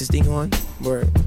[0.00, 0.50] Is this thing on?
[0.80, 1.10] Word.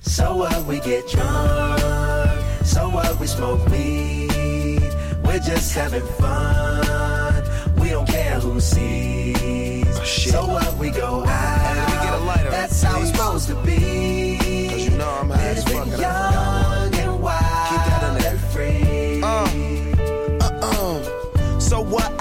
[0.00, 4.80] So what we get drunk, so what we smoke weed.
[5.24, 7.42] We're just having fun.
[7.80, 9.98] We don't care who sees.
[9.98, 10.32] Oh, shit.
[10.32, 11.76] So what we go out.
[11.76, 14.68] let me get a lighter, That's how it's supposed to be.
[14.70, 15.88] Cause you know I'm high as fuck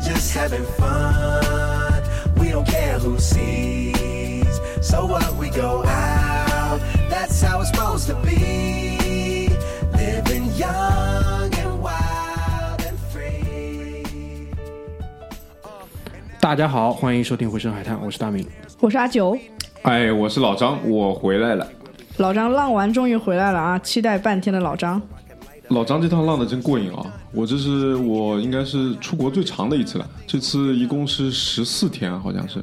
[0.00, 2.02] We're just having fun.
[2.38, 4.46] We don't care who sees.
[4.80, 6.80] So what we go out.
[7.10, 9.50] That's how it's supposed to be.
[9.92, 14.06] Living young and wild and free.
[16.40, 18.46] 大家好，欢迎收听《回声海滩》，我是大明。
[18.80, 19.36] 我是阿九，
[19.82, 21.66] 哎，我是老张，我回来了。
[22.16, 23.78] 老张浪完终于回来了啊！
[23.78, 25.00] 期待半天的老张，
[25.70, 27.06] 老张这趟浪的真过瘾啊！
[27.32, 32.62] 我这是我应该是出国最长的一次了，这次一共是十四天，好像是，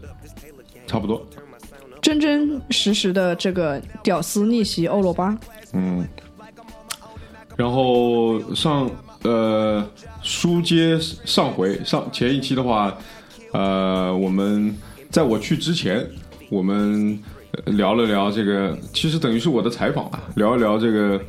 [0.86, 1.26] 差不多。
[2.02, 5.38] 真真实实的这个屌丝逆袭欧罗巴，
[5.74, 6.06] 嗯，
[7.56, 8.90] 然后上
[9.24, 9.86] 呃
[10.22, 12.96] 书接上回上前一期的话，
[13.54, 14.76] 呃，我们
[15.10, 16.06] 在我去之前，
[16.50, 17.18] 我们
[17.52, 21.20] 呃聊了聊这个，其实等于是我的采访啊，聊一聊这个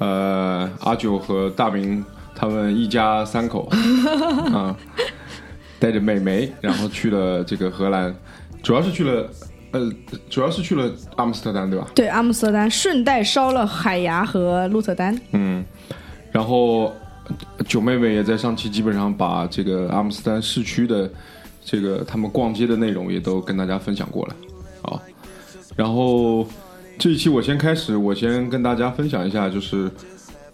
[0.00, 3.68] 呃阿九和大明他们一家三口
[4.52, 4.76] 啊，
[5.78, 8.14] 带着美眉，然后去了这个荷兰，
[8.62, 9.28] 主要是去了
[9.72, 9.92] 呃，
[10.28, 11.86] 主要是去了阿姆斯特丹，对吧？
[11.94, 15.64] 对阿姆斯特丹顺带烧了海牙和鹿特丹，嗯，
[16.32, 16.92] 然后
[17.26, 21.08] 呃九妹妹也在上期基本上把这个阿姆斯特丹市区的
[21.64, 24.34] 这个他们逛街的内容也都跟大家分享过了
[24.82, 25.00] 啊。
[25.76, 26.46] 然后
[27.00, 29.90] 这一期我先开始，我先跟大家分享一下，就是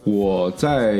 [0.05, 0.97] 我在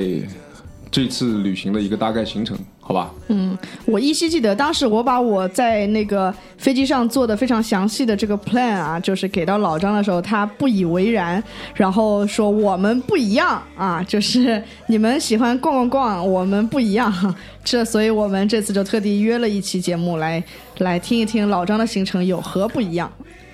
[0.91, 3.13] 这次旅行的一个大概行程，好吧？
[3.29, 11.41] 嗯我依稀记得当时我把我在那个飞机上做的非常详细的这个 plan 啊，就是给到老张的时候，他不以为然，
[11.77, 17.33] 然后说我们不一样啊，就是你们喜欢逛逛逛，我们不一样。
[17.63, 20.43] 这，所以我们这次就特地约了一期节目来
[20.79, 23.09] 来听一听老张的行程有何不一样。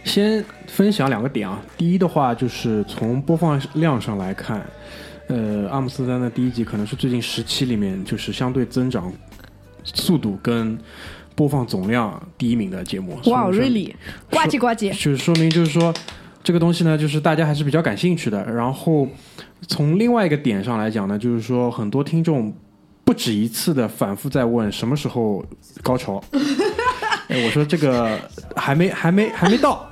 [0.05, 4.65] 先分享两个点啊，第一的话就是从播放量上来看，
[5.29, 9.13] 呃，阿姆斯特丹的第一集可能是最近十期里面就是相对增长
[9.85, 10.79] 速度跟
[11.35, 13.17] 播放总量第一名的节目。
[13.27, 13.97] 哇、所以说 r e a l l y
[14.31, 14.89] 呱唧呱唧。
[14.91, 15.95] 就是说明就是说
[16.43, 18.45] 这个东西呢，就是大家还是比较感兴趣的。
[18.45, 19.09] 然后
[19.69, 22.53] 从另外一个点上来讲呢，就是说很多听众
[23.05, 25.45] 不止一次的反复在问什么时候
[25.83, 26.23] 高潮。
[27.29, 28.19] 哎，我说这个
[28.57, 29.89] 还没还没还没到。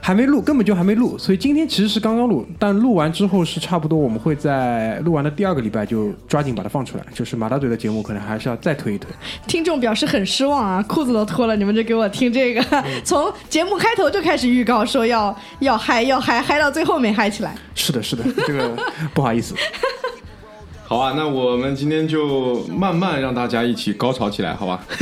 [0.00, 7.04] 还没录，根本就还没录，所以今天其实是刚刚录，但录完之后是差不多，我们会在录完的第二个礼拜就抓紧把它放出来。
[7.14, 9.10] 就是马大嘴的节目，可能还是要再推一推。
[9.46, 12.62] 听众表示很失望啊，裤子都脱了，你们就给我听这个，
[13.04, 17.54] 从节目开头就开始预告说要要嗨要嗨，嗨到最后没嗨起来。
[17.74, 18.76] 是的，是的，这个
[19.14, 19.54] 不好意思。
[20.88, 24.84] 好啊，那我们今天就慢慢让大家一起高潮起来，好吧？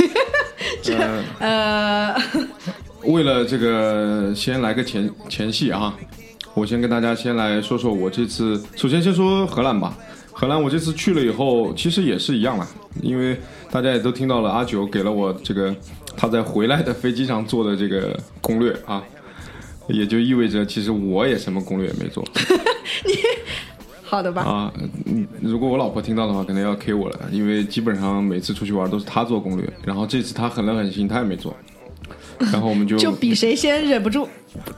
[1.39, 2.15] 呃，呃，
[3.07, 5.95] 为了这个，先来个前前戏啊！
[6.53, 9.97] 我先跟大家先来说说我这次，首先先说荷兰吧。
[10.31, 12.67] 荷兰我这次去了以后，其实也是一样啦，
[13.01, 13.37] 因为
[13.71, 15.73] 大家也都听到了，阿九给了我这个
[16.17, 19.01] 他在回来的飞机上做的这个攻略啊，
[19.87, 22.21] 也就意味着其实我也什么攻略也没做
[23.05, 23.13] 你
[24.03, 24.73] 好的吧，啊。
[25.05, 31.55] 嗯，如果我老婆听到的话，可能要 K 我了，因为基本上每次出去玩都是她做攻略，然后这次她狠了狠心，她也没做，
[32.39, 34.27] 然后我们就就比谁先忍不住。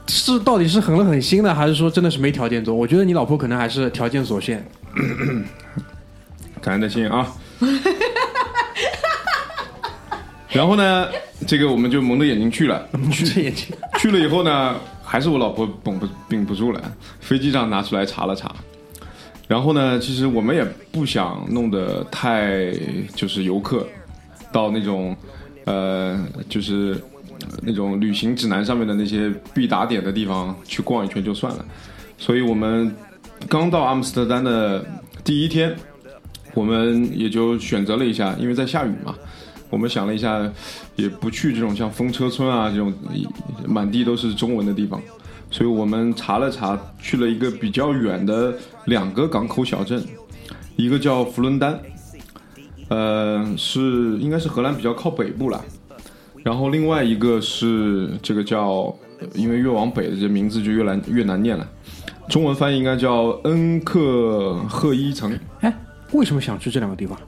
[0.08, 2.74] 是到底是狠了狠心呢，还是说真的是没条件做？
[2.74, 4.66] 我觉得你老婆可能还是条件所限。
[6.60, 7.32] 感恩的心啊。
[10.50, 11.08] 然后呢，
[11.46, 13.66] 这个我们就蒙着眼睛去了，蒙着眼睛，
[13.98, 14.74] 去了以后呢，
[15.04, 18.52] 还是我老婆绷不绷不住了，飞机上拿出来查了查。
[19.46, 22.72] 然后呢，其实我们也不想弄得太
[23.14, 23.86] 就是游客
[24.50, 25.16] 到那种
[25.64, 26.18] 呃，
[26.48, 27.17] 就是呃
[27.62, 31.64] 那种旅行指南上面的那些必打点的地方去逛一圈就算了。
[32.16, 32.94] 所以我们
[33.48, 34.84] 刚到阿姆斯特丹的
[35.22, 35.74] 第一天，
[36.54, 39.14] 我们也就选择了一下，因为在下雨嘛，
[39.70, 40.50] 我们想了一下，
[40.96, 42.92] 也不去这种像风车村啊这种
[43.66, 45.00] 满地都是中文的地方，
[45.50, 48.52] 所以我们查了查，去了一个比较远的
[48.86, 50.02] 两个港口小镇，
[50.74, 51.78] 一个叫弗伦丹，
[52.88, 55.64] 呃，是应该是荷兰比较靠北部了，
[56.48, 58.90] 然后另外一个是这个叫，
[59.34, 61.68] 因为越往北的这名字就越难越难念了，
[62.26, 65.38] 中文翻译应该叫恩克赫伊城。
[65.60, 65.70] 哎，
[66.12, 67.18] 为什么想去这两个地方？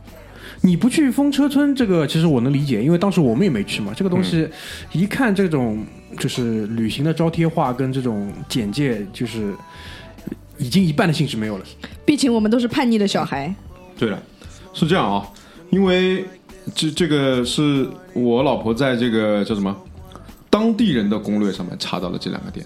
[0.62, 3.92] 你不去风车村，这个其实我能理解，因为当时我们也没去嘛。
[3.94, 4.48] 这个东西
[4.90, 5.84] 一看这种
[6.18, 9.54] 就是旅行的招贴画跟这种简介，就是
[10.56, 11.64] 已经一半的兴致没有了。
[12.06, 13.54] 毕竟我们都是叛逆的小孩。
[13.98, 14.18] 对了，
[14.72, 15.28] 是这样啊，
[15.68, 16.24] 因为
[16.74, 19.74] 这这个是我老婆在这个叫什么
[20.48, 22.64] 当地人的攻略上面查到了这两个店，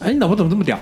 [0.00, 0.78] 哎，你老婆怎么这么屌？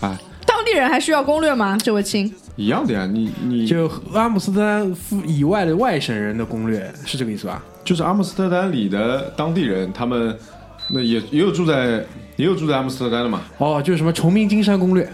[0.00, 0.16] 哎，
[0.46, 1.76] 当地人还需要攻略吗？
[1.76, 7.62] 这位亲，一样的呀，你你就阿姆斯特丹附以外的外省人的攻略是这个意思吧？
[7.84, 10.36] 就是阿姆斯特丹里的当地人，他们
[10.88, 12.04] 那也也有住在
[12.36, 15.10] 也有住在阿姆斯特丹的嘛，哦，就是什么崇明金山攻略，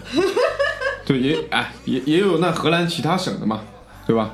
[1.05, 3.61] 对，也哎也也有那荷兰其他省的嘛，
[4.05, 4.33] 对吧？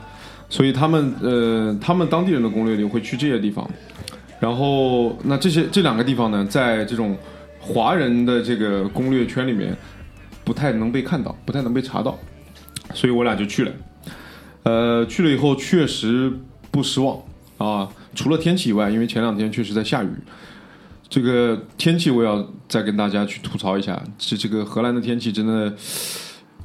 [0.49, 3.69] 所以他们呃，他们当地人的攻略里会去这些地方，
[4.39, 7.17] 然后那这些这两个地方呢，在这种
[7.59, 9.75] 华人的这个攻略圈里面，
[10.43, 12.17] 不太能被看到，不太能被查到，
[12.93, 13.71] 所以我俩就去了。
[14.63, 16.31] 呃，去了以后确实
[16.71, 17.17] 不失望
[17.57, 20.09] 啊，除了天气以外，因为前两天确实在下雨。
[21.09, 25.73] 这个天气我要再跟大家去吐槽一下，这这个荷兰的天气真的，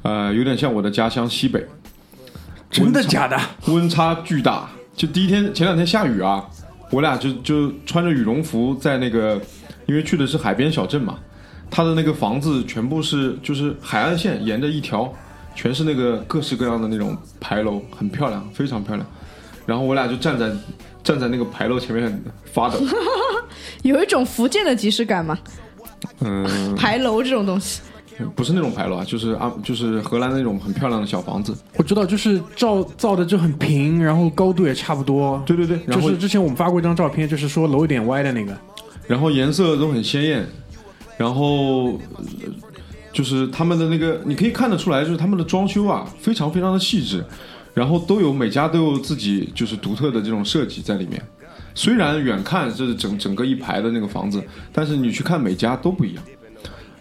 [0.01, 1.63] 呃，有点像我的家乡西北，
[2.69, 3.39] 真的假的？
[3.67, 4.69] 温差巨大。
[4.95, 6.45] 就第一天前两天下雨啊，
[6.91, 9.39] 我俩就就穿着羽绒服在那个，
[9.85, 11.17] 因为去的是海边小镇嘛，
[11.71, 15.13] 它的那个房子全部是就是海岸线沿着一条，
[15.55, 19.07] 全是那个各式各样的那种牌楼，很漂亮，非常漂亮。
[19.65, 20.51] 然后我俩就站在
[21.03, 22.79] 站在那个牌楼前面发抖，
[23.83, 25.37] 有一种福建的即视感嘛，
[26.19, 27.81] 嗯，牌楼这种东西。
[28.35, 31.55] 不是那种牌楼啊，就是啊，就是荷兰那种很漂亮的小房子。
[31.77, 35.41] 我知道，就是造造的就很平，然后高度也差不多。
[35.45, 38.57] 对对对，然后就是之前我们发过一张照片，就是说楼有点歪的那个。
[39.07, 40.45] 然后颜色都很鲜艳，
[41.17, 42.23] 然后呃
[43.11, 47.23] 就是他们的那个，你可以看得出来，就是他们的装修啊，非常非常的细致，
[47.73, 51.21] 然后都有每家都有自己就是独特的这种设计在里面。
[51.73, 54.43] 虽然远看这是整整个一排的那个房子，
[54.73, 56.23] 但是你去看每家都不一样。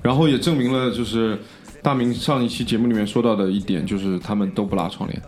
[0.03, 1.39] 然后也证明了，就是
[1.83, 5.23] 大明上一期节目里面说到的一点，就是他们都不拉窗帘，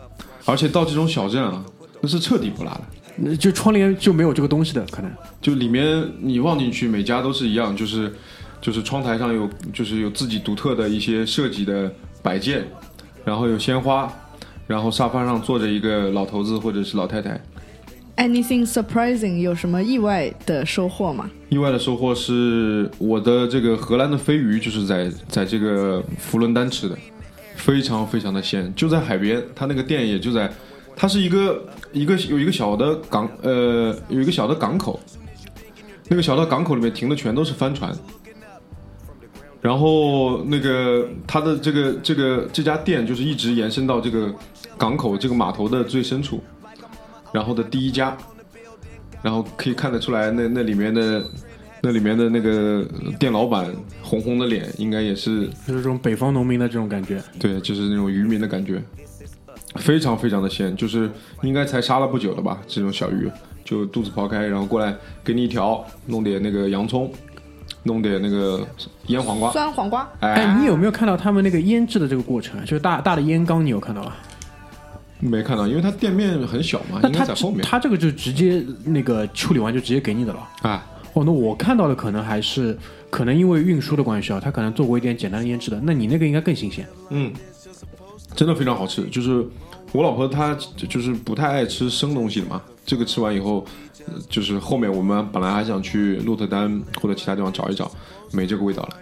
[0.45, 1.65] 而且到这种小镇啊，
[2.01, 2.83] 那是彻底不拉的。
[3.25, 5.11] 呃就窗帘就没有这个东西的可能。
[5.43, 8.11] 就里面你望进去，每家都是一样，就是
[8.61, 12.67] 就是窗台上有就是有自己独特的一些设计的摆件，
[13.25, 14.11] 然后有鲜花，
[14.67, 17.39] 然后沙发上坐着一个老头子或者是老太太。
[18.17, 19.39] Anything surprising？
[19.39, 21.31] 有什么意外的收获吗？
[21.49, 26.97] 意外的收获是我的这个荷兰的飞鱼，就是在在这个佛伦丹吃的，
[27.57, 30.53] 非常非常的鲜，就在海边，它那个店也就在，
[30.95, 35.01] 它是一个一个有一个小的港，呃，有一个小的港口，
[36.09, 37.91] 那个小的港口里面停的全都是帆船，
[39.63, 44.31] 然后那个它的这个这个这家店就是一直延伸到这个
[44.77, 46.43] 港口这个码头的最深处，
[47.33, 48.17] 然后的第一家，
[49.23, 51.25] 然后可以看得出来那那里面的
[51.83, 52.85] 那里面的那个
[53.19, 53.67] 店老板
[54.03, 57.23] 红红的脸，应该也是就是这种北方农民的这种感觉。
[57.39, 58.83] 对，就是那种渔民的感觉，
[59.77, 61.11] 非常非常的鲜，就是
[61.43, 63.31] 应该才杀了不久的吧，这种小鱼
[63.65, 64.95] 就肚子刨开，然后过来
[65.25, 67.11] 给你一条，弄点那个洋葱，
[67.85, 68.67] 弄点那个
[69.07, 70.07] 腌黄瓜，酸黄瓜。
[70.21, 72.63] 哎，哎，你有没有看到他们那个腌制的这个过程啊？
[72.63, 74.13] 就是大大的腌缸，你有看到吗？
[75.21, 80.49] 没看到，因为它店面很小嘛，应该那他在后面它这个就直接那个处理完就直接给你的了。
[80.63, 80.87] 啊。
[81.13, 82.79] 哦，那我看到的可能还是
[83.11, 85.81] 可能因为运输的关系啊，它可能做过一点简单的腌制的。
[85.83, 86.87] 那你那个应该更新鲜。
[87.09, 87.33] 嗯，
[88.37, 89.03] 真的非常好吃。
[89.07, 89.45] 就是
[89.91, 90.57] 我老婆她
[90.89, 93.67] 就是不太爱吃生东西的嘛，这个吃完以后，
[94.07, 97.91] 呃就是后面我们本来还想去鹿特丹或者其他地方找一找，
[98.31, 98.97] 没这个味道了。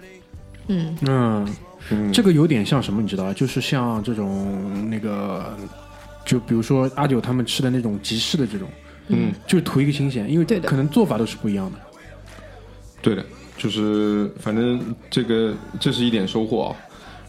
[0.69, 1.49] 嗯，嗯，
[1.91, 3.35] 嗯，这个有点像什么，你知道吧？
[3.35, 5.55] 就是像这种那个，
[6.29, 8.69] 就比如说阿九他们吃的那种集市的这种，
[9.07, 11.79] 嗯，就是图一个新鲜，因为可能做法都是不一样的。
[13.01, 13.25] 对的，
[13.57, 16.77] 就是反正这个这是一点收获啊。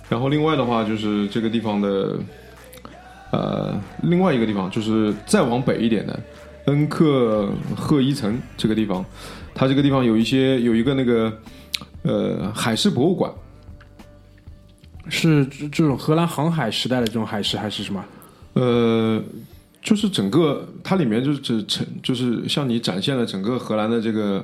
[0.09, 2.19] 然后另外的话就是这个地方的，
[3.31, 6.19] 呃，另外一个地方就是再往北一点的
[6.65, 9.05] 恩克赫伊城这个地方，
[9.55, 11.31] 它这个地方有一些有一个那个
[12.01, 13.31] 呃海事博物馆，
[15.07, 18.03] 是这这种荷兰航海时代的这种海事还是什么？
[18.53, 19.21] 呃，
[19.81, 24.43] 就是整个它里面就是只呈就是向你展现了整个荷兰的这个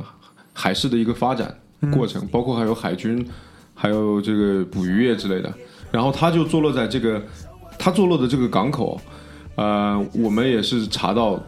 [0.54, 1.54] 海事的一个发展
[1.92, 3.26] 过程，包括还有海军，
[3.74, 5.54] 还有这个捕鱼业之类的。
[5.92, 7.22] 然后它就坐落在这个
[7.78, 9.00] 它坐落的这个港口，
[9.56, 11.42] 呃，我们也是查到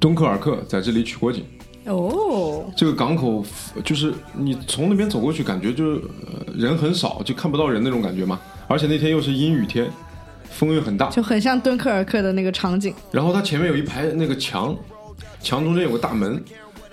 [0.00, 1.44] 敦刻尔克在这里取过景。
[1.84, 3.44] 哦，这个港口
[3.84, 8.40] 就是你从那边走过去，感觉就是、呃、人很少，就看不到人那种感觉嘛。
[8.68, 9.90] 而且那天又是阴雨天，
[10.52, 12.94] 风又很大，就很像敦刻尔克的那个场景。
[13.10, 14.76] 然后它前面有一排那个墙，
[15.40, 16.42] 墙中间有个大门，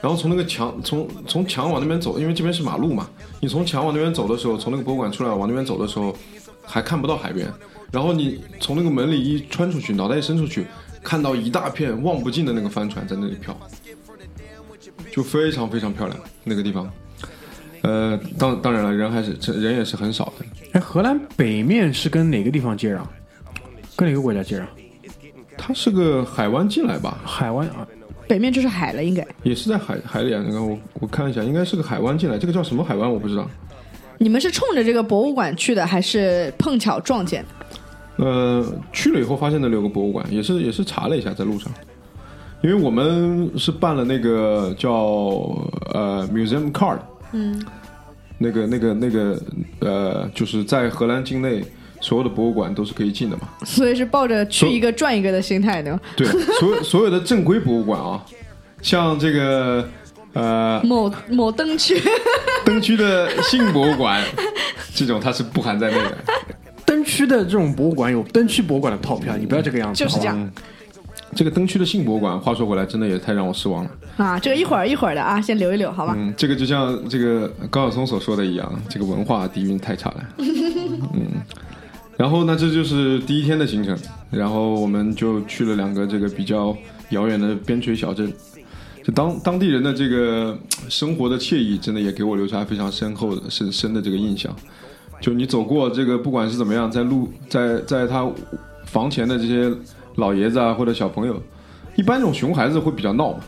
[0.02, 6.16] 然后从那个墙从从墙往那边走，因为这边是马路嘛，你从墙往那边走的时候，从那个博物馆出来往那边走的时候，
[6.64, 7.52] 还看不到海边，
[7.92, 10.66] 然后你从那个门里一穿出去，脑袋一伸出去，
[11.04, 13.56] 看到一大片望不尽的那个帆船在那里飘，
[15.12, 16.90] 就非常非常漂亮那个地方。
[17.82, 20.46] 呃，当当然了，人还是人也是很少的。
[20.74, 23.00] 哎，荷兰北面是跟哪个地方接壤？
[24.00, 24.64] 跟哪个国家接壤？
[25.58, 27.86] 它是个海湾进来吧，海湾啊，
[28.30, 29.28] 北面就是海了，应该。
[29.44, 30.42] 也是在海海里啊。
[30.42, 32.38] 你看我我看一下，应该是个海湾进来。
[32.38, 33.46] 这个叫什么海湾我不知道。
[34.18, 38.26] 你们是冲着这个博物馆去的，还是碰巧撞见的？
[38.26, 41.70] 呃，去了以后发现那里有个博物馆，也是也是查了一下，在路上，
[42.62, 44.92] 因为我们是办了那个叫
[45.94, 47.00] 呃 museum card，
[47.34, 47.62] 嗯，
[48.38, 49.42] 那个那个那个
[49.80, 51.62] 呃，就是在荷兰境内
[52.00, 53.50] 所有的博物馆都是可以进的嘛。
[53.66, 56.00] 所以是抱着去一个赚一个的心态呢。
[56.16, 56.28] 对，
[56.60, 58.24] 所有所有的正规博物馆啊，
[58.82, 59.88] 像这个
[60.34, 62.02] 呃某某灯区，
[62.66, 64.24] 灯区的性博物馆，
[64.96, 66.18] 这种它是不含在内的。
[66.86, 70.04] 灯区的这种博物馆有灯区博物馆的套票，你不要这个样子。
[70.04, 70.52] 就是这样
[71.36, 73.92] 这个灯区的性博物馆，话说回来，真的也太让我失望了。
[74.18, 76.16] 啊，这个一会儿一会儿的啊，先留一留，好吧？
[76.18, 80.24] 嗯，这个就像这个高晓松所说的一样，这个文化底蕴太差了。
[80.40, 81.28] 嗯，
[82.20, 83.98] 然后呢，这就是第一天的行程，
[84.30, 86.76] 然后我们就去了两个这个比较
[87.12, 88.30] 遥远的边陲小镇。
[89.02, 90.60] 就当当地人的这个
[90.90, 94.54] 生活的惬意，真的也给我留下非常深厚的、深深的这个印象。
[95.22, 98.30] 就你走过这个，不管是怎么样，在路在在他
[98.84, 99.74] 房前的这些
[100.16, 101.42] 老爷子啊，或者小朋友，
[101.96, 103.40] 一般这种熊孩子会比较闹嘛，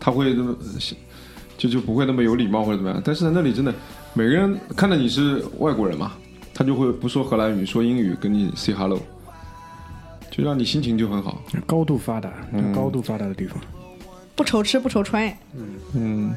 [0.00, 0.52] 他会那么
[1.56, 3.00] 就就不会那么有礼貌或者怎么样。
[3.04, 3.72] 但是在那里真的，
[4.14, 6.14] 每个人看到你是外国人嘛，
[6.54, 9.00] 他就会不说荷兰语，说英语跟你 say hello，
[10.30, 11.42] 就让你心情就很好。
[11.66, 13.58] 高度发达，嗯高度发达的地方。
[14.34, 15.30] 不愁吃不愁穿，
[15.94, 16.34] 嗯，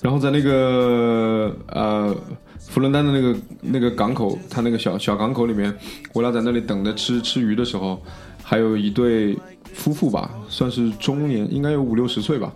[0.00, 2.16] 然后在那个呃
[2.58, 5.76] 佛伦丹的那个那个港口，他那个小小港口里面，
[6.12, 8.00] 我俩在那里等着吃吃鱼的时候，
[8.42, 9.36] 还有一对
[9.72, 12.52] 夫妇吧，算是中年，应该有五六十岁吧。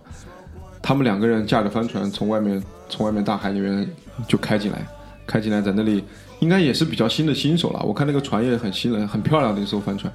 [0.81, 3.87] 他们两个人驾着帆船从外面从外面大海里面
[4.29, 4.87] 就开进来，
[5.29, 6.03] 开进来在那里
[6.41, 7.81] 应该也是比较新的新手了。
[7.85, 10.13] 我看那个船也很新了，很漂亮的一艘帆船。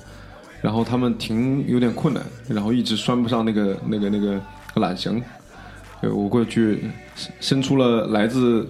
[0.61, 4.41] 然后他们停有点困难，然后一直拴不上那个那个那个
[4.75, 5.21] 缆绳。
[6.01, 6.89] 呃我过去
[7.39, 8.67] 伸出了来自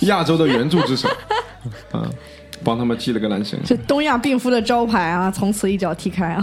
[0.00, 1.08] 亚洲的援助之手，
[1.92, 2.10] 啊，
[2.64, 3.58] 帮他们系了个缆绳。
[3.64, 6.42] 这东亚病夫的招牌啊，从此一脚踢开啊！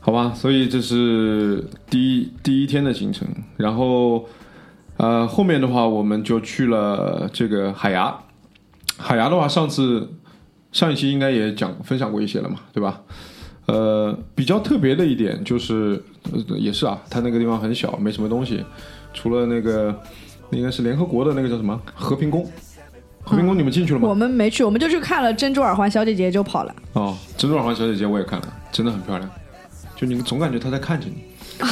[0.00, 4.26] 好吧，所以这是第一第一天的行程，然后
[4.96, 8.16] 呃后面的话我们就去了这个海牙。
[8.98, 10.08] 海牙的话，上次
[10.70, 13.00] 上一期应该也讲分享过一些了嘛，对吧？
[13.66, 18.62] 呃，比较特别的一点就是，呃也是啊，它那个地方很小，没什么东西，
[19.14, 19.98] 除了那个
[20.50, 22.48] 应该是联合国的那个叫什么和平宫。
[23.24, 24.08] 和平宫你们进去了吗？
[24.08, 26.74] 我们没去，我们就去看了珍珠耳环小姐姐就跑了。
[26.92, 29.30] 哦，珍珠耳环小姐姐我也看了，真的很漂亮，
[29.96, 31.22] 就你总感觉她在看着你。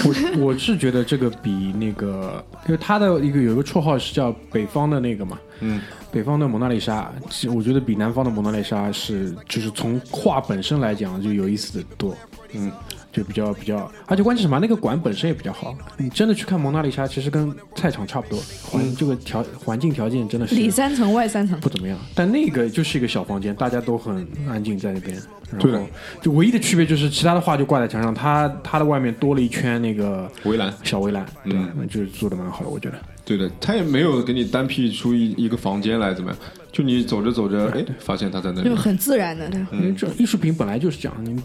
[0.04, 12.16] 我我是觉得这个比那个，因为他的一个有一个绰号是叫北方的那个嘛，嗯，北方的蒙娜丽莎，其实我觉得比南方的蒙娜丽莎是，就是从画本身来讲就有意思的多，
[12.52, 12.70] 嗯，
[13.12, 14.58] 就比较比较，而且关键什么？
[14.58, 15.76] 那个馆本身也比较好。
[15.96, 21.98] 你真的去看蒙娜丽莎，其实跟菜场差不多，环、这个条环境条件真的是里三层外三层，不怎么样。
[22.14, 25.20] 但那个就是一个小房间，大家都很安静在那边。
[25.50, 25.84] 然后
[26.22, 32.98] 就唯一的区别就是其他的画就挂在墙上，它它的外面多了一圈那个围栏小围栏，对，嗯那就是做的蛮好的，我觉得。
[33.30, 36.38] 对的，他也没有给你单辟出一一个房间来，怎么样？
[36.72, 38.74] 就你走着走着，哎，发现他在那里就。
[38.74, 39.48] 很自然的。
[39.48, 41.40] 对因为这艺术品本来就是这样，你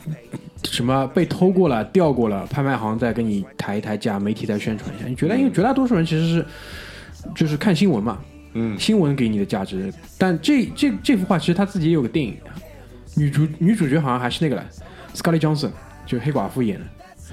[0.64, 5.08] 什么被偷过了、掉过了，拍卖行再给你抬一抬价，媒体再宣传一下。
[5.08, 6.46] 你觉得因为绝大多数人其实是
[7.36, 8.18] 就是看新闻嘛，
[8.54, 9.94] 嗯新闻给你的价值。
[10.18, 12.36] 但这这这幅画其实他自己也有个电影，
[13.16, 14.66] 女主女主角好像还是那个了
[15.14, 15.70] ，Scarlett Johansson，
[16.08, 16.86] 就黑寡妇演的。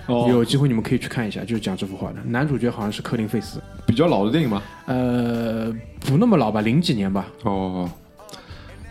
[0.06, 2.20] 哦有机会你们可以去看一下，就是讲这幅画的。
[2.24, 4.62] 男主角好像是科林费斯，比较老的电影吗。
[4.86, 7.26] 呃，不那么老吧，零几年吧。
[7.44, 7.88] 哦，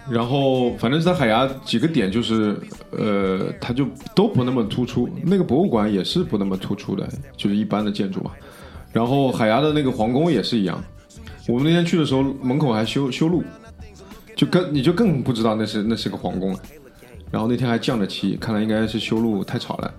[0.09, 2.57] 然后反正是在海牙几个点，就是
[2.91, 5.09] 呃，它就都不那么突出。
[5.23, 8.31] 那个博物馆也是不那么突出的，就是一般的建筑嘛。
[8.93, 10.83] 然后海牙的那个皇宫也是一样，
[11.47, 13.43] 我们那天去的时候，门口还修修路，
[14.35, 16.59] 就更你就更不知道那是那是个皇宫了。
[17.29, 19.93] 然后那天还降着旗，看来应该是修路太吵了，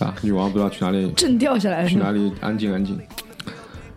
[0.00, 1.86] 啊，女王不知道去哪里震掉下来？
[1.86, 2.98] 去哪里安静安静。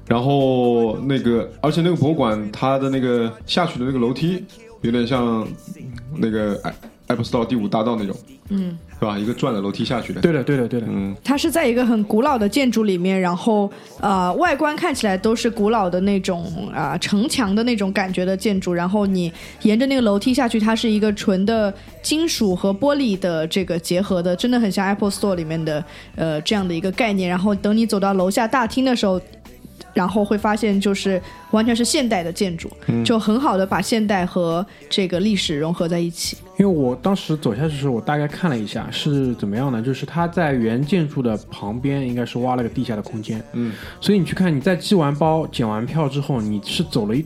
[0.05, 4.43] 然后那个，而且那个博物馆它的那个下去的那个楼梯，
[4.81, 5.47] 有点像
[6.15, 6.61] 那个
[7.07, 8.15] Apple Store 第五大道那种，
[8.49, 9.19] 嗯，是吧？
[9.19, 10.87] 一个转的楼梯下去的，对的，对的，对的。
[10.89, 13.69] 嗯，它是在一个很古老的建筑里面，然后
[13.99, 19.31] 呃，外观看起来都是古老的那种啊、城墙的那种感觉的建筑，然后你
[19.63, 25.83] 沿着那个楼梯下去，它是一个纯的金属和玻璃的这个结合的，真的很像 Apple Store 里面的
[26.15, 27.29] 呃这样的一个概念。
[27.29, 29.19] 然后等你走到楼下大厅的时候。
[29.93, 31.21] 然后会发现，就是
[31.51, 32.69] 完全是现代的建筑，
[33.05, 36.37] 就很好的把现代和这个历史融合在一起。
[36.57, 47.25] 因为我当时走下去的时候，我大概看了一下是怎么样呢，就是它在原建筑的旁边应该是挖了个地下的空间，嗯，所以你去看，你在寄完包、检完票之后，你是走了一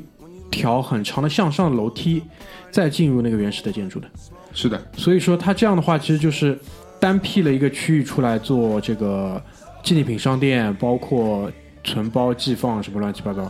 [0.50, 2.24] 条很长的向上的楼梯，
[2.72, 4.08] 再进入那个原始的建筑的。
[4.54, 6.58] 是的，所以说它这样的话，其实就是
[7.00, 9.42] 单辟了一个区域出来做这个
[9.84, 11.52] 纪念品商店，包括
[11.88, 13.50] 存包寄放什么乱七八糟，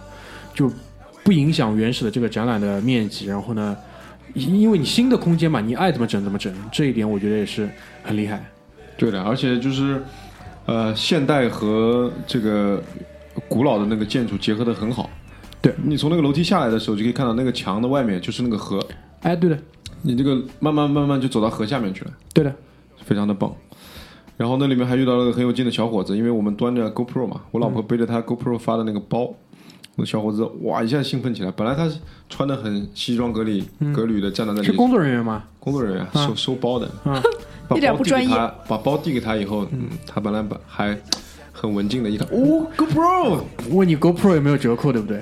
[0.54, 0.72] 就
[1.24, 3.26] 不影响原始的这个展览的面积。
[3.26, 3.76] 然后呢，
[4.34, 7.68] 因因为你新的空间嘛，你爱怎么整怎么整，这一点我觉得也是
[8.04, 8.46] 很厉害。
[8.96, 10.02] 对的，而且就是
[10.66, 12.82] 呃，现代和这个
[13.48, 15.10] 古老的那个建筑结合的很好。
[15.60, 18.80] 对你从那个楼梯下来的时候，就可以看到那个墙的外面就是那个河，
[19.22, 19.58] 哎，对的，
[20.04, 22.12] 你这个慢慢慢慢就走到河下面去了。
[22.34, 22.54] 对的，
[23.04, 23.54] 非常的棒。
[24.38, 29.34] 然后那里面还遇到了个很有劲的小伙子，因为我们端着 GoPro 嘛，我老婆背着他 GoPro 发的那个包，
[29.96, 31.52] 那小伙子哇一下兴奋起来。
[31.52, 31.98] 本来他是
[32.30, 35.44] 穿的很西装革履、革履的站在那里，是工作人员吗？
[35.60, 37.22] 工作人员收收包的，啊，
[37.68, 40.96] 把一点包不专业递给他，把包递给他以后，嗯，他本来把还
[41.52, 43.40] 很文静的一看，哦 GoPro，
[43.72, 45.20] 问你 GoPro 有没有折扣，对不对？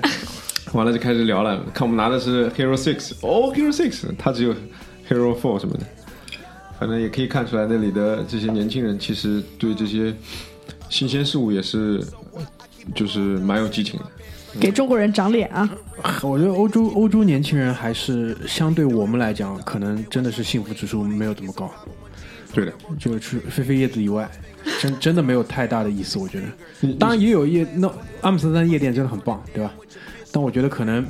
[0.74, 4.52] 完了就开始聊了，看我们拿的是 Hero Six，哦 Hero Six，他只有
[5.08, 5.86] Hero Four 什么的。
[6.78, 10.14] 反正也可以看出来，那里的这些年轻人其实对这些
[10.88, 12.02] 新鲜事物也是，
[12.94, 14.06] 就是蛮有激情的。
[14.58, 15.68] 给中国人长脸啊！
[16.22, 21.70] 我觉得欧洲欧洲年轻人还是相对我们来讲，可能真的是幸福指数没有这么高。
[22.54, 24.26] 对的，就是飞飞叶子以外，
[24.80, 26.18] 真 真的没有太大的意思。
[26.18, 26.40] 我觉
[26.80, 29.74] 得，当然也有夜，那阿姆斯特丹夜店真的很棒，对吧？
[30.32, 31.06] 但我觉得可能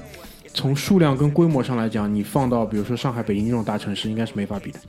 [0.53, 4.81] 从数量跟规模上来讲，你放到比如说上海、北京这种大城市，应该是没法比的，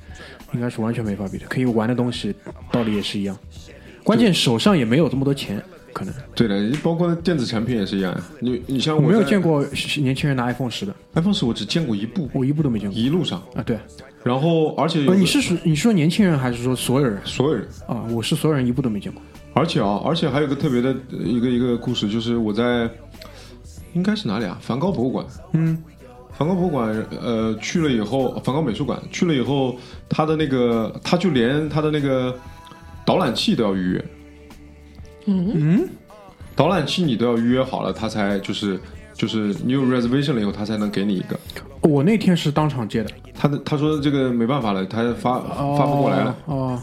[0.53, 1.45] 应该是完全没法比的。
[1.47, 2.33] 可以玩的东西
[2.71, 3.37] 道理也是一样，
[4.03, 5.61] 关键手上也没有这么多钱，
[5.93, 8.15] 可能对的，包括电子产品也是一样。
[8.39, 9.65] 你你像我没有见过
[9.97, 13.61] 年轻人拿 iPhone 十的，iPhone 十，我只见过一部，我一部都没见过一路上，啊。
[13.63, 13.77] 对，
[14.23, 18.05] 然后而且呃，你是说你是说年轻人还是说所有人所有人，啊？
[18.11, 19.21] 我是所有人一部都没见过。
[19.53, 22.89] 而且啊，而且还有个特别的呃一个一个故事，就是我在
[23.93, 24.57] 应该是哪里啊？
[24.61, 25.25] 梵高博物馆。
[25.53, 25.81] 嗯，
[26.37, 29.75] 梵高博物馆，呃，去了以后，梵高美术馆去了以后，
[30.07, 32.33] 他的那个，他就连他的那个
[33.03, 34.05] 导览器都要预约。
[35.25, 35.89] 嗯嗯，
[36.55, 38.79] 导览器你都要预约好了，他才就是
[39.13, 41.37] 就是你有 reservation 了以后，他才能给你一个。
[41.81, 46.55] 我那天是当场接的，他的他说这个没办法了，他发发不过来了，哦。
[46.55, 46.81] 哦，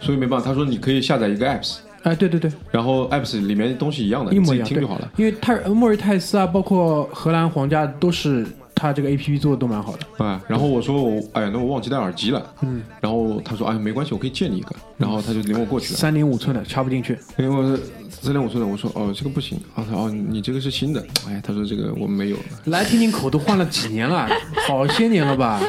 [0.00, 0.44] 所以没办法。
[0.44, 5.10] 他说你可以下载一个 apps，哎，对对对，然后 apps 里面东西一样的，一模一样，听就好了。
[5.16, 10.24] 对因为泰莫瑞泰斯啊，包括荷兰皇家都是他这个 A P P 做的都蛮好的。
[10.24, 12.54] 啊，然后我说我哎呀，那我忘记带耳机了。
[12.62, 15.98] 嗯，然后他说哎没关系，我可以借你一个，然后他就领我过去了。
[15.98, 17.78] 三点五寸的插不进去，因为
[18.10, 22.36] 三点五寸的，我说哦这个不行，啊他说哦你这个是新的，哎他说这个我们没有。
[22.66, 24.28] 来听听口都换了几年了，
[24.66, 25.60] 好些年了吧？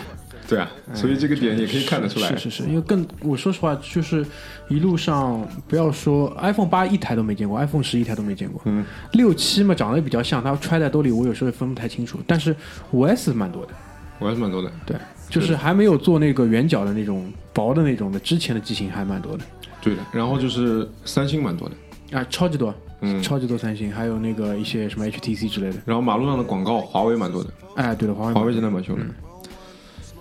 [0.47, 2.29] 对啊，所以这个点也可以看得出来。
[2.29, 4.25] 是是是，因为更我说实话，就是
[4.69, 12.19] 一路上不要说 iPhone 八一台都没见过，iPhone 十一台都没见过，嗯，六七嘛长得也比较像，它揣在兜里，我有时候也分不太清楚。
[12.27, 12.55] 但是
[12.91, 13.73] 五 S 蛮多的，
[14.19, 14.71] 五 S 蛮多的。
[14.85, 14.97] 对，
[15.29, 19.43] 就是还没有做那个圆角的那种薄的那种的，之前的机型还蛮多的。
[19.81, 25.77] 对的，然后就是三星蛮多的，啊，超级多，嗯超级多三星，还有那个一些什么 HTC 之类的。
[25.85, 29.03] 然后马路上的广告，华为蛮多的，哎，对了，华为华为真的蛮凶的。
[29.03, 29.13] 嗯，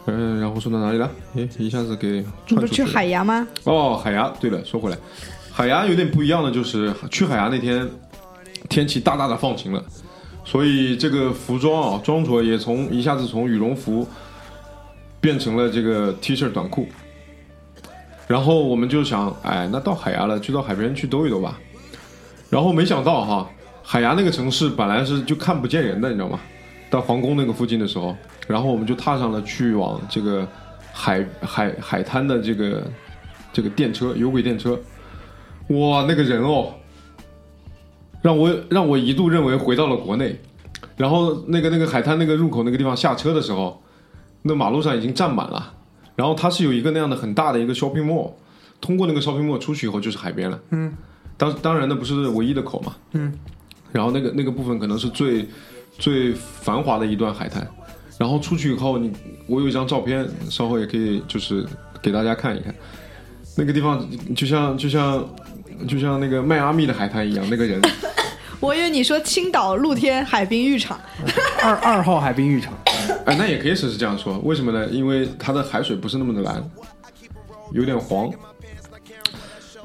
[0.07, 1.11] 然后说到哪里了？
[1.35, 2.85] 诶，一下子给你不是去。
[2.85, 3.47] 海牙吗？
[3.65, 4.31] 哦，海牙。
[4.39, 4.99] 对了，说回来，
[5.51, 7.89] 海牙有点不一样的就是，去海牙那天
[8.69, 9.83] 天气大大的放晴了，
[10.45, 14.07] 所以这个服装啊，装着也从一下子从羽绒服
[15.21, 16.87] 变成了这个 T 恤短裤。
[18.27, 21.59] 然后我们就想，哎，那到海牙了，就到海边去兜一兜吧。
[22.51, 23.51] 然后没想到哈，
[23.83, 26.39] 海牙那个城市本来是就看不见人的，你知道吗？
[26.95, 30.47] 到皇宫那个附近的时候，然后我们就踏上了去往这个
[30.93, 32.85] 海海海滩的这个
[33.53, 34.79] 这个电车有轨电车。
[35.71, 36.73] 哇，那个人哦，
[38.23, 40.41] 让我让我一度认为回到了国内。
[40.97, 43.83] 然后那个那个海滩那个入口那个地方下车的时候，
[44.43, 45.75] 那马路上已经站满了。
[46.15, 48.31] 然后它是有一个那样的很大的一个 shopping mall，
[48.81, 50.61] 通过那个 shopping mall 出去以后就是海边了。
[50.71, 50.95] 嗯，
[51.37, 52.95] 当当然那不是唯一的口嘛。
[53.15, 53.33] 嗯，
[53.91, 55.49] 然后那个那个部分可能是最
[55.99, 57.67] 最繁华的一段海滩。
[58.17, 59.13] 然后出去以后，你
[59.47, 61.67] 我有一张照片，稍后也可以就是
[62.01, 62.73] 给大家看一看。
[63.57, 65.29] 那个地方就像就像
[65.89, 67.81] 就像那个迈阿密的海滩一样，那个人。
[68.61, 70.99] 我以为你说青岛露天海滨浴场，
[71.63, 72.73] 二二号海滨浴场，
[73.27, 74.39] 哎，那也可以是这样说。
[74.39, 74.87] 为什么呢？
[74.87, 76.65] 因为它的海水不是那么的蓝，
[77.73, 78.33] 有点黄。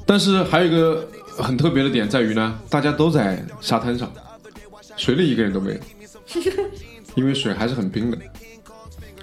[0.05, 1.05] 但是还有一个
[1.37, 4.09] 很特别的点在于呢，大家都在沙滩上，
[4.95, 5.79] 水里一个人都没有，
[7.15, 8.17] 因为水还是很冰的。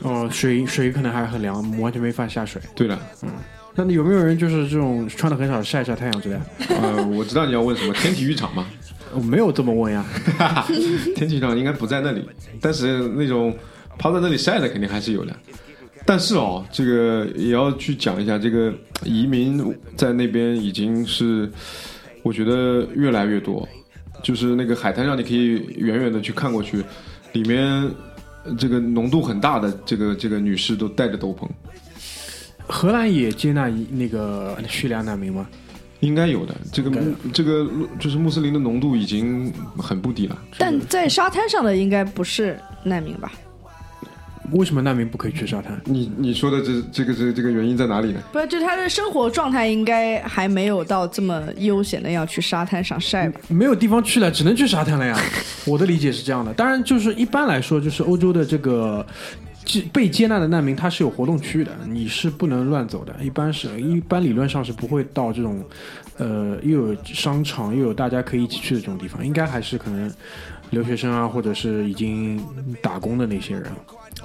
[0.03, 2.61] 哦，水水可能还很凉，完全没法下水。
[2.75, 3.31] 对的，嗯。
[3.79, 6.35] 那有没有人就是这种穿的很少晒晒太阳之类
[6.69, 6.77] 的？
[6.81, 8.67] 呃， 我知道你要问什么，天体浴场吗？
[9.15, 10.05] 我没有这么问呀，
[11.15, 12.27] 天体浴场应该不在那里，
[12.61, 13.55] 但是那种
[13.99, 15.37] 趴在那里晒的肯定还是有的。
[16.07, 18.73] 但是哦，这个也要去讲一下，这个
[19.05, 19.63] 移民
[19.97, 21.51] 在那边已经是
[22.23, 23.69] 我觉得越来越多。
[24.27, 26.85] 就是那个海滩上，你可以远远的去看过去，
[27.31, 27.89] 里面
[28.59, 31.49] 这个浓度很大的这个这个女士都戴着斗篷。
[32.67, 35.47] 荷兰也接纳那个叙利亚难民吗？
[36.01, 36.91] 应该有的，这个
[37.33, 40.37] 这个就是穆斯林的浓度已经很不低了。
[40.59, 43.33] 但在沙滩上的应该不是难民吧？
[44.53, 45.81] 为什么难民不可以去沙滩？
[45.85, 48.21] 你你说的这这个这这个原因在哪里呢？
[48.33, 53.41] 不是，就他的生活状态应该还没有到这么悠闲的要去沙滩上晒吧？
[53.49, 55.19] 没有地方去了，只能去沙滩了呀。
[55.67, 59.05] 我的理解是这样的，当然就是一般来说，就是欧洲的这个。
[59.93, 63.13] 被接纳的难民他是有活动区域的，你是不能乱走的。
[63.21, 65.61] 一般是一般理论上是不会到这种，
[66.19, 69.27] 呃，又有商场又有大家可以一起去的这种地方。
[69.27, 70.09] 应该还是可能
[70.71, 72.41] 留学生啊，或者是已经
[72.81, 73.65] 打工的那些人。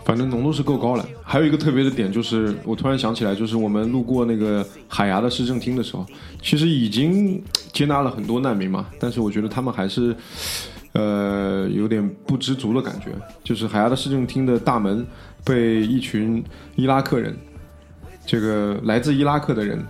[0.04, 1.06] 反正浓度是够高了。
[1.24, 6.06] 还有一个特别的点就是，我突然想起来，就是我们路过那个海牙的市政厅的时候，
[6.42, 10.16] 其实已经接纳了很多难民嘛，但是我觉得他们还是，
[10.94, 13.08] 呃，有点不知足的感觉。
[13.44, 15.06] 就是海牙的市政厅的大门。
[15.44, 16.44] 被一群
[16.76, 17.36] 伊拉克人，
[18.28, 19.84] 这个来自伊拉克的人，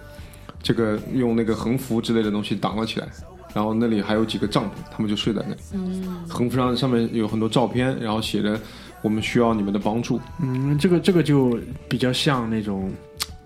[0.63, 3.08] 这个用那个横幅之类的东西挡了起来，
[3.54, 5.60] 然后那里还有几个帐篷，他们就睡在那里。
[5.74, 8.58] 嗯，横幅上上面有很多照片，然后写着
[9.01, 10.19] “我们需要你们的帮助”。
[10.41, 11.59] 嗯，这个这个就
[11.89, 12.91] 比较像那种，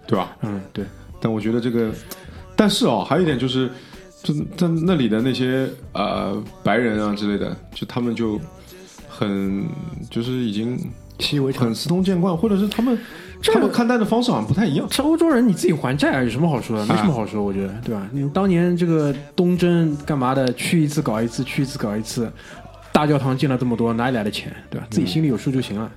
[0.08, 0.36] 对吧？
[0.42, 0.86] 嗯，对。
[1.20, 1.92] 但我觉得这个，
[2.56, 3.70] 但是哦，还有一点就是，
[4.24, 8.40] 就在那里的那些呃白人啊之类的，就他们就
[9.08, 9.66] 很
[10.10, 10.80] 就是已经。
[11.20, 13.00] 习以为常，很司空见惯，或者是他们
[13.42, 14.86] 他们看待的方式好像不太一样。
[14.92, 16.86] 这欧洲人你自己还债啊，有什么好说的？
[16.88, 18.06] 没什么好说，我觉得，对吧？
[18.12, 20.52] 你当年这个东征干嘛的？
[20.56, 22.30] 去一次搞一次，去一次搞一次，
[22.96, 24.50] 大教堂建了这么多，哪里来的钱？
[24.70, 24.88] 对吧？
[24.90, 25.92] 自己心里有数就行了。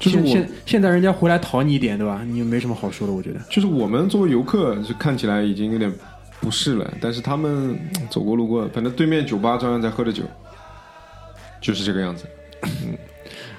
[0.00, 2.22] 就是现现在人家回来讨你一点，对吧？
[2.26, 3.38] 你没什么好说的，我觉得。
[3.48, 5.92] 就是我们作为游客，就看起来已经有点
[6.40, 7.78] 不适了，但是他们
[8.10, 10.24] 走过路过，反正对面酒吧照样在喝着酒，
[11.60, 12.24] 就是这个样子。
[12.64, 12.98] 嗯，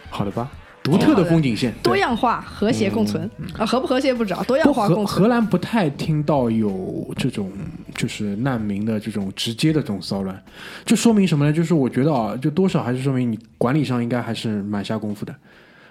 [0.09, 0.51] 好的吧。
[0.85, 5.07] 独特的风景线，多样化，和谐共存啊，和不和谐不知道，多样化共存。
[5.07, 7.51] 荷兰不太听到有这种
[7.95, 10.39] 就是难民的这种直接的这种骚乱，
[10.85, 11.51] 就说明什么呢？
[11.51, 15.35] 就是我觉得啊，就多少还是说明你管理上应该还是蛮下功夫的。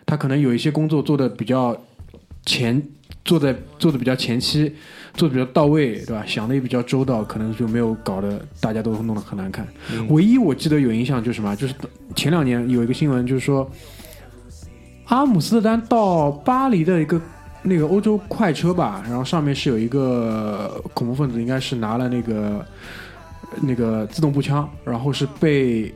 [0.07, 1.77] 他可能有一些工作做的比较
[2.47, 2.81] 前，
[3.25, 4.73] 做的做的比较前期，
[5.15, 6.23] 做的比较到位，对吧？
[6.25, 9.67] 想的也比较周到，可能就没有搞得大家都弄得很难看。
[10.09, 11.57] 唯一我记得有印象就是什么？
[11.57, 11.75] 就是
[12.15, 13.69] 前两年有一个新闻，就是说。
[15.07, 17.21] 阿姆斯特丹到巴黎的一个
[17.63, 22.67] 那个欧洲快车吧，然后上面是有一个恐怖分子，应该是拿了那个
[23.61, 25.93] 那个自动步枪，然后是被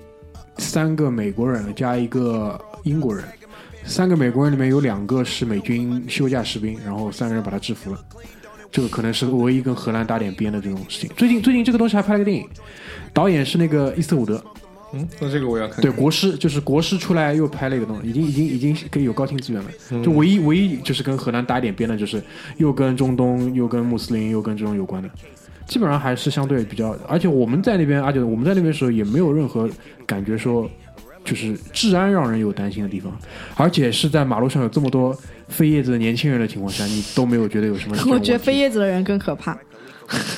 [0.58, 3.24] 三个美国人加一个英国人，
[3.84, 7.98] 三个美国人里面有两个是美军休假士兵，然后三个人把他制服了。
[8.70, 11.10] 这个可能是唯一跟荷兰打点边的这种事情。
[11.16, 12.46] 最近最近这个东西还拍了个电影，
[13.14, 14.42] 导演是那个伊斯特伍德。
[14.92, 15.80] 嗯，那这个我要看。
[15.82, 19.70] 对，国师就是国师出来又拍了一个东西，已经已经已经可以有高清资源了。
[20.02, 22.22] 就唯一唯一就是跟荷兰搭一点边的，就是
[22.56, 25.10] 又跟中东又跟穆斯林又跟这种有关的，
[25.66, 26.96] 基本上还是相对比较。
[27.06, 29.68] 而且我们在那边，而且我们在那边的时候也没有任何
[30.06, 30.68] 感觉说
[31.24, 33.14] 就是治安让人有担心的地方，
[33.56, 35.14] 而且是在马路上有这么多
[35.48, 38.18] 飞叶子的年轻人的情况下，你都没有觉得有什么我？
[38.18, 39.58] 觉得飞叶子的人更可怕。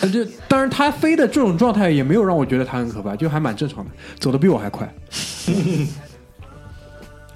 [0.01, 4.93] 呃这当然，他飞的这种状态也没有让我觉得他很可怕，就还蛮正常的，走的比我还快。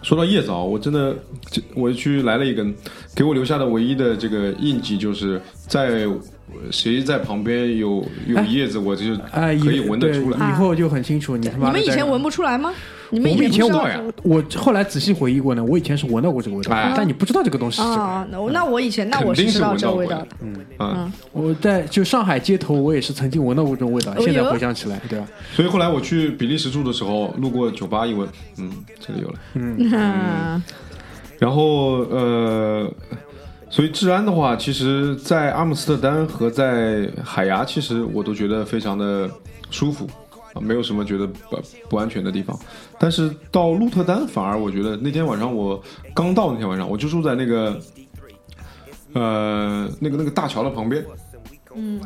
[0.03, 1.17] 说到叶子啊，我真的，
[1.51, 2.75] 这我去来了一根，
[3.15, 6.07] 给我留下的唯一的这个印记就是在
[6.71, 10.37] 谁在旁边有有叶子，我就哎，可以以闻得出来。
[10.39, 12.75] 对以后就很清楚，你们以前闻不出来吗？
[13.15, 18.03] 你们我们以前闻到呀我后来仔细回忆过呢，我以前是闻到过这个味道，哎但你不知道这个东西是这个。
[18.03, 18.27] 啊？
[18.29, 20.27] 那我以前那我知道闻到这个味道的。
[20.81, 25.27] 嗯，我在就上海街头，我也是曾经闻到过这种味道，哦现在回想起来，对吧？
[25.53, 29.35] 所以后来我去比利时住的时候，路过酒吧一闻，嗯，这里有了。
[29.55, 30.61] 嗯，
[31.39, 32.91] 然后呃，
[33.71, 39.31] 所以治安的话，其实，在阿姆斯特丹和在海牙，其实我都觉得非常的
[39.71, 40.09] 舒服
[40.55, 42.59] 啊，没有什么觉得不不安全的地方。
[42.99, 45.83] 但是到鹿特丹，反而我觉得那天晚上我
[46.15, 47.79] 刚到那天晚上，我就住在那个
[49.13, 51.05] 呃那个那个大桥的旁边，
[51.75, 52.01] 嗯，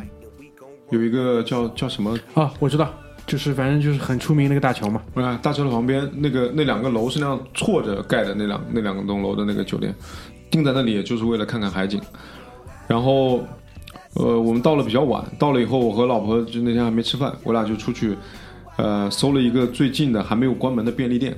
[0.91, 2.93] 有一个叫叫什么啊，我知道，
[3.27, 5.03] 就是反正就是很出名那个大桥嘛。
[5.15, 9.95] 啊，大桥的旁边那个那两个楼是那样错着盖的那两那两栋楼的那个酒店，
[10.51, 12.01] 定在那里也就是为了看看海景。
[12.87, 13.45] 然后，
[14.15, 18.17] 呃，我们到了比较晚，到了以后，我和老婆就那天还没吃饭，我俩就出去，
[18.77, 21.37] 呃，搜了一个最近的还没有关门的便利店，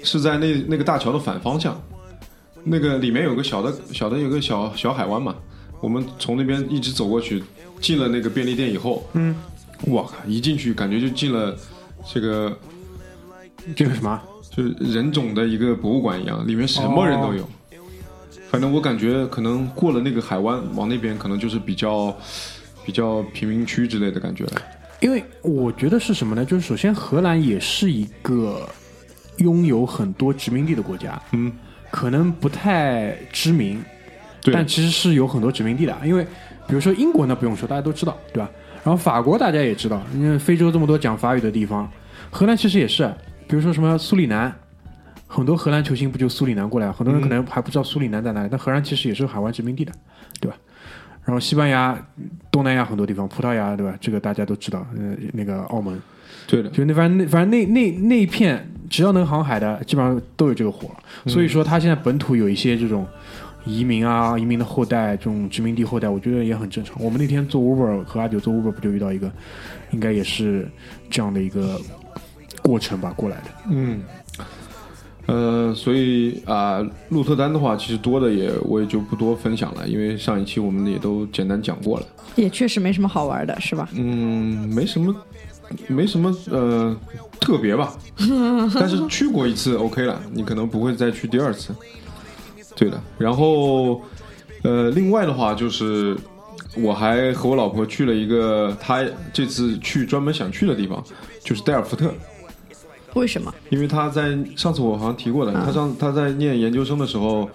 [0.00, 1.80] 是在那那个大桥的反方向，
[2.62, 5.34] 那个里面有个小的小的有个小小海湾嘛，
[5.80, 7.42] 我们从那边一直走过去，
[7.80, 9.34] 进了那个便利店以后，嗯，
[9.86, 11.56] 我靠，一进去感觉就进了
[12.12, 12.58] 这个
[13.74, 14.20] 这个什么？
[14.54, 17.48] 就是人种的一个博物馆一样，里面什么人都有。
[18.54, 22.16] 反正我感觉可能过了那个海湾，往那边可能就是比较
[22.84, 24.52] 比较贫民区之类的感觉了。
[25.00, 26.44] 因为我觉得是什么呢？
[26.44, 28.66] 就是首先荷兰也是一个
[29.38, 31.52] 拥有很多殖民地的国家，嗯，
[31.90, 33.84] 可能不太知名，
[34.40, 35.94] 对但其实是有很多殖民地的。
[36.04, 36.24] 因为
[36.68, 38.48] 比如说英国那不用说，大家都知道，对吧？
[38.84, 41.90] 然后法国大家也知道，因为非洲这么多讲法语的地方，
[42.30, 43.12] 荷兰其实也是，
[43.48, 44.54] 比如说什么苏里南，
[45.34, 46.92] 很多荷兰球星不就苏里南过来？
[46.92, 49.92] 很多人可能还不知道苏里南在哪里，但荷兰其实也是有海湾殖民地的，
[50.40, 50.56] 对吧？
[51.24, 51.98] 然后西班牙、
[52.52, 53.96] 东南亚很多地方，葡萄牙，对吧？
[54.00, 56.00] 这个大家都知道，呃，那个澳门，
[56.46, 60.90] 对的，就那反正那反正那那那一片，只要能航海的，基本上都有这个火。
[61.26, 63.04] 所以说，他现在本土有一些这种
[63.64, 66.96] 移民啊、移民的后代、这种殖民地后代，我觉得也很正常。
[67.00, 69.32] 我们那天做 Uber 和阿九做 Uber 不就遇到一个，
[69.90, 70.68] 应该也是
[71.10, 71.80] 这样的一个
[72.62, 73.44] 过程吧，过来的。
[73.70, 74.02] 嗯，
[75.26, 82.06] 呃，所以啊、鹿特丹的话，其实多的也我也就不多分享了，因为上一期我们也都简单讲过了。
[82.36, 83.88] 也确实没什么好玩的，是吧？
[83.94, 85.14] 嗯，没什么，
[85.86, 86.94] 没什么呃
[87.40, 87.94] 特别吧，
[88.78, 91.74] 但是去过一次 OK 了，你可能不会再去第二次。
[92.76, 94.02] 对的，然后
[94.62, 96.16] 呃，另外的话就是
[96.76, 101.02] 我还和我老婆去了一个她这次去专门想去的地方，
[101.42, 102.12] 就是代尔福特。
[103.14, 103.52] 为什么？
[103.70, 107.48] 因为他在上次我好像提过的，他上他在念研究生的时候，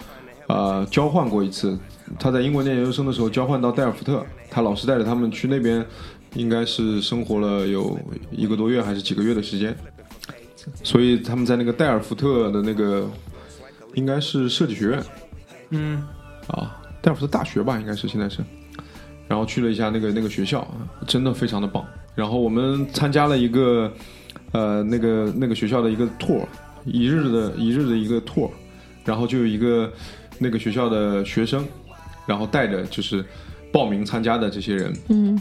[0.48, 1.78] 呃，交换过一次。
[2.18, 5.86] 他在英国念研究生的时候交换到代尔福特，他老师带着他们去那边，
[6.34, 7.96] 应该是生活了有
[8.30, 9.76] 一个多月还是几个月的时间。
[10.82, 13.08] 所以他们在那个代尔福特的那个
[13.94, 15.02] 应该是设计学院，
[15.70, 16.02] 嗯，
[16.48, 18.40] 啊，代尔福特大学吧，应该是现在是。
[19.28, 20.66] 然后去了一下那个那个学校，
[21.06, 21.84] 真的非常的棒。
[22.16, 23.90] 然后我们参加了一个
[24.52, 26.44] 呃那个那个学校的一个 tour，
[26.84, 28.50] 一日的一日的一个 tour，
[29.04, 29.92] 然后就有一个
[30.38, 31.66] 那个学校的学生，
[32.26, 33.24] 然后带着就是
[33.72, 35.40] 报名参加的这些人，嗯，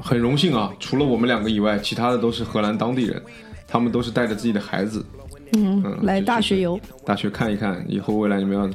[0.00, 3.22] 很荣幸啊，除了我们两个以外，其他的都是荷兰当地人，
[3.66, 5.04] 他们都是带着自己的孩子，
[5.52, 8.68] 嗯，来大学游，大学看一看，以后未来你们要。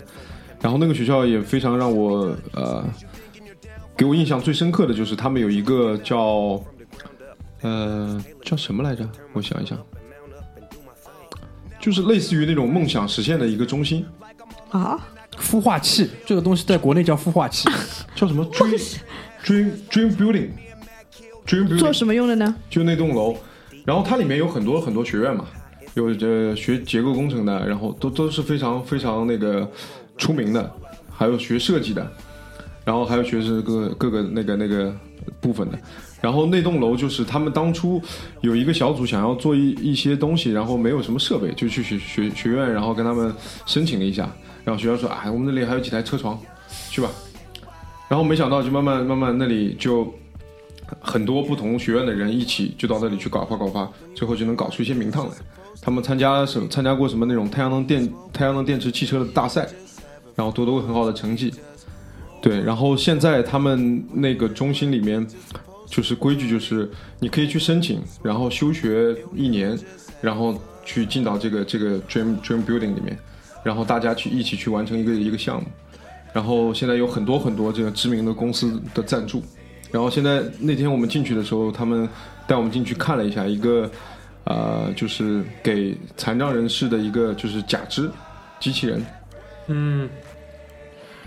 [0.62, 2.82] 然后那个学校也非常让我呃，
[3.98, 6.58] 给我印象最深刻的就是他们有一个叫
[7.64, 9.10] 呃叫什么来着？
[9.34, 9.78] 我想一想，
[11.82, 14.06] 就是类似于那种梦想实现的一个中心，
[14.70, 15.00] 啊，
[15.38, 16.10] 孵化器。
[16.26, 17.68] 这个东西在国内叫孵化器，
[18.16, 18.80] 叫什么？Dream
[19.44, 20.50] Dream Dream Building
[21.46, 22.56] Dream Building 做什么用的呢？
[22.70, 23.36] 就那栋楼，
[23.86, 25.46] 然后它里面有很多很多学院嘛，
[25.96, 29.70] 有呃学结构工程的，然后都都是非常非常那个
[30.18, 30.74] 出名的，
[31.12, 32.10] 还有学设计的，
[32.86, 34.96] 然后还有学是各各个那个那个
[35.42, 35.78] 部分的。
[36.24, 38.02] 然后那栋楼就是他们当初
[38.40, 44.32] 有一个小组想要做一一些东西，然后没有什么设备，就去学学学院，然后跟他们申请了一下，
[44.64, 46.40] 然后学校说，哎，我们那里还有几台车床，
[46.90, 47.10] 去吧。
[48.08, 50.08] 然后没想到就慢慢慢慢那里就
[51.02, 55.36] 很多不同学院的人一起就到那里去搞发搞发，最后就能搞出一些名堂来。
[55.82, 59.68] 他们参加什参加过什么那种太阳能电太阳能电池汽车的大赛，
[60.36, 61.54] 然后夺得过很好的成绩。
[62.42, 65.28] 对，然后现在他们那个中心里面
[65.94, 69.78] 就是规矩，就是你可以去申请，然后休学一年，
[70.22, 73.16] 然后去进到这个这个 Dream Dream Building 里面，
[73.64, 75.68] 然后大家去一起去完成一个一个项目。
[76.34, 79.44] 然后现在有很多很多这个知名的公司的赞助。
[79.92, 82.10] 然后现在那天我们进去的时候，他们
[82.48, 83.88] 带我们进去看了一下一个，
[84.46, 88.10] 呃，就是给残障人士的一个就是假肢
[88.60, 89.06] 机器人。
[89.68, 90.10] 嗯，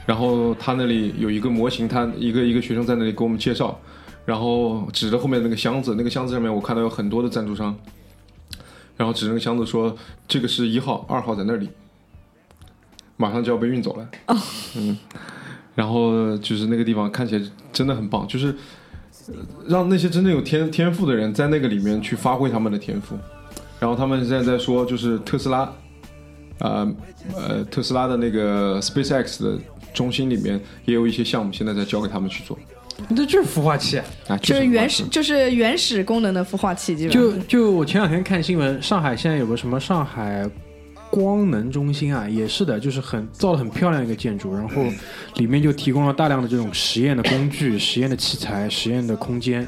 [0.04, 3.80] 然后他那里有一个模型，他一个一个学生在那里给我们介绍，
[4.26, 7.74] 然后指着后面那个箱子，那个箱子上面我看到有很多的赞助商，
[8.96, 11.70] 然后指着那个箱子说：“这个是一号，二号在那里，
[13.16, 14.08] 马上就要被运走了。”
[14.76, 14.98] 嗯，
[15.76, 18.48] 然后就是那个地方看起来真的很棒，就是
[19.28, 19.34] 呃
[19.68, 23.16] 让那些真正有天天赋的人在那个里面去发挥他们的天赋。
[23.78, 25.72] 然后他们现在在说，就是特斯拉，
[26.58, 26.94] 呃
[27.36, 29.58] 呃，特斯拉的那个 SpaceX 的
[29.94, 32.58] 中心里面也有一些项目，现在在交给他们去做。
[33.14, 33.98] 这就是孵化器。
[34.28, 40.48] 啊，就是原始就是原始功能的孵化器，基本就就我前两天看新闻，上海现在有个什么上海
[41.10, 44.84] 光能中心啊，也是的，就是很造的很漂亮一个建筑，然后
[45.36, 49.66] 里面就提供了大量的这种实验的工具、实验的器材、实验的空间，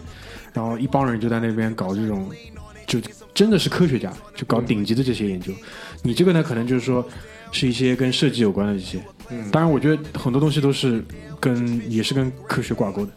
[0.53, 2.29] 然后一帮人就在那边搞这种，
[2.87, 2.99] 就
[3.33, 5.53] 真的是科学家，就搞顶级的这些研究。
[6.03, 7.07] 你这个呢，可能就是说
[7.53, 8.99] 是一些跟设计有关的这些，
[9.31, 11.05] 嗯当然我觉得很多东西都是
[11.38, 13.12] 跟也是跟科学挂钩的，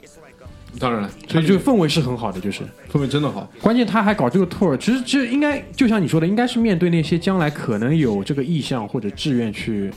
[0.80, 2.64] 当然了，所以这个氛围是很好的，就是。
[2.92, 3.50] 氛围真的好。
[3.62, 9.92] 关键他还搞这个 tour，其实这应该就像你说的，应该是面对那些将来可能有这个意向或者志愿去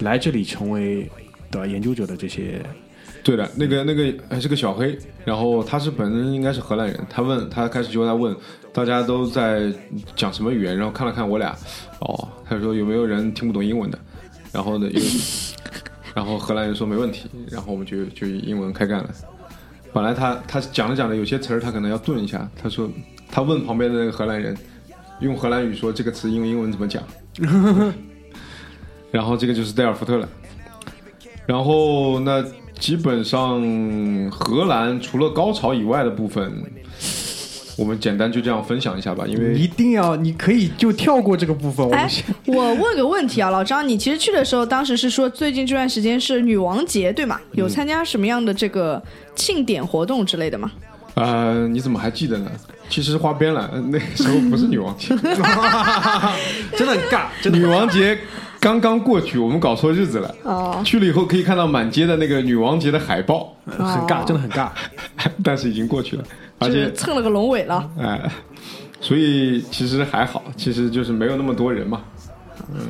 [0.00, 1.10] 来这里成为
[1.50, 2.60] 的研究者的这些。
[3.24, 8.34] 对的，那个那个还是个小黑，然后他是本身应该是荷兰人，他问他开始就在问
[8.72, 9.70] 大家都在
[10.16, 11.54] 讲什么语言，然后看了看我俩，
[12.00, 13.98] 哦，他说有没有人听不懂英文的，
[14.52, 15.00] 然后呢，有，
[16.14, 19.10] 然后荷兰人说没问题，然后我们就就以英文开干了。
[19.92, 22.88] 本来他他讲着讲着有些词儿他可能要顿一下，他说
[23.30, 24.56] 他问旁边的那个荷兰人
[25.20, 27.02] 用荷兰语说这个词用英文怎么讲，
[29.10, 30.28] 然后这个就是戴尔福特了。
[31.46, 32.44] 然后那
[32.78, 33.60] 基本上
[34.30, 36.62] 荷兰除了高潮以外的部分，
[37.78, 41.86] 我们简单就这样分享一下吧，因为一定要，你可以就跳过这个部分。
[41.86, 47.40] 我哎们先， 我问个问题啊，老张，你其实去的时候，当时是说最近这段时间是女王节，对吗？
[47.52, 49.00] 有参加什么样的这个
[49.36, 50.72] 庆典活动之类的吗？
[51.14, 52.50] 呃，你怎么还记得呢？
[52.88, 55.08] 其实花边了，呃那时候不是女王节，
[56.76, 58.18] 真的很尬，真的女王节
[58.60, 60.34] 刚刚过去，我们搞错日子了。
[60.42, 64.70] 哦，去了以后可以看到满街的那个女王节的海报，很尬，真的很尬。
[65.44, 66.24] 但是已经过去了，
[66.58, 67.90] 而且蹭了个龙尾了。
[67.98, 68.30] 哎，
[69.00, 72.02] 所以其实还好，其实就是没有那么多人嘛。
[72.72, 72.80] 嗯，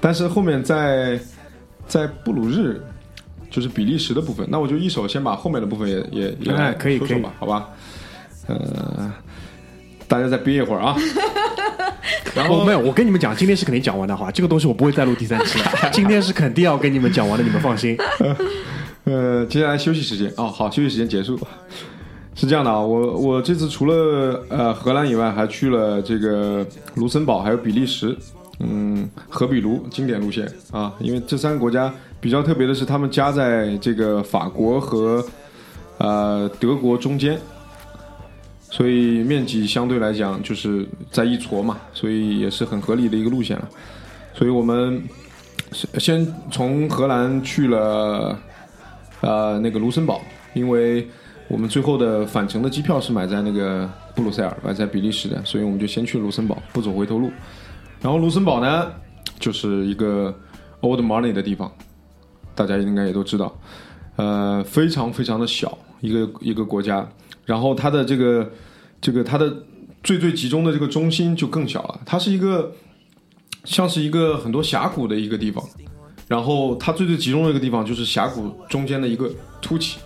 [0.00, 1.18] 但是后面在
[1.86, 2.80] 在布鲁日，
[3.50, 7.68] 就是比利时的部分，那我就一手先把后面的部分也也也来哎可以可以说说吧，好吧？
[8.48, 9.12] 呃，
[10.08, 10.96] 大家再憋一会儿啊。
[12.34, 14.30] 然后我没有，我跟你们讲，今天是肯定讲完的，话？
[14.30, 17.96] 这个东西我不会再录第三期了， 今天是肯定要跟你们讲完的，你们放心。
[19.04, 21.38] 呃，接下来休息时间哦，好，休息时间结束。
[22.34, 28.14] 是这样的啊，我我这次除了呃荷兰以外，还去了这个卢森堡，还有比利时，
[28.60, 31.90] 嗯，荷比卢经典路线啊，因为这三个国家
[32.20, 35.24] 比较特别的是，他们夹在这个法国和
[35.96, 37.40] 呃德国中间，
[38.76, 43.66] 所以面积相对来讲就是在一撮嘛，所以也是很合理的一个路线了。
[44.34, 45.02] 所以我们
[45.72, 48.38] 先从荷兰去了
[49.22, 50.20] 呃那个卢森堡，
[50.52, 51.08] 因为
[51.48, 57.30] 我们最后的返程的机票是买在那个布鲁塞尔，买在比利时的，所以我们就先去卢森堡，不走回头路。
[58.02, 58.92] 然后卢森堡呢，
[59.38, 60.38] 就是一个
[60.82, 61.72] old money 的地方，
[62.54, 63.58] 大家应该也都知道，
[64.16, 67.08] 呃，非常非常的小一个一个国家，
[67.46, 68.46] 然后它的这个
[69.06, 69.62] 这个它的
[70.02, 72.72] 最最集中的这个中心就更小了，它是一个
[73.62, 75.64] 像是一个很多峡谷的一个地方，
[76.26, 79.30] 然后它最最集中的一个地方就是峡谷中间的一个
[79.62, 80.00] 凸起。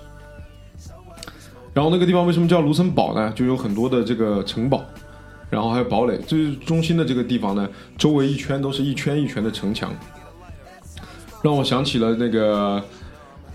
[1.73, 3.33] 然后那个地方为什么叫卢森堡呢？
[3.35, 4.85] 就有很多的这个城堡，
[5.49, 6.19] 然后还有堡垒。
[6.19, 9.91] 最中心的这个地方呢，周围一圈都是一圈一圈的城墙，
[11.43, 12.85] 让我想起了那个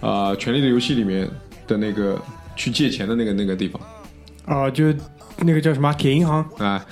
[0.01, 1.29] 啊，权力的游戏》里面
[1.67, 2.19] 的那个
[2.55, 3.79] 去借钱的那个那个地方。
[4.45, 4.93] 啊、就
[5.37, 6.85] 那个叫什么铁银行，啊，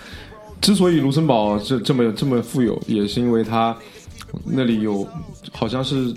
[0.62, 3.76] 之所以卢森堡这这么这么富有，也是因为它
[4.46, 5.08] 那里有
[5.52, 6.14] 好像是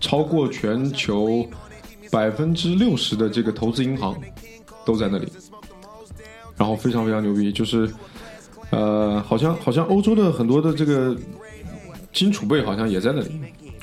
[0.00, 1.46] 超过全球
[2.10, 4.16] 百分之六十的这个投资银行
[4.84, 5.28] 都在那里，
[6.56, 7.90] 然后非常非常牛逼，就是
[8.70, 11.16] 呃，好像好像欧洲的很多的这个
[12.12, 13.30] 金储备好像也在那里，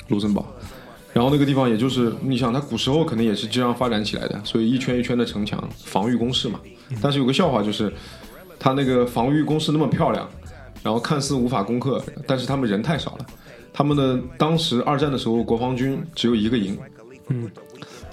[0.08, 0.46] 卢森堡。
[1.12, 6.60] 然后那个地方也就是你想，它古时候可能也是这样发展起来的，所以一圈一圈的城墙防御工事嘛。
[7.02, 7.92] 但是有个笑话就是，
[8.58, 10.28] 他那个防御工事那么漂亮，
[10.82, 13.26] 然后看似无法攻克，但是他们人太少了。
[13.72, 16.78] 他们的当时二战的时候，国防军只有一个营，
[17.28, 17.50] 嗯，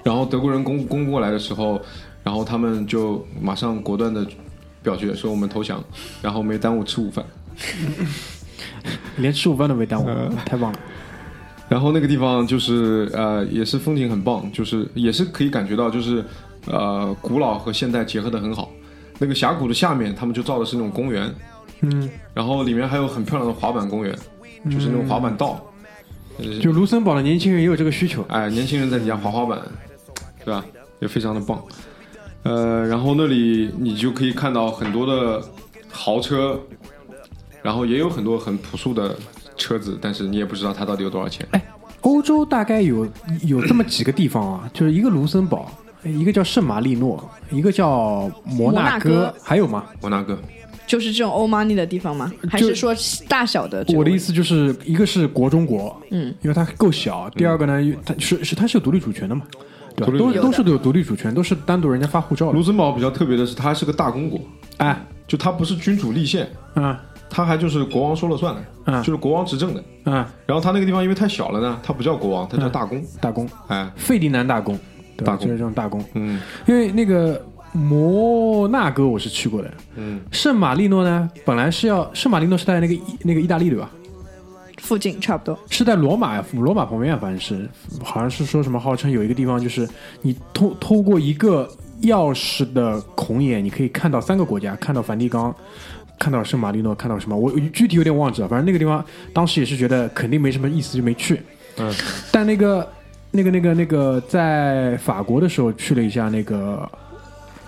[0.03, 1.81] 然后德国人攻攻过来的时候，
[2.23, 4.25] 然后他们就马上果断的
[4.81, 5.81] 表决说我们投降，
[6.21, 7.25] 然后没耽误吃午饭。
[9.17, 10.07] 连吃午饭都没耽误，
[10.45, 10.79] 太棒了。
[11.69, 16.23] 然后那个地方就是呃，也是风景很棒，就是也是可以感觉到就是
[16.65, 18.71] 呃，古老和现代结合的很好。
[19.19, 21.33] 那个峡谷的下面，他们就造的是那种公园，
[21.81, 24.13] 嗯，然后里面还有很漂亮的滑板公园，
[24.71, 25.63] 就是那种滑板道。
[26.39, 28.25] 呃就卢森堡的年轻人也有这个需求。
[28.27, 29.61] 哎，年轻人在底下滑滑板，
[30.43, 30.65] 对吧？
[30.99, 31.63] 也非常的棒。
[32.41, 35.41] 呃，然后那里你就可以看到很多的
[35.91, 36.59] 豪车，
[37.61, 39.15] 然后也有很多很朴素的
[39.55, 41.47] 车子，但是你也不知道它到底有多少钱。
[41.51, 41.63] 哎
[42.01, 43.07] 欧洲大概有
[43.43, 45.71] 有这么几个地方啊，就是一个卢森堡，
[46.03, 49.85] 一个叫圣马力诺，一个叫摩纳哥还有吗？
[50.01, 50.37] 摩纳哥，
[50.85, 52.31] 就是这种欧 money 的地方吗？
[52.49, 52.93] 还是说
[53.27, 53.85] 大小的？
[53.95, 59.43] 我的意思就是一个是国中国，嗯，因为它够小；第二个呢，它是是它是有独立主权的嘛，
[59.95, 60.17] 对吧？
[60.17, 62.61] 独立都都是有独立主权，都是单独人家发护照的卢。
[62.61, 64.39] 森堡比较特别的是，它是个大公国，
[64.77, 66.95] 哎，就它不是君主立宪，嗯
[67.29, 69.83] 它还就是国王说了算的，嗯就是国王执政的。
[70.05, 70.13] 嗯，
[70.45, 73.03] 然后它那个地方因为太小了呢，它不叫国王，它叫大公。
[73.19, 74.77] 大公，哎，费迪南大公？
[75.17, 76.03] 大公就是这种大公。
[76.13, 77.43] 嗯因为那个
[77.73, 83.89] 摩纳哥我是去过的，嗯，圣马力诺呢，本来是要圣马力诺是在那个意那个意大利对吧？
[84.77, 85.57] 附近差不多。
[85.69, 87.69] 是在罗马罗马旁边啊，反正是
[88.03, 89.87] 好像是说什么号称有一个地方，就是
[90.21, 91.67] 你通通过一个
[92.01, 95.55] 钥匙的孔眼，你可以看到三个国家，看到梵蒂冈，
[96.19, 101.41] 看到圣马力诺，看到什么，我我具体有点忘记了，反正那个地方当时也是觉得肯定没什么意思，就没去。
[101.77, 101.91] 嗯，
[102.31, 102.85] 但那个
[103.35, 106.87] 那个那个那个在法国的时候去了一下那个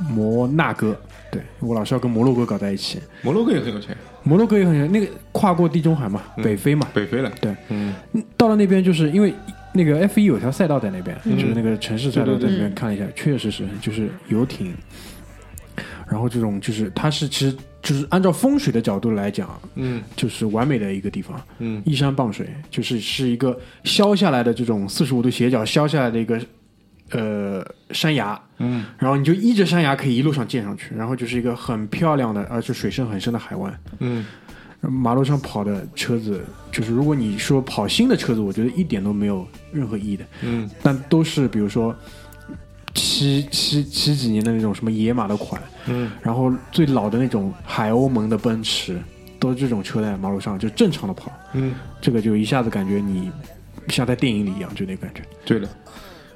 [0.09, 0.95] 摩纳哥，
[1.31, 2.99] 对我老是要跟摩洛哥搞在一起。
[3.23, 7.31] 摩洛哥也很有钱，摩洛哥也很有钱那个跨过地中海嘛，北非嘛，北非了。
[7.41, 7.95] 对，嗯。
[8.37, 9.33] 到了那边就是因为
[9.73, 14.71] 那个 F 一有条赛道在那边，就是那个城市赛道在那边看了一下，确确实是就是游艇，
[16.07, 20.01] 然后这种就是它是其实就是按照风水的角度来讲，嗯。
[20.15, 21.81] 就是完美的一个地方，嗯。
[21.85, 26.41] 依山傍水，就是是一个削下来的这种四十五度斜角削下来的一个
[27.11, 28.85] 呃山崖，嗯。
[28.97, 33.79] 然后你就依着山崖可以一路上建上去，然后就是一个很漂亮的而且水深很深的海湾。
[33.99, 34.25] 嗯。
[34.81, 40.69] 马路上跑的车子，就是如果你说跑新的车子，我觉得一点都没有任何意义的，嗯。
[40.81, 41.95] 但都是比如说
[42.95, 48.99] 七七七几年的那种什么野马的款，嗯然后最老的那种海鸥门的奔驰，
[49.37, 53.31] 都是这种车在马路上就正常的跑，嗯，这个就一下子感觉你
[53.89, 55.21] 像在电影里一样，就那感觉。
[55.45, 55.69] 对的。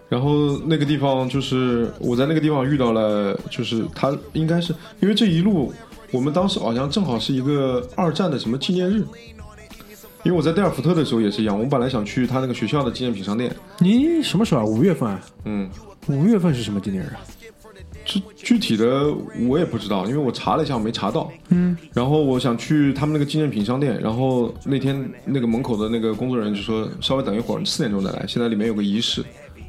[0.10, 5.72] 然后那个地方就是我在那个地方遇到了，就是他应该是因为这一路
[6.12, 9.06] 我们当时好像正好是一个二战的什么纪念日，
[10.24, 14.66] 因为我在代尔福特的时候也是一样，我们本来想去他那个学校的纪念品商店，你什么时候啊？
[14.66, 15.22] 五月份啊？
[15.46, 15.70] 嗯，
[16.08, 17.22] 五月份是什么纪念日啊？
[18.06, 19.14] 具具体的
[19.48, 21.32] 我也不知道，因为我查了一下，我没查到。
[21.50, 29.24] 嗯，然后我想去他们那个纪念品商店，然后那天那个门口的那个工作人员就说稍微等一会儿，四点钟再来，现在里面有个仪式。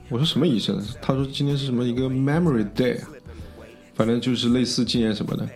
[0.08, 0.82] 我说什么仪式呢？
[1.02, 3.08] 他说今天是什么一个 Memory Day，啊
[3.94, 5.46] 反正就是类似纪念什么的。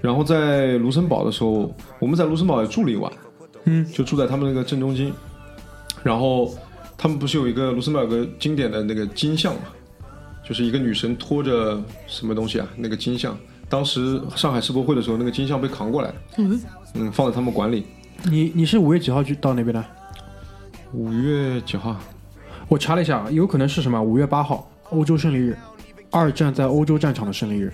[0.00, 3.12] 然后在卢森堡的时候，我们在卢森堡也住了一晚，
[3.64, 5.12] 嗯，就住在他们那个正中心。
[6.04, 6.54] 然后
[6.96, 9.62] 他们不是有一个卢森堡有个经典的那个金像嘛，
[10.48, 12.66] 就是一个女神拖着什么东西啊？
[12.74, 13.36] 那个金像，
[13.68, 16.60] 当时上海世博会的时候，那个金像被扛过来了，嗯
[16.94, 17.84] 嗯，放在他们馆里。
[18.24, 19.84] 你你是五月几号去到那边的？
[20.94, 21.94] 五月几号？
[22.66, 24.02] 我查了一下，有可能是什么？
[24.02, 25.54] 五月八号，欧洲胜利日，
[26.10, 27.70] 二战在欧洲战场的胜利日。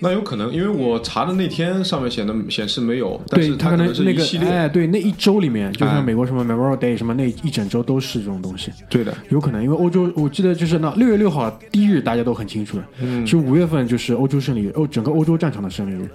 [0.00, 4.48] 那有可能，因为我查的那天上面显的显示没有，但是它可能是那个一系列。
[4.48, 13.24] 哎，对，那一周里面，就哎像美国什么 Memorial Day 什么那一整周都是这种东西，对的，有可能，因为欧洲我记得就是那六月六号第一日大家都很清楚的，嗯。
[13.24, 16.08] 其实五月份就是欧洲胜利日，欧整个欧洲战场的胜利日。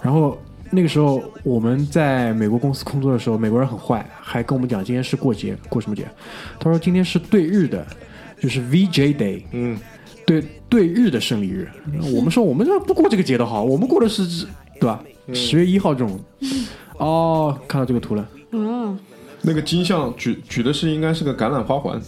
[0.00, 0.40] 然后
[0.70, 6.06] 那个时候我们在美国公司工作的时候，美国人很坏，还跟我们讲今天是过节，过什么节？
[6.58, 7.86] 他说今天是对日的，
[8.40, 9.76] 就是 VJ Day，嗯，
[10.26, 11.68] 对对日的胜利日。
[12.14, 14.46] 我们说我们这不过这个节的好，我们过的是
[14.80, 15.02] 对吧？
[15.32, 16.18] 十月一号这种。
[16.98, 18.28] 哦，看到这个图了。
[18.52, 18.98] 嗯，
[19.40, 21.98] 那个金像举举的是应该是个橄榄花环，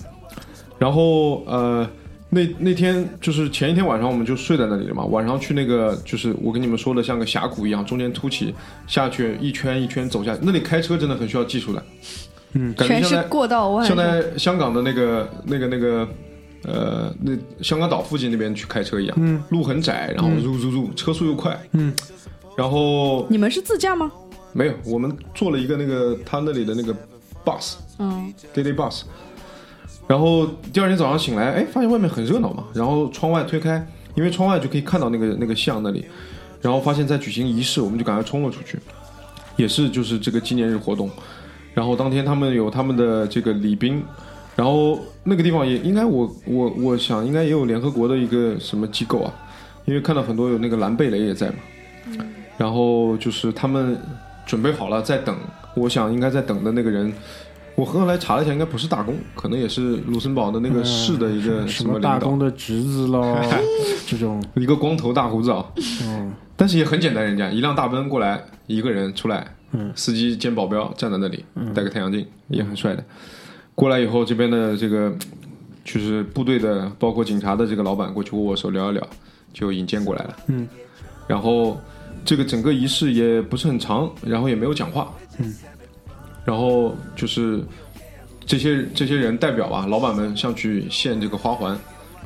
[0.78, 1.88] 然后呃，
[2.28, 8.54] 那那天就是前一天晚上我们就睡在那里了嘛，晚上去那个就是我跟你们说的像个峡谷一样，中间凸起
[8.86, 11.82] 下去一圈一圈走下去，那里开车真的很需要技术的，
[12.52, 16.06] 嗯，感觉全是像在过道外，像在香港的那个那个那个
[16.64, 17.32] 呃那
[17.62, 21.92] 香港岛附近那边去开车一样，嗯，路很窄，然后入入入车速又快，嗯，
[22.56, 24.10] 然后你们是自驾吗？
[24.52, 26.94] 没有，我们坐了一个那个他那里的那个
[27.44, 27.74] bus。
[27.98, 29.02] 嗯，daily bus。
[30.06, 32.64] 然后第二天早上醒来，哎，发现外面很热闹嘛。
[32.74, 36.04] 然后窗外推开，因为窗外就可以看到那个那个巷那里。
[36.60, 38.78] 然后发现在举行仪式，我们就赶快冲了出去，
[39.56, 41.10] 也是就是这个纪念日活动。
[41.74, 44.04] 然后当天他们有他们的这个礼宾，
[44.54, 49.32] 然后那个地方也应该我我我想应该也有联合国的一个什么机构啊，
[49.84, 51.54] 因为看到很多有那个蓝贝雷也在嘛。
[52.58, 53.98] 然后就是他们
[54.46, 55.36] 准备好了在等，
[55.74, 57.12] 我想应该在等的那个人，
[57.74, 63.36] 我后来查了一下，应该不是大公，可能也是卢森堡的那个市的一个什什么大公，的侄子喽，
[64.06, 65.64] 这种，一个光头大胡子啊。
[66.04, 71.44] 嗯，但是也很简单，人家一辆大奔过来，一个人出来，嗯司机兼保镖站在那里，
[71.74, 73.02] 戴个太阳镜，也很帅的。
[73.74, 75.12] 过来以后，这边的这个
[75.84, 79.08] 就是部队的，包括警察的这个老板过去握握手聊一聊，
[79.52, 80.36] 就引荐过来了。
[80.48, 80.68] 嗯，
[81.26, 81.80] 然后
[82.24, 85.12] 这个整个仪式也不是很长，然后也没有讲话。
[85.38, 85.54] 嗯，
[86.44, 87.64] 然后就是
[88.44, 91.76] 这些这些人代表吧，老板们上去献这个花环，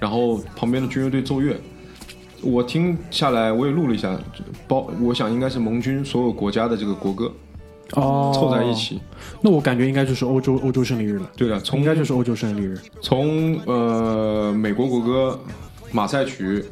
[0.01, 1.57] 然后旁边的军乐队奏乐。
[2.43, 4.19] 我听下来，我也录了一下，
[4.69, 7.33] 包我想应该是盟军所有国家的这个国歌
[7.93, 8.75] 哦，凑在一。
[8.75, 9.01] 起。
[9.41, 12.79] 那我感觉应该就是欧洲欧洲胜利日了，对的，从应该就是欧洲胜利日。
[13.01, 15.39] 从呃美国国歌、
[15.93, 16.65] 马赛曲，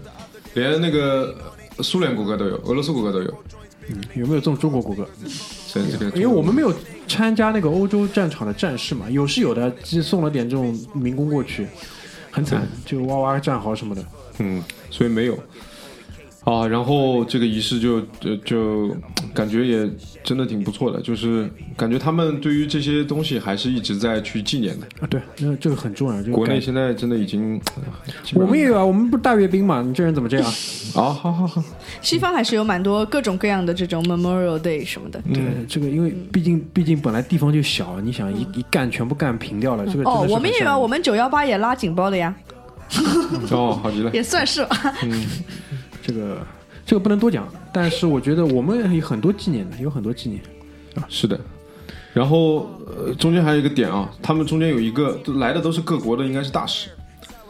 [0.55, 1.35] 连那个
[1.81, 3.35] 苏联国歌都有，俄罗斯国歌都有。
[3.89, 5.07] 嗯有没有这种中国国歌？
[6.15, 6.73] 因为我们没有
[7.07, 11.67] 参加那个欧洲战场的战事嘛，有是有的，寄送了点这种民工过去，
[12.31, 14.03] 很惨，就哇哇战壕什么的。
[14.39, 15.39] 嗯，所以没有
[16.45, 16.67] 啊。
[16.67, 18.97] 然后这个仪式就就就
[19.35, 19.91] 感觉也
[20.23, 24.87] 真的挺不错的，就是感觉他们对于这些东西还是一直在去纪念的。
[25.01, 26.23] 啊，对，那这个很重要。
[26.23, 27.61] 这个国内现在真的已经，
[28.35, 29.83] 我们也有啊，我们不是大阅兵嘛？
[29.83, 30.47] 你这人怎么这样？
[30.95, 31.63] 啊， 好好好，
[32.01, 35.21] 西方还是有蛮多各种各样的这种 Memorial Day 什么的。
[35.33, 42.33] 对，这个因为毕竟毕竟本来地方就小，你想一一干全部干平掉了，这个哦，我们也有啊，我们们九幺八也拉警报的呀，
[43.51, 44.11] 哦，好极了。
[44.15, 44.95] 也算是吧。
[46.07, 46.47] 这个
[46.85, 50.43] 这个不能多讲，但是我觉得我们有很多纪念的，有很多纪念
[50.97, 51.07] 啊。
[51.09, 51.41] 是的，
[52.13, 56.91] 然后呃，中间还有一个点啊，他们中间有一个来的都是各国的，应该是大使。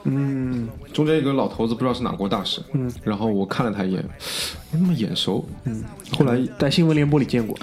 [0.04, 2.60] 嗯，中间有个老头子，不知道是哪国大使。
[2.74, 4.04] 嗯，然后我看了他一眼，
[4.70, 5.44] 没那么眼熟。
[5.64, 5.82] 嗯，
[6.16, 7.58] 后来在新闻联播里见过。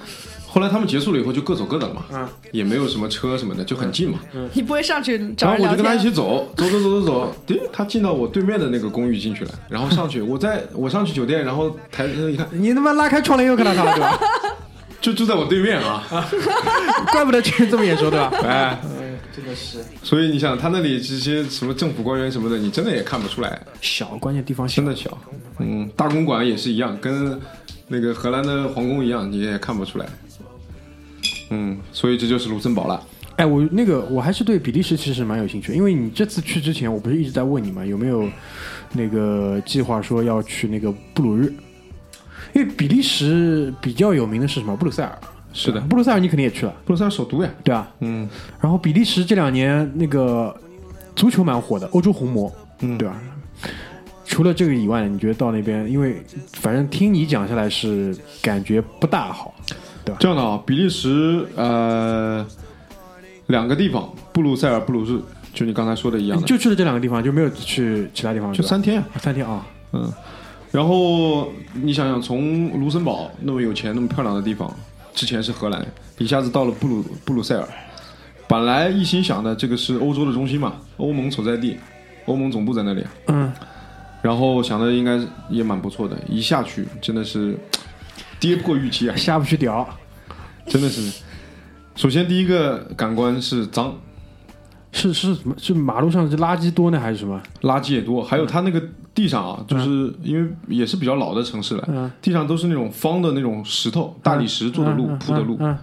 [0.53, 2.03] 后来他们结束了以后就各走各的了嘛。
[2.11, 4.19] 嗯，也没有什么车什么的，就很近嘛。
[4.53, 5.63] 你不会上去找然后？
[5.63, 14.19] 我就跟他一起走，走走走走走，对，他进到我对面的那个公寓进去了，然后上去，我在我上去酒店，然后抬头一看，你他妈拉开窗帘又看到他了，对吧？
[14.99, 16.03] 就住在我对面啊，
[17.11, 18.31] 怪不得这人这么眼熟，对吧？
[18.43, 18.77] 哎，
[19.35, 24.85] 真的是所以你想他那里这些什么政府官员什么的，你真的也看不出来，小，关键地方小真。
[24.85, 25.17] 的小。
[25.57, 27.39] 嗯，大公馆也是一样，跟
[27.87, 30.05] 那个荷兰的皇宫一样，你也看不出来。
[31.51, 33.01] 嗯，所以这就是卢森堡了。
[33.37, 38.27] 哎，我那个我还是对比利时其实蛮有兴趣，因为你这次去之前，我不是一直在问你嘛，有没有
[38.93, 41.53] 那个计划说要去那个布鲁日？
[42.53, 44.75] 因为比利时比较有名的是什么？
[44.75, 45.17] 布鲁塞尔。
[45.53, 47.49] 是的，布鲁塞尔你肯定也去了，布鲁塞尔首都呀。
[47.63, 47.91] 对吧？
[47.99, 48.27] 嗯，
[48.59, 50.55] 然后比利时这两年那个
[51.15, 52.49] 足球蛮火的，欧洲红魔，
[52.79, 53.21] 嗯对吧？
[54.25, 56.23] 除了这个以外，你觉得到那边，因为
[56.53, 59.53] 反正听你讲下来是感觉不大好，
[60.19, 62.45] 这样的啊，比利时呃
[63.47, 65.19] 两个地方，布鲁塞尔、布鲁日，
[65.53, 68.99] 就你刚才说的一样的，就去了这两个地方，就没有去其他地方，就三天。
[68.99, 69.07] 啊。
[69.19, 70.11] 三天啊，嗯，
[70.71, 74.73] 然后你想想，从卢森堡那么有钱、那么漂亮的地方，
[75.13, 75.85] 之前是荷兰，
[76.17, 77.67] 一下子到了布鲁布鲁塞尔，
[78.47, 81.77] 本来一心想的这个是欧洲的中心嘛，欧盟所在地，
[82.25, 83.51] 欧盟总部在那里，嗯，
[84.21, 87.57] 然后想的应该也蛮不错的，一下去真的是
[88.41, 89.87] 跌破预期啊，下不去屌，
[90.67, 91.21] 真的是。
[91.95, 93.93] 首先第一个感官是脏，
[94.91, 95.55] 是是什么？
[95.57, 97.41] 是马路上是垃圾多呢，还是什么？
[97.61, 98.81] 垃圾也多，还有它那个
[99.13, 102.11] 地上啊，就是因为也是比较老的城市了，嗯。
[102.21, 105.77] 地上都是那种方的那种石头、大理石做的路嗯铺的路，嗯，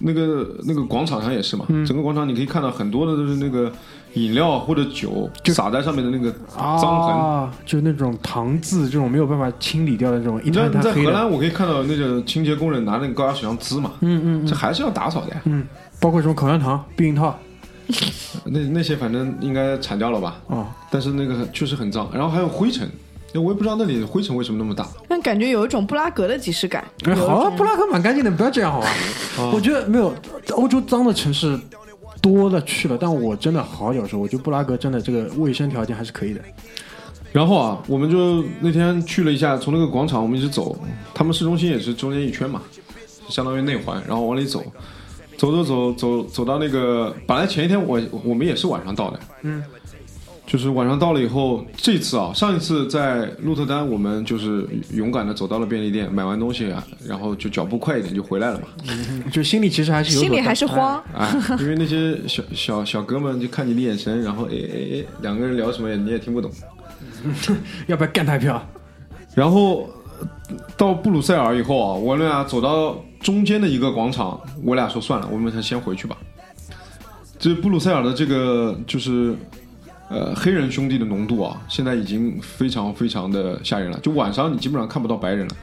[0.00, 3.70] 那个那个广场上也是嘛，整个广场你可以看到很多的都是那个
[4.14, 7.50] 饮料或者酒就洒在上面的那个啊，脏痕。
[7.64, 15.40] 就是那种糖渍，这种没有办法清理掉的这种一你在滩滩黑的，在荷兰，我可以看到那个清洁工人拿那个高压水枪滋嘛，嗯嗯这还是要打扫的呀。
[15.44, 15.66] 嗯，
[16.00, 17.38] 包括什么口香糖、避孕套，
[18.44, 20.36] 那那些反正应该铲掉了吧？
[20.48, 22.88] 哦，但是那个确实很脏，然后还有灰尘，
[23.32, 24.86] 那我也不知道那里灰尘为什么那么大。
[25.08, 26.84] 但感觉有一种布拉格的即视感。
[27.04, 28.88] 哎，好啊，布拉格蛮干净的，不要这样好吧？
[29.38, 30.14] 哦我觉得没有
[30.50, 31.58] 欧洲脏的城市
[32.22, 36.40] 多了去了，但我真的好有时候，我觉得布拉格真的这个卫生条件还是可以的。
[37.32, 40.78] 然后啊，我们就那天去了一下，从那个广场我们一直走，
[41.12, 42.62] 他们市中心也是中间一圈嘛，
[43.28, 44.62] 相当于内环，然后往里走，
[45.36, 49.64] 走走走走走到那个，本来前一天我我们也是晚上到的，嗯，
[50.52, 58.66] 就是晚上到了以后，这次啊，上一次在鹿特丹我们就是勇敢的走到了便利店，买完东西啊，然后就脚步快一点就回来了嘛，
[59.32, 61.02] 就心里其实还是心里还是慌。
[61.14, 66.50] 啊，因为那些小小小哥们就看你的眼神，然后哎哎哎，两个人聊什么你也听不懂。
[67.88, 68.62] 要不要干他一票？
[69.34, 69.88] 然后
[70.20, 70.28] 呃
[70.76, 76.14] 到布鲁塞尔以后啊，我们俩走到中间的一个广场，我俩说算了，我们还先回去吧。
[77.38, 79.34] 这布鲁塞尔的这个就是
[80.12, 83.98] 呃黑人兄弟的浓度啊，现在已经非常非常的吓人了。
[84.00, 85.56] 就晚上你基本上看不到白人了。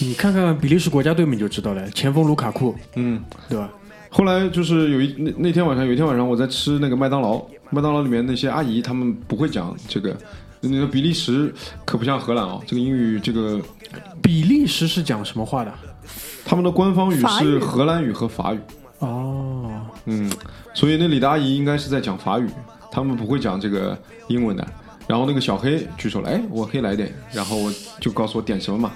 [0.00, 3.70] 你看看比利时国家队你就知道了，前锋卢卡库，嗯，对吧？
[4.10, 10.16] 后来就是有一那那天晚上有一天晚上我在吃那个麦当劳，麦当劳里面那些阿姨她们不会讲这个。
[10.64, 11.52] 那个比利时
[11.84, 13.60] 可不像荷兰啊，这个英语这个
[14.22, 15.74] 比利时是讲什么话的？
[16.44, 18.60] 他们的官方语是荷兰语和法语。
[19.00, 19.68] 哦，
[20.04, 20.30] 嗯，
[20.72, 22.48] 所以那里的阿姨应该是在讲法语，
[22.92, 24.64] 他们不会讲这个英文的。
[25.08, 28.92] 然后那个小黑举手了，哎，我可以来点，然后我就告诉我点什么嘛。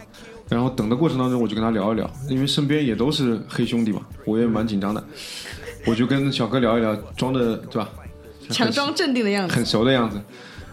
[0.48, 5.02] 然后等的过程当中，我就跟他聊一聊，因为身边也都是黑兄弟嘛，我也蛮紧张的，
[5.84, 7.90] 我就跟小哥聊一聊，装的对吧？
[8.50, 9.54] 强装镇定的样子。
[9.56, 10.20] 很熟的样子。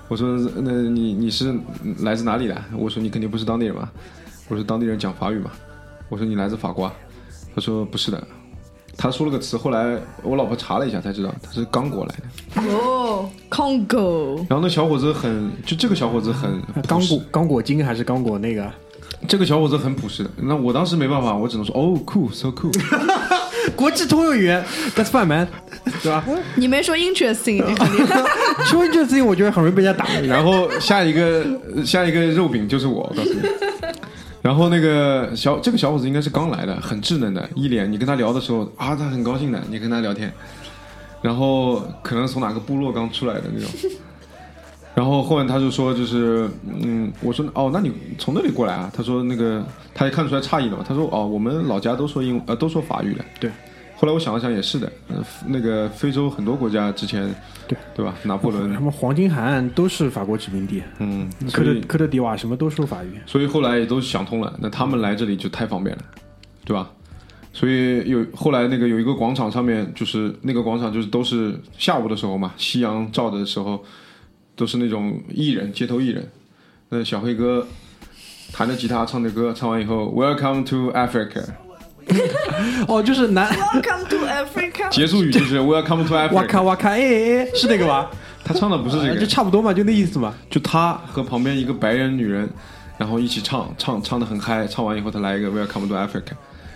[0.07, 1.51] 我说，那你你是
[2.01, 2.63] 来自哪里的？
[2.77, 3.91] 我说你肯定不是当地人吧？
[4.49, 5.49] 我说当地人讲法语嘛。
[6.09, 6.93] 我说你来自法国啊？
[7.55, 8.27] 他说不是的。
[8.97, 12.21] 他说了个词，后来我老婆查了一下才知道他是刚果来的。
[12.71, 18.71] 哦，Congo，然后那小伙子很，就这个小伙子很刚果刚果金还是刚果那个？
[19.27, 20.29] 这个小伙子很朴实的。
[20.37, 22.71] 那我当时没办法，我只能说哦，cool，so cool。
[23.75, 24.61] 国际通用语言
[24.93, 25.47] ，That's fine man，
[26.01, 26.21] 对吧？
[26.55, 30.05] 你没说 interesting，interesting， 我觉得很容易被人家打。
[30.19, 31.45] 然后下一个
[31.85, 33.39] 下一个肉饼就是我，我告诉你。
[34.43, 40.31] 然后那个小这个小伙子应该是刚来的，很稚嫩的，一脸你跟他聊的时候啊，他很高兴的，你跟他聊天，
[41.21, 43.69] 然后可能从哪个部落刚出来的那种。
[44.93, 46.47] 然后后面他就说，就是
[46.81, 48.91] 嗯，我说哦，那你从那里过来啊？
[48.93, 49.65] 他说那个
[49.95, 50.85] 他也看出来诧异了嘛。
[50.87, 53.25] 他说哦，我们老家都说英呃都说法语的。
[53.39, 53.49] 对。
[54.03, 57.33] 后来我想了想，也是的，呃，那个非洲很多国家之前
[57.69, 58.13] 对对吧？
[58.23, 63.17] 拿破仑什么黄金海岸都是法国殖民地，嗯，科特科特迪瓦什么都说法语。
[63.25, 66.03] 所以后来也都想通了，那他们来这里就太方便了，
[66.65, 66.91] 对吧？
[67.53, 73.81] 所以有后来那个有一个广场上面，就是那个广场就是都是下午的时候嘛，夕阳照的时候，
[74.53, 76.29] 都是那种艺人，街头艺人。
[76.89, 77.65] 那小黑哥
[78.51, 81.45] 弹着吉他唱着歌，唱完以后，Welcome to Africa，
[82.87, 84.89] 哦，就是南 Welcome to Africa。
[84.89, 86.61] 结束语就是 Welcome to Africa。
[86.63, 88.09] 哇咔哎哎哎，是那个吧？
[88.45, 90.33] 他唱的不是这个就，差不多嘛，就那意思嘛。
[90.49, 92.49] 就他和旁边一个白人女人，
[92.97, 94.67] 然后一起唱，唱唱的很嗨。
[94.67, 96.33] 唱完以后，他来一个 Welcome to Africa。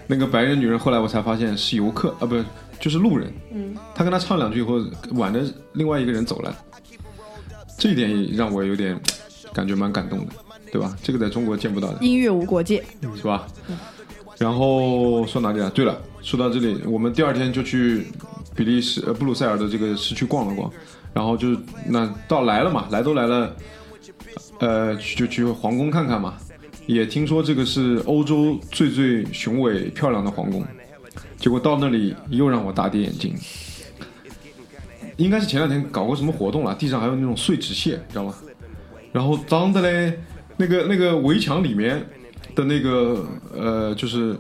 [0.07, 2.45] 那个白人女人后来我才发现是游客啊，不是，
[2.79, 3.31] 就是路人。
[3.51, 4.79] 嗯，他跟他唱两句以后，
[5.11, 5.41] 挽着
[5.73, 6.55] 另外一个人走了。
[7.77, 8.97] 这一点也让我有点
[9.53, 10.27] 感觉蛮感动的，
[10.71, 10.95] 对吧？
[11.03, 12.81] 这个在中国见不到的，音乐无国界，
[13.15, 13.45] 是吧？
[14.37, 15.71] 然后说哪里啊？
[15.73, 18.05] 对了，说到这里，我们第二天就去
[18.55, 20.71] 比利时呃布鲁塞尔的这个市区逛了逛，
[21.13, 21.57] 然后就是
[21.87, 23.55] 那到来了嘛，来都来了，
[24.59, 26.35] 呃，去就去皇宫看看嘛。
[26.85, 30.63] 也听说这个是欧洲最最雄伟漂亮的皇宫，
[31.37, 33.35] 结果到那里又让我大跌眼镜。
[35.17, 38.35] 应该是前两天搞过什么活动了，地上还有那种碎纸屑，你知道吗？
[39.11, 40.19] 然后脏的嘞，
[40.57, 42.05] 那个那个围墙里面
[42.57, 43.23] 的那个
[43.55, 44.35] 呃，就是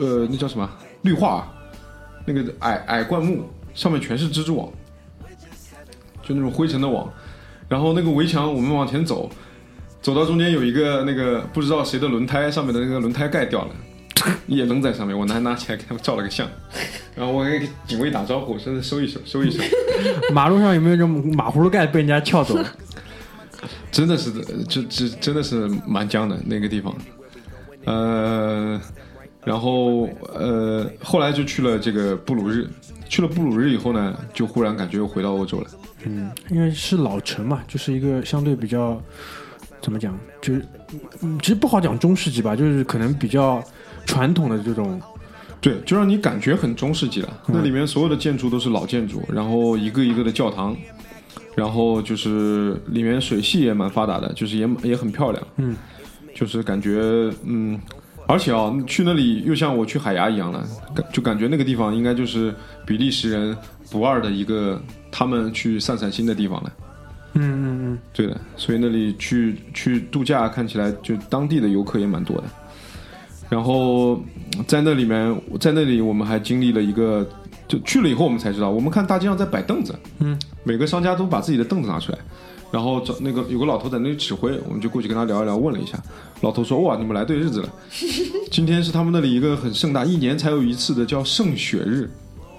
[0.00, 0.66] 呃，那叫什么
[1.02, 1.46] 绿化，
[2.24, 4.72] 那个矮矮灌木上面全是蜘蛛网，
[6.22, 7.12] 就那种灰尘的网。
[7.68, 9.28] 然后那个围墙，我们往前走，
[10.00, 13.70] 走到中间有一个那个不知道谁的轮胎上面的那个轮胎盖掉了，
[14.46, 16.48] 也扔在上面，我拿拿起来给他们照了个相。
[17.14, 19.62] 然后我给警卫打招呼，说收一收，收一收。
[20.32, 22.58] 马路上有没有这种马葫芦盖被人家撬走？
[23.92, 24.30] 真的是，
[24.68, 26.94] 这这真的是蛮僵的那个地方。
[27.86, 28.80] 呃，
[29.44, 32.68] 然后呃，后来就去了这个布鲁日，
[33.08, 35.70] 去了布鲁日以后呢，就忽然感觉又回到欧洲了。
[36.04, 39.00] 嗯，因为是老城嘛，就是一个相对比较
[39.80, 40.64] 怎么讲，就是
[41.22, 43.62] 嗯其实不好讲中世纪吧，就是可能比较
[44.04, 45.00] 传统的这种
[45.60, 47.40] 对，就让你感觉很中世纪了。
[47.46, 50.76] 那里面所有的建筑都是老建筑，然后一个一个的教堂，
[51.56, 55.42] 然后就是里面水系也蛮发达的，就是也也很漂亮。
[55.56, 55.74] 嗯，
[56.36, 57.00] 就是感觉
[57.44, 57.80] 嗯，
[58.28, 60.62] 而且啊，去那里又像我去海牙一样了，
[60.94, 63.56] 感就感觉那个地方应该就是比利时人
[63.90, 64.78] 不二的一个
[65.10, 66.72] 他们去散散心的地方了。
[67.32, 72.44] 嗯嗯嗯，对的，所以那里去去度假看起来就当地的游客也蛮多的。
[73.48, 74.22] 然后
[74.66, 77.26] 在那里面，在那里我们还经历了一个，
[77.66, 82.18] 就去了以后我们才知道，我们看大街上在摆凳子，嗯，每个商家都把自己的凳子拿出来，
[82.70, 85.98] 然后找那个有个老头在那里指挥，我们就过去跟他聊一聊，问了一下，
[86.40, 87.68] 老头说哇，你们来对日子了，
[88.50, 92.10] 今天是他们那里一个很盛大，一年才有一次的叫圣雪日。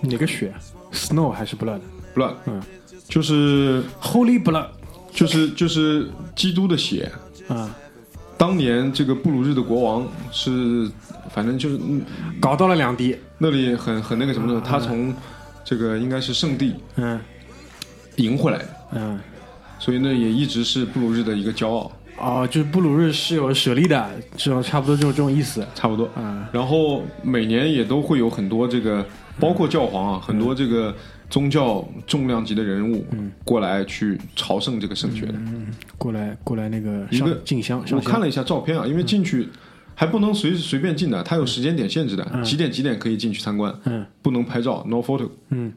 [0.02, 0.54] 哪个雪
[0.94, 2.62] ？Snow 还是 Blood？，blood，嗯。
[3.08, 4.68] 就是 Holy Blood
[5.12, 7.12] 就是就是基督的血。
[7.48, 7.76] 啊，
[8.38, 10.90] 当年这个布鲁日的国王是，
[11.32, 12.02] 反正就是嗯
[12.40, 13.16] 搞到了两滴。
[13.38, 15.14] 那里很很那个什么的，他从
[15.64, 17.20] 这个应该是圣地嗯。
[18.18, 19.20] 赢回来的，嗯，
[19.80, 25.66] 所以那也一直是布鲁日的一个骄傲，哦，就是布鲁日是有舍利的，这种差不多就是这种意思。
[25.76, 26.10] 差不多。
[26.18, 29.06] 嗯然后每年也都会有很多这个，
[29.40, 30.96] 包括教皇啊，很多这个
[31.30, 33.06] 宗教重量级的人物
[33.44, 35.34] 过来去朝圣这个圣学的。
[35.34, 35.68] 嗯
[35.98, 39.50] 过来过来那个一个上进香我看了一下照片啊，因为进去
[39.94, 45.30] 还不能随随便进的，它有时间点限制的，几点几点可以进去参观，嗯不能拍照，no photo。
[45.50, 45.74] 嗯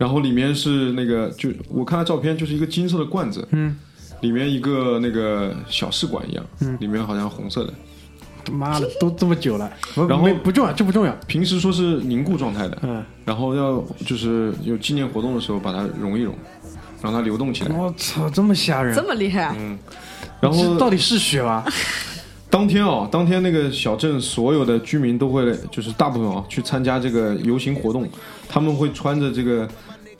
[0.00, 3.76] 然后里面是那个，就我看了照片，就是一个金色的罐子，嗯，
[4.22, 7.72] 里面一个那个小试管一样，嗯，里面好像红色的，
[8.50, 9.70] 妈的，都这么久了，
[10.08, 11.14] 然后不重要，这不重要。
[11.26, 16.34] 平时说是凝固状态的，嗯，然后要就是有纪念活动的时候把它融一融，
[17.02, 17.76] 让它流动起来。
[17.76, 19.06] 我操，这么吓人这！
[19.06, 19.56] 么厉害啊！
[20.40, 21.62] 然后到底是血吗？
[22.50, 28.08] 当天哦，当天那个小镇所有的居民都会，就是大部分啊，去参加这个游行活动，
[28.48, 29.68] 他们会穿着这个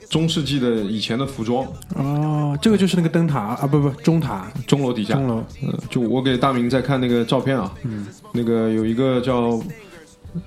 [0.09, 5.43] 中世纪的以前的服装，哦，这个就是那个灯塔啊，不不，钟塔，钟楼底下，钟楼。
[5.61, 9.61] 嗯，就我给大明在看那个照片啊，嗯，那个有一个叫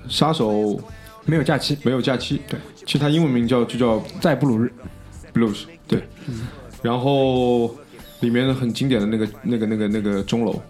[0.09, 0.79] 杀手
[1.25, 4.71] 没有假期，没有假期，对，其实他英文名叫就叫在布鲁日。
[5.33, 6.01] Blues，对，
[6.81, 7.75] 然后
[8.21, 10.61] 里面很经典的那个那个那个那个钟楼，对，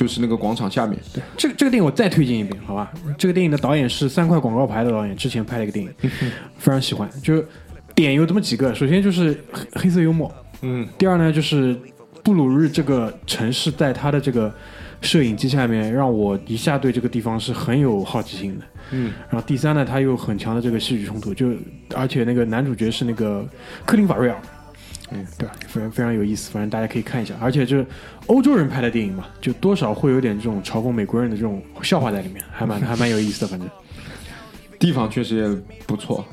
[0.00, 2.90] 就是那个广场下面，对，这个这个电影我再推荐一遍，好吧？
[3.18, 6.10] 这个电影的导演是三块广告牌的导演，之前拍了一个电影，
[6.56, 7.06] 非常喜欢。
[7.22, 7.46] 就是
[7.94, 11.76] 点有这么几个，首先就是黑黑色幽默，嗯，第二呢就是
[12.24, 14.50] 布鲁日这个城市在它的这个
[15.02, 18.64] 摄影机下面，让我一下对这个地方是很有好奇心的。
[18.92, 21.50] 嗯，然后第三呢，它有很强的这个戏剧冲突，就
[21.94, 23.46] 而且那个男主角是那个
[23.84, 24.40] 克林法瑞尔，
[25.12, 25.54] 嗯，对吧？
[25.66, 27.34] 非常非常有意思，反正大家可以看一下。
[27.40, 27.86] 而且就是
[28.26, 33.68] 欧洲人拍的电影嘛，就多少会有点这种嘲讽美国人的这种笑话在里面，还蛮还蛮有意思的，反正。
[34.78, 36.24] 地方确实也不错。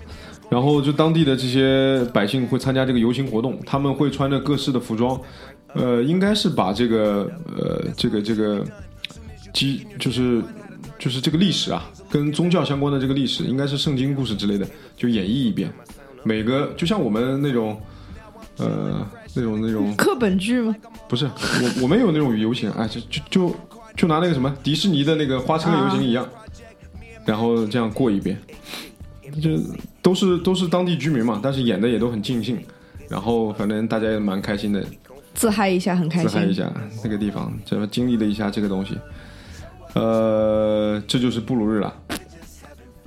[0.49, 5.19] 然后就当地的这些百姓会参加这个游行活动，他们会穿着各式的服装，
[5.73, 8.63] 呃，应该是把这个呃这个这个
[9.53, 10.41] 基就是
[10.97, 14.65] 就是这个历史啊，跟宗教相关的这个历史，应该是圣经故事之类的，
[14.95, 15.69] 就演绎一遍。
[16.23, 17.77] 每个就像我们那种
[18.57, 20.75] 呃那种那种 课本剧吗？
[21.07, 23.55] 不是我我们有那种游行，哎，就就就
[23.95, 26.27] 就拿那个什么迪士尼的那个花车游行一样，
[27.25, 28.37] 然后这样过一遍，
[29.41, 29.51] 就
[30.01, 32.59] 都是都是当地居民嘛，但是演的也都很尽兴，
[33.09, 34.83] 然后反正大家也蛮开心的，
[35.33, 36.29] 自嗨一下，很开心。
[36.29, 36.71] 自嗨一下
[37.03, 38.97] 那个地方，这么经历了一下这个东西，
[39.93, 41.93] 呃，这就是布鲁日了，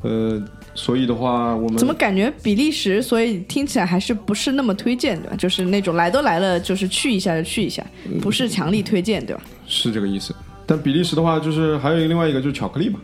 [0.02, 0.42] 呃，
[0.80, 3.02] 所以的话，我们怎么感觉比利时？
[3.02, 5.36] 所以听起来还是不是那么推荐，对吧？
[5.36, 7.84] 就是那种来都来了，就是去一下就去一下，
[8.22, 9.42] 不是强力推荐，对吧？
[9.66, 10.34] 是这个意思？
[10.64, 12.98] 但比利时的话，就是还有另外一个就是巧克力嘛，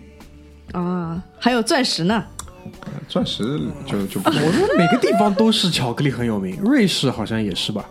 [0.73, 2.25] 啊，还有钻石呢。
[3.09, 7.85] 钻石就就不我觉得每个地方都是巧克力很有名，瑞士好像也是吧？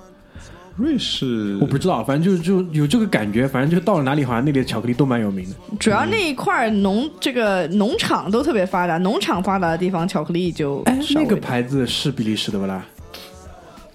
[0.78, 5.56] 瑞士我不知道，反正就就有这个感觉，反正就到了哪里，好像那里的巧克力都蛮有名的。
[5.80, 12.86] 主要那一块儿农这个农场都特别发达，农场发达的地方，巧克力就哎，那个牌子是比利时的不啦？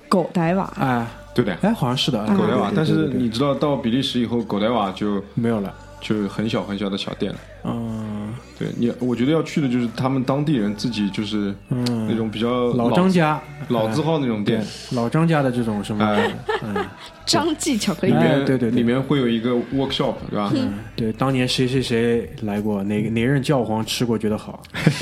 [0.09, 1.59] 狗呆瓦，哎对的呀。
[1.63, 2.27] 哎，好像是的。
[2.29, 5.73] 狗带瓦，但是你知道到比利时以后，狗带瓦就没有了。
[6.01, 7.39] 就很小很小的小店了。
[7.65, 8.10] 嗯
[8.59, 13.41] 对你，我觉得要去的就是他们当地人自己就是嗯，那种比较老张家。
[13.69, 16.31] 老字号那种对店，老张家的这种什么，哎。
[16.63, 16.75] 嗯。
[17.27, 18.13] 张记巧克力。
[18.13, 18.81] 里哎面对对对。
[18.81, 20.51] 里面会有一个 workshop，对吧？
[20.55, 24.61] 嗯，对，当年谁谁谁来过，哪个哪任教皇吃过觉得好，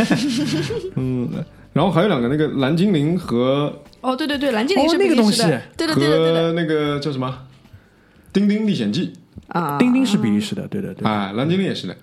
[0.96, 1.28] 嗯，
[1.72, 3.72] 然后还有两个那个蓝精灵和
[4.02, 5.42] 哦，对对对，蓝精灵哦是那个东西。
[5.42, 6.32] 比利时的，对对对。
[6.32, 7.28] 和那个叫什么
[8.32, 9.12] 《丁丁历险记。
[9.48, 11.02] 啊，丁丁是比利时的，对的对。
[11.04, 11.08] 的。
[11.08, 11.96] 哎，蓝精灵也是的。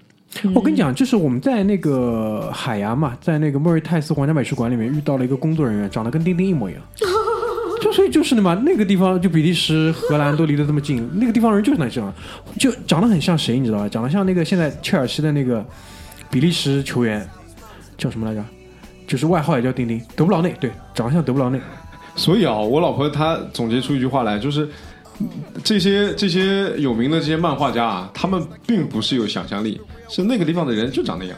[0.54, 6.82] 我跟你讲，就是我们在那个海牙嘛，在那个莫瑞泰斯皇家美术馆里面遇到了一个工作人员，长得跟丁丁一模一样。
[7.82, 12.14] 就所以就是的嘛，那个地方就比利时、荷兰都离得这么近，那个地方人就是那这样，
[12.60, 13.88] 就长得很像谁，你知道吧？
[13.88, 15.64] 长得像那个现在切尔西的那个
[16.30, 17.28] 比利时球员
[17.98, 18.44] 叫什么来着？
[19.08, 21.60] 就是外号也叫丁丁，德布劳内，对，长得像德布劳内。
[22.16, 24.68] 所以啊，我老婆她总结出一句话来，就是
[25.64, 31.38] 这些这些有名的这些漫画家啊，他们并不是有想象力，是那个地方的人就长那样，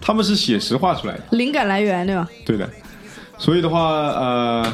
[0.00, 1.22] 他们是写实画出来的。
[1.30, 2.28] 灵感来源对吧？
[2.44, 2.68] 对的，
[3.38, 4.72] 所以的话，呃，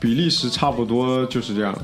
[0.00, 1.82] 比利时差不多就是这样了。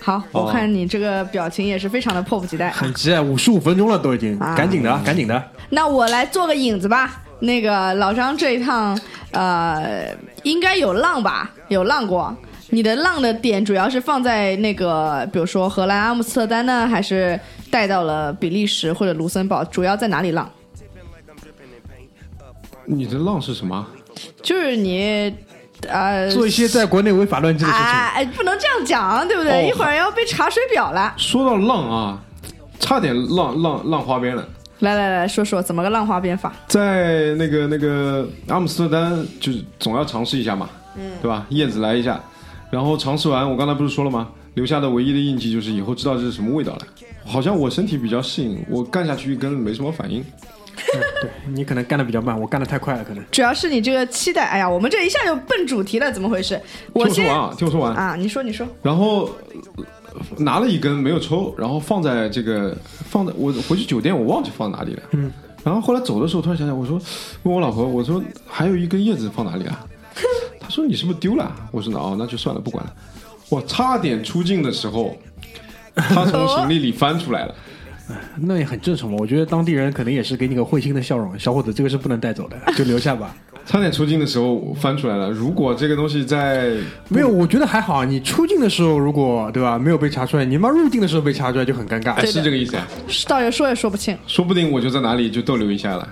[0.00, 2.70] 好，我看你这个表情也是非常的迫不及待。
[2.70, 5.42] 很急啊，五十五分钟了都已经，啊赶紧的啊，赶紧的。
[5.70, 7.22] 那我来做个引子吧。
[7.40, 8.98] 那个老张这一趟，
[9.32, 11.50] 呃，应该有浪吧？
[11.68, 12.34] 有浪过。
[12.70, 17.38] 你的浪的点主要是放在那个，比如说荷兰阿姆斯特丹呢，还是
[17.70, 19.64] 带到了比利时或者卢森堡？
[19.64, 20.50] 主要在哪里浪？
[22.86, 23.86] 你的浪是什么？
[24.42, 25.34] 就是你，
[25.88, 27.82] 呃，做一些在国内违法乱纪的事情。
[27.82, 29.52] 哎哎，不能这样讲，对不对？
[29.52, 31.14] 哦一会儿要被查水表了。
[31.16, 32.22] 说到浪啊，
[32.78, 34.46] 差点浪浪浪花边了。
[34.80, 36.52] 来来来说说怎么个浪花边法？
[36.68, 41.46] 在那个那个阿姆斯特丹，就是总要尝试一下嘛，嗯，对吧？
[41.50, 42.22] 燕子来一下，
[42.70, 44.28] 然后尝试完，我刚才不是说了吗？
[44.54, 46.80] 留下的唯一的印记就是以后知道这是什么味道了。
[47.24, 50.24] 好像我身体比较适应，我干下去一根没什么反应。
[51.20, 53.24] 对你可能干的比较慢，我干的太快了，可能。
[53.30, 54.44] 主要是你这个期待。
[54.44, 56.60] 哎呀，我们这一下就奔主题了，怎么回事？
[56.92, 57.94] 我先听我说完啊，听我说完。
[57.94, 58.66] 啊，你说你说。
[58.82, 59.30] 然后
[59.76, 59.84] 呃
[60.38, 62.76] 拿了一根没有抽，然后放在这个
[63.08, 65.02] 放在我回去酒店，我忘记放哪里了。
[65.12, 65.32] 嗯。
[65.62, 67.00] 然后后来走的时候，突然想想，我说
[67.44, 69.86] 问我老婆，我说还有一根叶子放哪里啊？
[70.60, 71.54] 她说你是不是丢了？
[71.70, 72.92] 我说哦，那就算了，不管了。
[73.48, 75.16] 我差点出镜的时候，
[75.94, 77.54] 她从行李里翻出来了。
[78.36, 79.16] 那也很正常嘛。
[79.18, 83.34] 我觉得当地人可能也是给你个会心的笑容，小伙子，这个是不能带走的， 就留下吧。
[83.64, 85.30] 差点出境的时候翻出来了。
[85.30, 86.74] 如果这个东西在
[87.08, 88.04] 没有，我觉得还好。
[88.04, 92.12] 你出境的时候，如果对吧，没有被查出来，你妈入境的时候被查出来就很尴尬。
[92.12, 92.86] 哎是这个意思啊，
[93.26, 94.14] 倒也说也说不清。
[94.28, 96.06] 说不定我就在哪里就逗留一下了。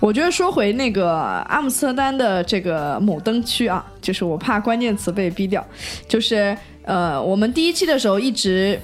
[0.00, 1.10] 我觉得说回那个
[1.48, 5.66] 阿姆斯特丹的这个某灯区啊，就是我怕关键词被逼掉，
[6.08, 8.78] 就是呃，我们第一期的时候一直。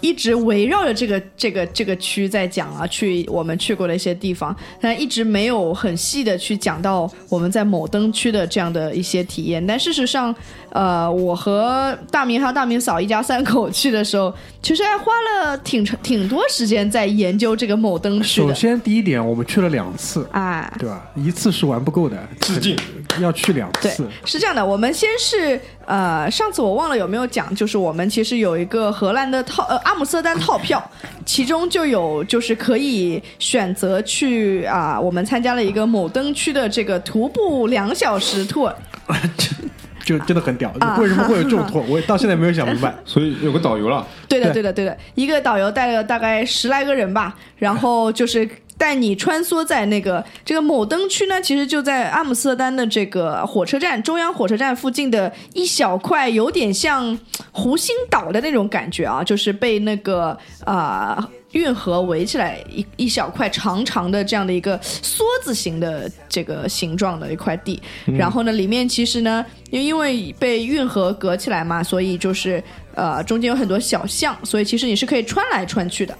[0.00, 9.64] 一直围绕着这个这个这个区在讲啊，去我们去过的一些地方，但一直没有很细的去讲到我们在某灯区的这样的一些体验。
[9.66, 10.34] 但事实上，
[10.70, 14.32] 呃，我和大明还有大明嫂一家三口去的时候，
[14.62, 18.48] 其实还花了挺长挺多时间在研究这个某灯区的。
[18.48, 21.04] 首先第一点，我们去了两次，哎，对吧？
[21.16, 22.76] 一次是玩不够的，致敬
[23.20, 30.82] 要去两对次。，是这样的，我们先是呃，上次我忘了有没有讲，就是我们其实有一个荷兰的套呃阿姆斯特丹套票，
[31.24, 38.72] 其中就有就是可以选择去啊、我们参加了一个某灯区的这个徒步两小时 tour，
[40.04, 40.72] 就真的很屌。
[40.80, 41.82] 啊为什么会有这种托？
[41.88, 42.94] 我到现在没有想明白。
[43.04, 48.48] 所以有个导游了，对的，对对的，对的，一个导游带了大概十来个人吧，然后就是
[48.78, 57.18] 带你穿梭在那个这个某灯区呢，其实就在阿姆斯特丹的这个火车站中央火车站附近的一小块，有点像
[57.52, 61.28] 湖心岛的那种感觉啊，就是被那个啊。
[61.52, 72.62] 运河围起来一一小块长长的这样的一个梭子形的这个形状的一块地，然后呢，里面其实呢，因因为被运河隔起来嘛，所以就是
[72.94, 76.14] 呃中间有很多小巷，所以其实你是可以穿来穿去的。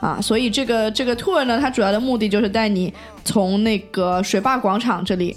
[0.00, 2.92] 啊，所以这个这个 tour 呢，它主要的目的就是带你
[3.24, 5.36] 从那个水坝广场这里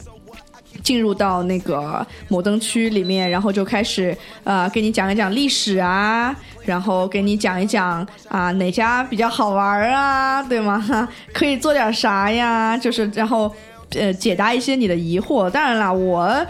[0.83, 11.07] 进入到那个摩登区里面，然后就开始呃给你讲一讲历史啊，然后给你讲一讲啊哪家比较好玩啊，对吗？
[11.33, 12.77] 可以做点啥呀？
[12.77, 13.51] 就是然后
[13.95, 15.49] 呃解答一些你的疑惑。
[15.49, 16.45] 当然啦，我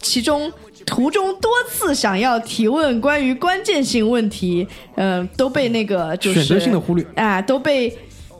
[0.00, 0.50] 其中
[0.86, 4.66] 途中多次想要提问关于关键性问题，
[4.96, 7.96] 嗯、都被那个就是选择性的忽略啊，都被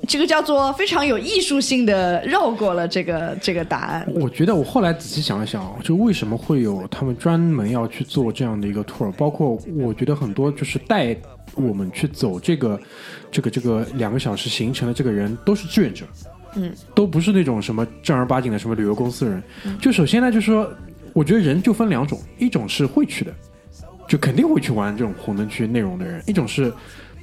[0.09, 4.07] 这个叫做非常有艺术性的绕过了这个这个答案。
[4.15, 11.17] 我觉得我后来仔细想了想，就为什么会有他们专门要去做这样的一个 tour，包括我觉得很多就是带
[11.55, 12.81] 我们去走这个
[13.31, 16.05] 这个这个两个小时行程的这个人都是志愿者，
[16.57, 19.41] 嗯，都不是那种什么正儿八经的什么旅游公司人。
[19.81, 20.69] 就首先呢，就是说，
[21.13, 23.33] 我觉得人就分两种，一种是会去的，
[24.09, 26.73] 就肯定会去玩这种红灯区内容的人；一种是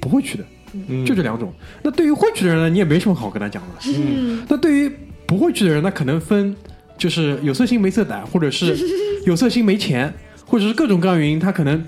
[0.00, 0.44] 不会去的，
[0.88, 1.52] 嗯就这两种。
[1.82, 3.68] 那对于会去的人呢，你也没什么好跟他讲的。
[3.86, 4.90] 嗯，那对于
[5.26, 6.54] 不会去的人，那可能分
[6.96, 8.76] 就是有色心没色胆，或者是
[9.26, 10.12] 有色心没钱，
[10.46, 11.84] 或者是各种各样原因，他可能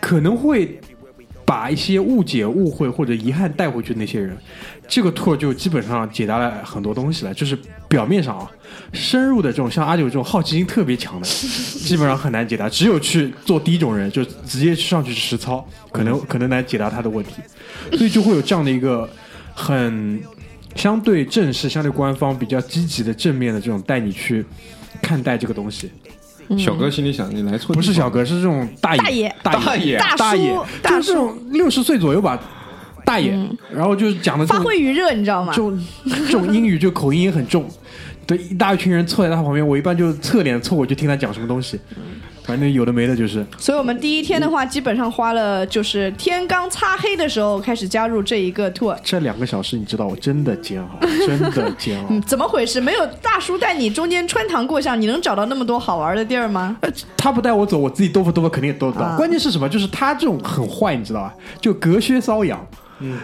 [0.00, 0.80] 可能会
[1.44, 4.36] 把一些误解、误会或者遗憾带回去的那些人，
[4.92, 7.32] 这个 tour 就基本上解答了很多东西了。
[7.32, 8.50] 就是表面上啊，
[8.92, 11.26] 深入的这种像阿九这种好奇心特别强的，
[11.80, 12.68] 基本上很难解答。
[12.68, 17.36] 只有去做第一种人，就直接上去实操，可能可能来解答他的问题。
[17.96, 19.08] 所以就会有这样的一个
[19.54, 20.22] 很
[20.76, 24.44] 相对正式、相对官方、比较积极的正面的这种带你去
[25.00, 25.90] 看待这个东西。
[26.58, 32.38] 小哥心里想，你来错不是小哥，是这种大爷，大爷大大爷大大爷叔，就是这种六十岁左右吧，
[33.04, 33.36] 大爷，
[33.70, 35.60] 然后就是讲的发挥余热，你知道吗这？
[35.62, 37.68] 种这种英语就口音也很重，
[38.26, 41.78] 对，一大群人凑在他旁边，我一般就侧脸凑过去听他讲什么东西，
[42.44, 48.96] 反正有的没的，就是所以我们第一天的话，基本上花了就是天刚擦黑的时候开始加入这一个 tour。
[49.02, 52.06] 这两个小时，你知道我真的煎熬， 真的煎熬。
[52.10, 52.80] 嗯，怎么回事？
[52.80, 56.76] 没有大叔带你中间穿堂过巷，你能找到那么多好玩的地儿吗？
[56.80, 59.06] 呃他不带我走，我自己兜风兜风肯定也兜得到。
[59.06, 59.68] 啊关键是什么？
[59.68, 61.34] 就是他这种很坏，你知道吧？
[61.60, 62.64] 就隔靴搔痒。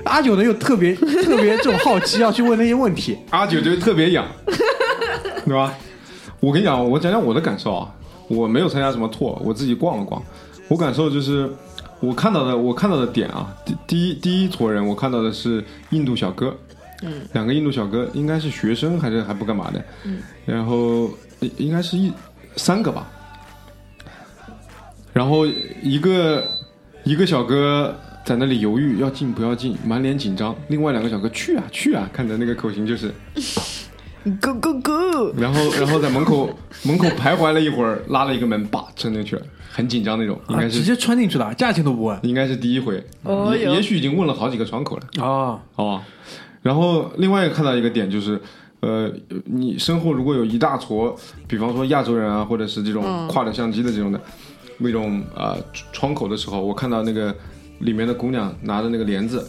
[0.05, 3.19] 阿九呢又特别特别这种好奇，要去问那些问题。
[3.31, 4.27] 阿九就特别痒，
[5.45, 5.75] 对吧？
[6.41, 7.95] 我跟你讲，我讲讲我的感受啊，
[8.29, 10.23] 我没有参加什么 tour，我自己逛了逛，
[10.69, 11.51] 我感受就是
[12.01, 16.57] 我看到的，我看到的点啊，第第一第一撮人，我看到的是印度小哥，
[17.03, 21.11] 嗯，两个印度小哥，应该是学生还是还不干嘛的，嗯，然后
[21.41, 22.13] 应应该是一
[22.55, 23.09] 三个吧，
[25.13, 25.45] 然后
[25.83, 26.45] 一个
[27.03, 27.93] 一个小哥
[28.29, 33.11] 在那里犹豫要进不要进，满脸紧张，另外两个小哥去啊去啊，看的那个口型就是。
[34.43, 35.33] Go go go！
[35.41, 36.51] 然后然后在门口
[36.83, 43.03] 门口徘徊了一会儿，拉了一个门，叭撑进去了，很紧张那种，应该是、啊直接穿进去了，价钱都不问应该是第一回，
[43.57, 45.59] 也也许已经问了好几个窗口了，啊。
[45.75, 46.05] 好吧？
[46.61, 48.39] 然后另外一个看到一个点就是，
[48.81, 49.11] 呃，
[49.47, 51.17] 你身后如果有一大撮，
[51.47, 54.21] 比方说亚洲人啊，或者是这种挎着相机的这种的，
[54.79, 57.35] 那种啊、呃窗口的时候，我看到那个
[57.79, 59.47] 里面的姑娘拿着那个帘子，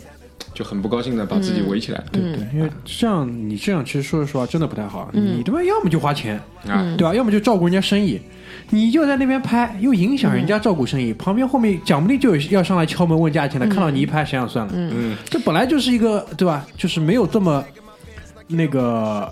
[0.54, 5.10] 就很不高兴的把自己围起来，对对，因为这样你这样其实说实话真的不太好。
[5.14, 5.38] 嗯。
[5.38, 7.14] 你他妈要么就花钱，啊，对吧？
[7.14, 8.20] 要么就照顾人家生意，
[8.70, 16.66] 你就在那边拍，又影响人家照顾生意，旁边后面讲不定就有要上来敲门问价钱的，看到你一拍，想想算了，嗯，这本来就是一个对吧？
[16.78, 17.64] 就是没有这么
[18.48, 19.32] 那个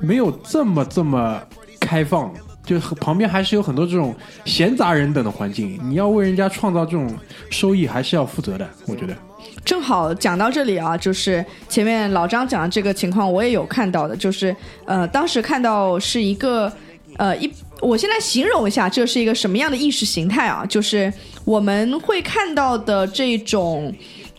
[0.00, 1.40] 没有这么这么
[1.80, 2.32] 开放。
[2.68, 4.14] 就旁边还是有很多这种
[4.44, 7.10] 闲杂人等的环境，你要为人家创造这种
[7.48, 8.68] 收益，还是要负责的。
[8.86, 9.16] 我觉得，
[9.64, 14.54] 正好讲到这里啊，就是前面老张讲的这个情况，我也有看到的，就是
[14.84, 16.70] 呃，当时看到是一个
[17.16, 17.50] 呃一，
[17.80, 20.66] 我现在形容一下，这是一个什么样的意识形态啊？
[20.66, 21.10] 就是
[21.46, 23.90] 我们会看到的这种。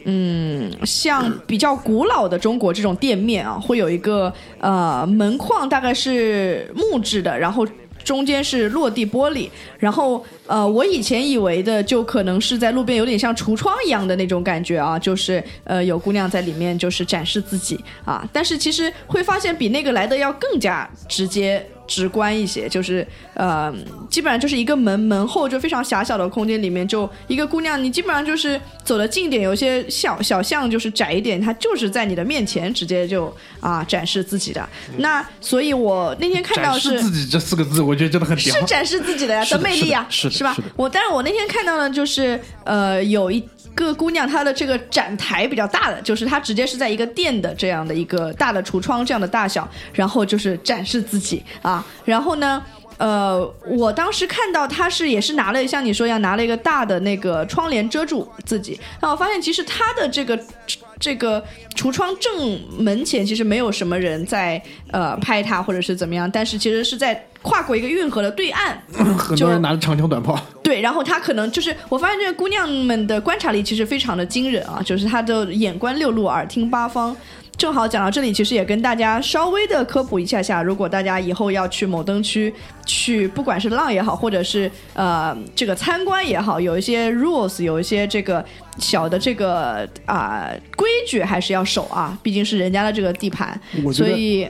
[0.06, 7.68] 嗯，像比较古老的中国这种店面啊，会有一个呃门框，大概是木质的，然后
[8.04, 21.66] 中间是落地玻璃，然后呃，我以前以为的就可能是在路边有点像橱窗一样的那种感觉啊，就是呃有姑娘在里面就是展示自己啊，但是其实会发现比那个来的要更加直接。
[21.90, 23.74] 直观一些，就是呃，
[24.12, 34.70] 基本上就是一个门，门后就非常狭小的空间里面，就一个姑娘，你基本上就是走的近一点，有些小小巷就是窄一点，她就是在你的面前直接就啊展示自己的。
[34.98, 38.56] 那所以我那天看到展是示自己这四个字，我觉得真的很屌。
[38.56, 40.56] 是展示自己的呀的魅力呀，吧是吧？
[40.76, 43.44] 我但是我那天看到呢就是呃有一。
[43.86, 52.64] 个姑娘，她的这个展台比较大的，就是她直接是在一个店的这样的一个大的橱窗这样的大小，然后就是展示自己啊，然后呢，
[52.98, 60.40] 呃，我当时看到她是也是拿了像你说一样拿了一个大的那个窗帘遮住自己，那我发现其实她的这个
[61.00, 61.44] 这个
[61.76, 64.62] 橱窗正门前其实没有什么人在
[64.92, 68.78] 呃拍她或者是怎么样，但是其实是在跨过一个运河的对岸，
[69.18, 77.16] 很多人拿着长枪短炮，对，然后他可能就是我发现这个姑娘们的观察力其实非常的惊人啊，就是她的眼观六路，耳听八方。
[77.58, 82.54] 正好讲到这里，其实也跟大家稍微的科普一下下，如果大家以后要去某灯区
[82.86, 88.44] 去，不管是浪也好，或者是呃这个参观也好，有一些 rules，有一些这个
[88.78, 93.60] 小的这个啊、规矩还是要守啊，毕竟是人家的这个地盘。
[93.92, 94.48] 所以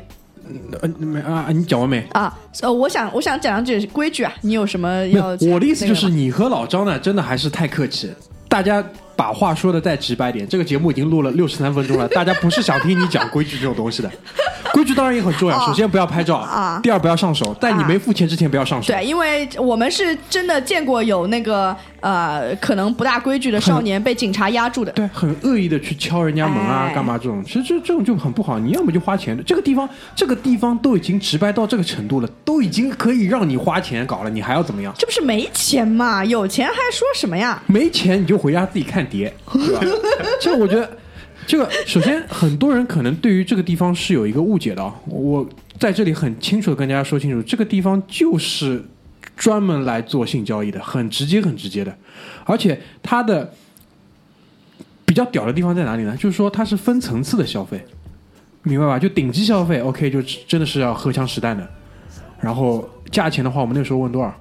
[0.81, 2.05] 呃，没啊，你讲完没？
[2.11, 5.27] 啊，呃，我想我想讲两句规矩啊，你有什么要？
[5.51, 8.11] 我的意思就是，你和老张呢，真的还是太客气。
[8.47, 8.83] 大家
[9.15, 14.09] 把话说的再直白点，这个节目已经录了六十三分钟了，大家不是想听你讲规矩这种东西的。
[14.73, 18.91] 规矩当然也很重要，哦首先不要拍照，啊第二不要上手，在你没付钱之前不要上手。
[18.91, 24.91] 对，因为我们是真的见过有那个呃可能不大规矩的少年被警察压住的。
[24.93, 27.43] 对，很恶意的去敲人家门啊，哎干嘛这种？
[27.43, 28.57] 其实这这种就很不好。
[28.59, 34.93] 你要么就花钱，这个地方这个地方都已经直白到这个程度了，都已经可以让你花钱搞了，你还要怎么样？
[34.97, 36.23] 这不是没钱嘛？
[36.23, 37.61] 有钱还说什么呀？
[37.67, 39.81] 没钱你就回家自己看碟，对吧？
[40.41, 40.89] 这个我觉得，
[41.45, 44.93] 这个首先很多人可能对于这个地方是有一个误解的啊。
[45.05, 45.47] 我
[45.77, 48.83] 在这里很清楚的跟大家说清楚，这个地方就是
[49.39, 51.97] 专门来做性交易的，很直接很直接的，
[52.43, 53.53] 而且它的
[55.05, 56.13] 比较屌的地方在哪里呢？
[56.17, 57.83] 就是说它是分层次的消费，
[58.63, 58.99] 明白吧？
[58.99, 61.65] 就顶级消费，OK，就真的是要荷枪实弹的。
[62.41, 64.35] 然后价钱的话，我们那时候问多少？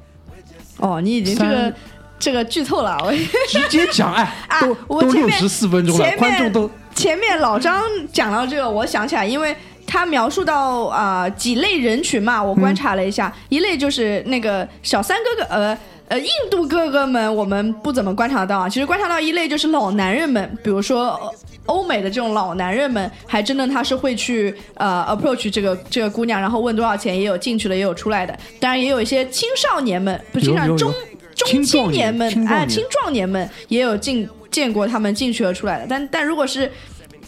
[0.79, 1.75] 哦，你已经这个
[2.19, 3.13] 这个剧透了，我
[3.47, 7.81] 直接讲，哎， 啊都都六十四分钟了观众都前面老张
[8.13, 9.57] 讲到这个，我想起来，因为
[9.89, 15.79] 他描述到啊、几类人群嘛，我观察了一下，一类就是那个小三哥哥，呃。
[16.11, 21.31] 呃，印度哥哥们我们不怎么观察到啊，其实观察到一类就是老男人们，比如说呃
[21.67, 30.95] 欧美的这种老男人们，还真的他是会去呃 approach 这个这个姑娘，然后问多少钱，也有进去了，也有出来的，当然也有一些青少年们，不是青少有有有中
[31.35, 36.73] 中青年们哎，青壮年们也有进见过他们进去和出来的，但但如果是。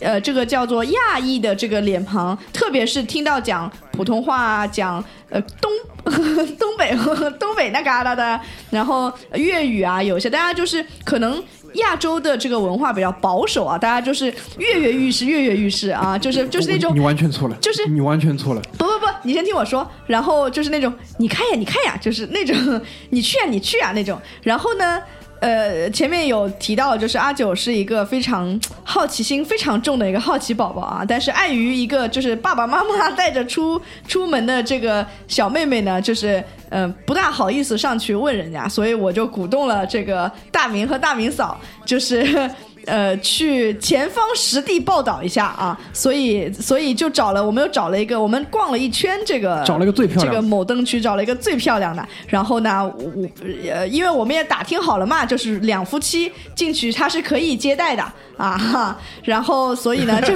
[0.00, 5.70] 呃，这个叫做亚裔的这个脸庞，特别是听到讲普通话、讲呃东
[6.58, 6.96] 东北
[7.38, 8.40] 东北那旮瘩的，
[8.70, 11.42] 然后粤语啊，有些大家就是可能
[11.74, 18.62] 亚洲的这个文化比较保守啊，大家就是跃跃欲试，跃跃欲试啊，就是就是那种你完全错了，就是你完全错了。
[18.78, 22.80] 不不不，你先听我说，然后就是那种你看呀，你看呀，就是那种
[23.10, 24.18] 你去啊，你去啊那种。
[24.42, 25.00] 然后呢，
[25.40, 42.50] 呃，前面有提到，就是阿九是一个非常好奇心非常重的一个好奇宝宝啊，但是碍于一个就是爸爸妈妈带着出出门的这个小妹妹呢，就是呃不大好意思上去问人家，所以我就鼓动了这个大明和大明嫂，就是。
[42.90, 52.04] 呃，去前方实地报道一下啊，所以所以就找了，我们又找了一个，我们逛了一圈这个，找了一个最漂亮的这个某灯区，找了一个最漂亮的。
[52.26, 53.28] 然后呢，我我
[53.70, 58.02] 呃，因为我们也打听好了嘛，就是两夫妻进去他是可以接待的
[58.36, 60.34] 啊，哈然后所以呢，就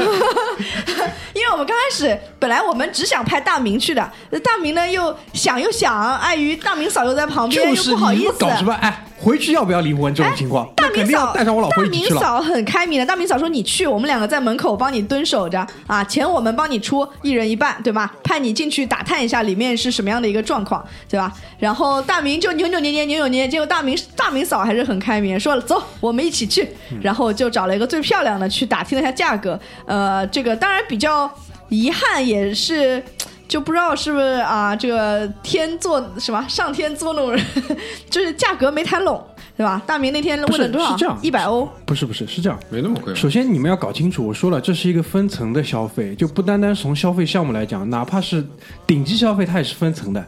[1.35, 4.09] 因为我们刚开始本来我们只想派大明去的，
[4.45, 8.49] 大明呢又想又想，碍于大明嫂又在旁边，就是又不好意思搞。
[8.51, 8.73] 什么？
[8.75, 10.15] 哎，回去要不要离婚？
[10.15, 12.21] 这种情况，大明那肯定要嫂，带上我老婆一大明起去了。
[12.21, 18.15] 嫂很开明的，大明嫂说你去，我们两个在门口帮你蹲守着啊，钱我们帮你出，一人一半，对吧？
[18.23, 21.33] 派你进去打探一下里面是什么样的一个状况，对吧？
[21.59, 26.69] 然后大明就扭扭捏捏，扭扭捏捏，结果大明大明嫂还是很开明，说了走，我们一起去，
[27.01, 31.31] 然后就找了一个最漂亮的去打听了一下价格，呃，这个当然比较
[31.71, 33.03] 遗憾也是。
[33.47, 37.45] 就不知道是不是啊，这个天作什么上天作弄人，
[38.11, 39.23] 就是价格没谈拢，
[39.57, 39.81] 对吧？
[39.87, 40.93] 大明那天问了多少？
[40.93, 41.69] 是这样一百欧。
[41.85, 42.59] 不是不是是这样。
[42.71, 43.15] 没那么贵。
[43.15, 48.45] 首先，你们要搞清楚，我说了，这是一个分层的消费，就不单单从消费项目来讲，哪怕是
[48.87, 50.25] 顶级消费，它也是分层的。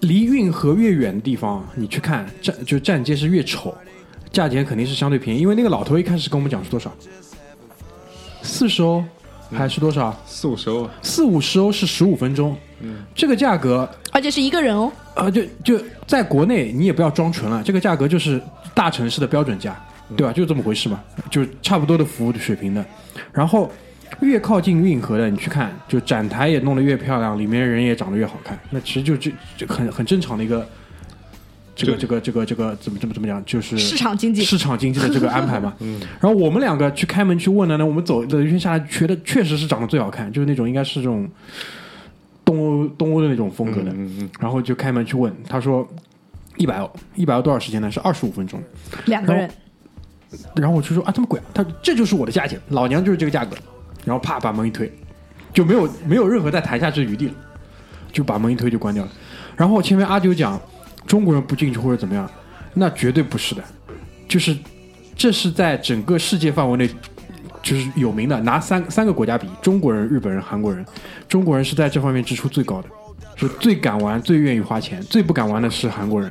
[0.00, 3.74] 离运河越远的地方，你去看站就站街是越丑，
[4.30, 5.40] 价钱肯定是相对便宜。
[5.40, 6.92] 因为那个老头一开始跟我们讲是多少，
[8.42, 9.02] 四十欧
[9.52, 10.16] 还是多少？
[10.26, 14.90] 四五十欧，四五十欧是十五分钟，嗯这个价格而且是一个人哦。
[15.14, 18.40] 呃，就就在国内，你也不要装纯了，这个价格就是
[18.74, 19.76] 大城市的标准价，
[20.16, 20.32] 对吧？
[20.32, 22.84] 就这么回事嘛，就差不多的服务的水平的。
[23.32, 23.70] 然后
[24.20, 30.66] 越靠近运河的，你去看，就展台也弄得越漂亮，里面人也长得越好看，那其实就这这很很正常的一个。
[31.74, 35.74] 这个这个这个这个怎么怎么怎么讲，就是市场经济市场经济的这个安排嘛。
[35.80, 36.00] 嗯。
[36.20, 41.28] 然后我们两个去开门去问了呢，我们走了一圈下来，觉得确实是长得最好看，就是那种应该是这种
[42.44, 43.90] 东欧东欧的那种风格的。
[43.90, 45.86] 嗯嗯然后就开门去问，他说
[46.56, 47.90] 一百欧，一百欧多少时间呢？
[47.90, 48.62] 是二十五分钟。
[49.06, 49.50] 两个人，
[50.54, 51.44] 然后我就说啊，这么贵啊？
[51.52, 53.56] 他说这就是我的价钱，老娘就是这个价格。
[54.04, 54.92] 然后啪把门一推，
[55.52, 57.34] 就没有没有任何再谈下去的余地了，
[58.12, 59.10] 就把门一推就关掉了。
[59.56, 60.60] 然后前面阿九讲
[61.06, 62.30] 中国人不进去或者怎么样，
[62.74, 63.62] 那绝对不是的，
[64.28, 64.56] 就是
[65.16, 66.88] 这是在整个世界范围内。
[67.62, 70.84] 就是有名的，拿三三个国家比，中国人、日本人、韩国人，
[71.26, 72.88] 中国人是在这方面支出最高的，
[73.36, 76.30] 是最敢玩、最愿意花钱，最不敢玩的是韩国人，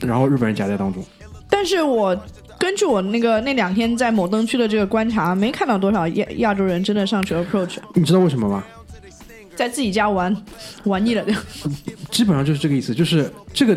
[0.00, 1.04] 然后日本人夹在当中。
[1.50, 2.18] 但是我
[2.58, 8.64] 根据我那个那两天在某灯区的这个观察，没看到多少亚亚洲人真的上去 approach，你知道为什么吗？
[9.54, 10.34] 在自己家玩
[10.84, 11.34] 玩腻了的。
[12.10, 13.76] 基本上就是这个意思，就是这个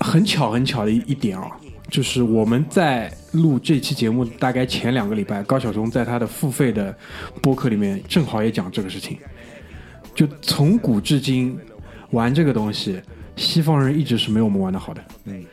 [0.00, 1.50] 很巧很巧的一一点啊，
[1.88, 6.96] 就是我们在录这期节目大概前两个礼拜，高晓松在他的付费的
[7.42, 9.18] 播客里面正好也讲这个事情，
[10.14, 11.58] 就从古至今
[12.10, 13.00] 玩这个东西，
[13.36, 15.04] 西方人一直是没有我们玩的好的。
[15.26, 15.44] 嗯，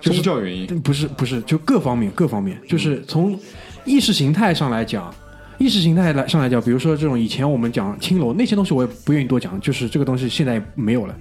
[0.00, 3.38] 宗教原因，不是不是，就各方面各方面，就是从
[3.84, 5.14] 意识形态上来讲，
[5.60, 11.14] 意识形态来上来讲，比如说这种以前我们讲青楼那些东西，我也不愿意多讲，就是这个东西现在没有了，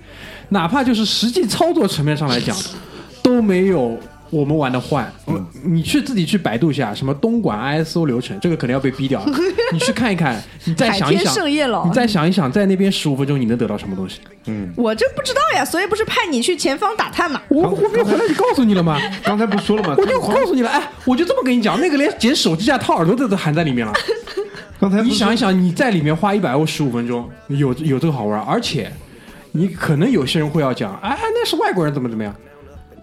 [0.48, 2.56] 哪怕就是实际操作层面上来讲，
[3.22, 4.00] 都没有。
[4.30, 9.24] 我们玩的坏，嗯你去自己去百度一下什么东莞 ISO 流程，这个可能要被逼掉。
[9.74, 14.20] 你去看一看，你再想一想，盛宴你再想一想，在那边十五分钟你能得到什么东西？
[14.46, 17.42] 嗯我这不知道呀，所以不是派你去前方打探嘛？
[17.50, 19.00] 我我没有回来就告诉你了吗？
[19.24, 19.96] 刚才不是说了吗？
[19.98, 23.94] 我就告诉你了，哎，我就这么跟你讲，那个连捡手机架套耳朵的都含在里面了。
[24.80, 28.92] 刚才你想一想，你在里面花一百欧十五分钟，有有这个好玩，而且
[29.52, 32.34] 你可能有些人会要讲，哎，那是外国人怎么怎么样。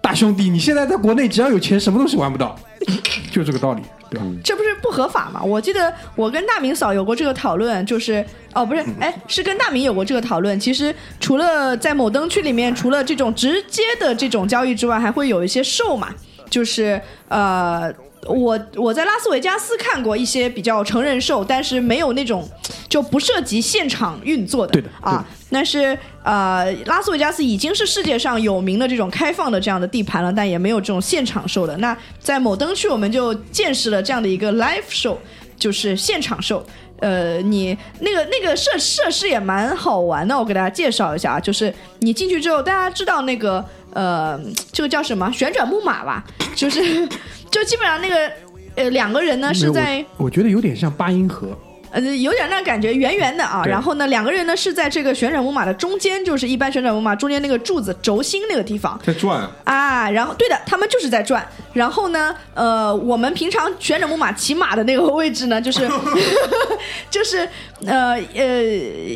[0.07, 2.57] 大兄弟，你现在在国内只要有钱，什么东西玩不到，
[3.29, 4.25] 就这个道理，对吧？
[4.41, 5.43] 这不是不合法吗？
[5.43, 10.57] 我记得我跟大明嫂有过这个讨论，就是哦，不是，哎，是跟大明有过这个讨论。
[10.57, 16.07] 其实除了在某灯区里面，除了这种直接的这种交易之外，还会有一些售嘛，
[16.49, 17.93] 就是呃。
[18.25, 22.47] 我我在拉斯维加斯看过一些比较成人秀，但是没有那种
[22.89, 25.25] 就不涉及现场运作的，对的啊。
[25.49, 31.77] 但是呃，拉斯维加斯已经是世界上有名的这种开放的这样的地盘了，但也没有这种现场秀的。
[31.77, 35.15] 那在某灯区，我们就见识了这样的一个 live show，
[35.57, 36.65] 就是现场秀。
[36.99, 43.63] 呃，你那个那个设设施也蛮好玩的，我给大家介绍一下啊，就是你进去之后，大家知道那个
[43.93, 44.37] 呃，
[44.71, 46.25] 这个叫什么旋转木马吧？
[46.55, 47.07] 就是
[47.51, 48.31] 就基本上那个
[48.75, 51.57] 呃两个人呢是在我我觉得有点像八音盒，
[51.91, 53.63] 呃，有点那感觉，圆圆的啊。
[53.65, 60.09] 然后呢，两个人呢是在这个旋转木马的中间，就是一般旋转木马中间那个柱子轴心那个地方在转，啊。
[60.09, 61.45] 然后对的，他们就是在转。
[61.73, 65.89] 然后呢，呃，我们平常旋转木马骑马的那个位置呢，就是
[67.09, 67.47] 就是
[67.85, 68.63] 呃呃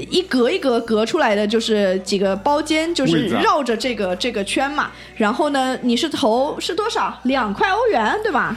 [0.10, 4.91] 一格一格隔出来的，就是几个包间，就是绕着这个这个圈嘛。
[5.15, 7.19] 然后呢，你是投是多少？
[7.23, 8.56] 两块欧元，对吧？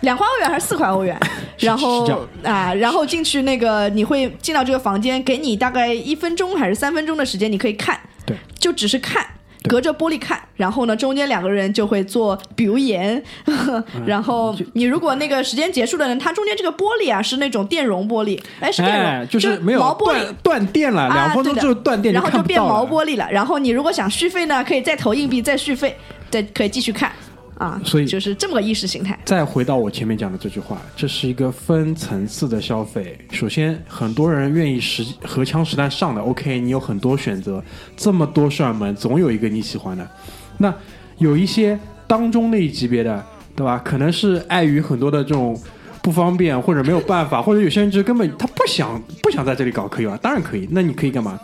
[0.00, 1.18] 两块欧元还是四块欧元？
[1.58, 2.06] 然后
[2.42, 9.26] 啊，然后进去那个你会进到这个房间，给你大概一分钟还是三分钟的时间，你可以看，对，就只是看。
[9.68, 13.22] 隔着玻璃看，然后呢，中间两个人就会做表演，
[14.06, 20.20] 然后你如果那个时间结束的人，他中间这个玻璃啊是那种电容玻璃，哎，是电容，哎，就是没有毛玻璃。
[20.20, 21.60] 断断电了，两啊，分钟对的。
[21.60, 23.28] 之后断电然后就变毛玻璃了。
[23.30, 25.94] 然后你如果想续费呢，可以再投硬币再续费，
[26.30, 27.12] 再可以继续看
[27.58, 27.80] 啊。
[27.84, 29.18] 所以就是这么个意识形态。
[29.24, 33.18] 再回到我前面讲的这句话，这是一个分层次的消费。
[33.30, 37.62] 首先，很多人愿意实荷枪实弹上的，OK，你有很多选择，
[37.96, 40.08] 这么多扇门，总有一个你喜欢的。
[40.56, 40.74] 那
[41.18, 43.24] 有一些当中那一级别的，
[43.54, 43.80] 对吧？
[43.84, 45.60] 可能是碍于很多的这种
[46.02, 50.18] 不方便，或者没有办法，或者有些人就根本他不想不想在这里搞可以吧？
[50.22, 50.68] 当然可以。
[50.70, 51.38] 那你可以干嘛？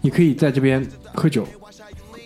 [0.00, 0.84] 你可以在这边
[1.14, 1.46] 喝酒，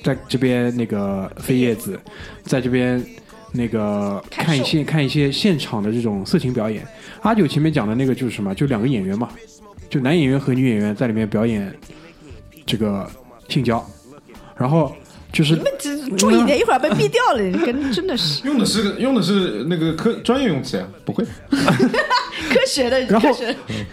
[0.06, 1.98] 在这边那个飞叶子，
[2.44, 3.04] 在这边
[3.50, 6.86] 那个看一些看一些现场的这种色情表演。
[7.22, 8.54] 阿九前面讲的那个就是什么？
[8.54, 9.28] 就两个演员嘛，
[9.90, 11.74] 就男演员和女演员在里面表演
[12.64, 13.10] 这个
[13.48, 13.84] 性交，
[14.56, 14.94] 然后
[15.32, 21.24] 就是你们只注意点，一会儿被毙掉了，你跟真的是用的是用的是那个科专业用词呀，不会。
[22.66, 23.30] 科学的，然后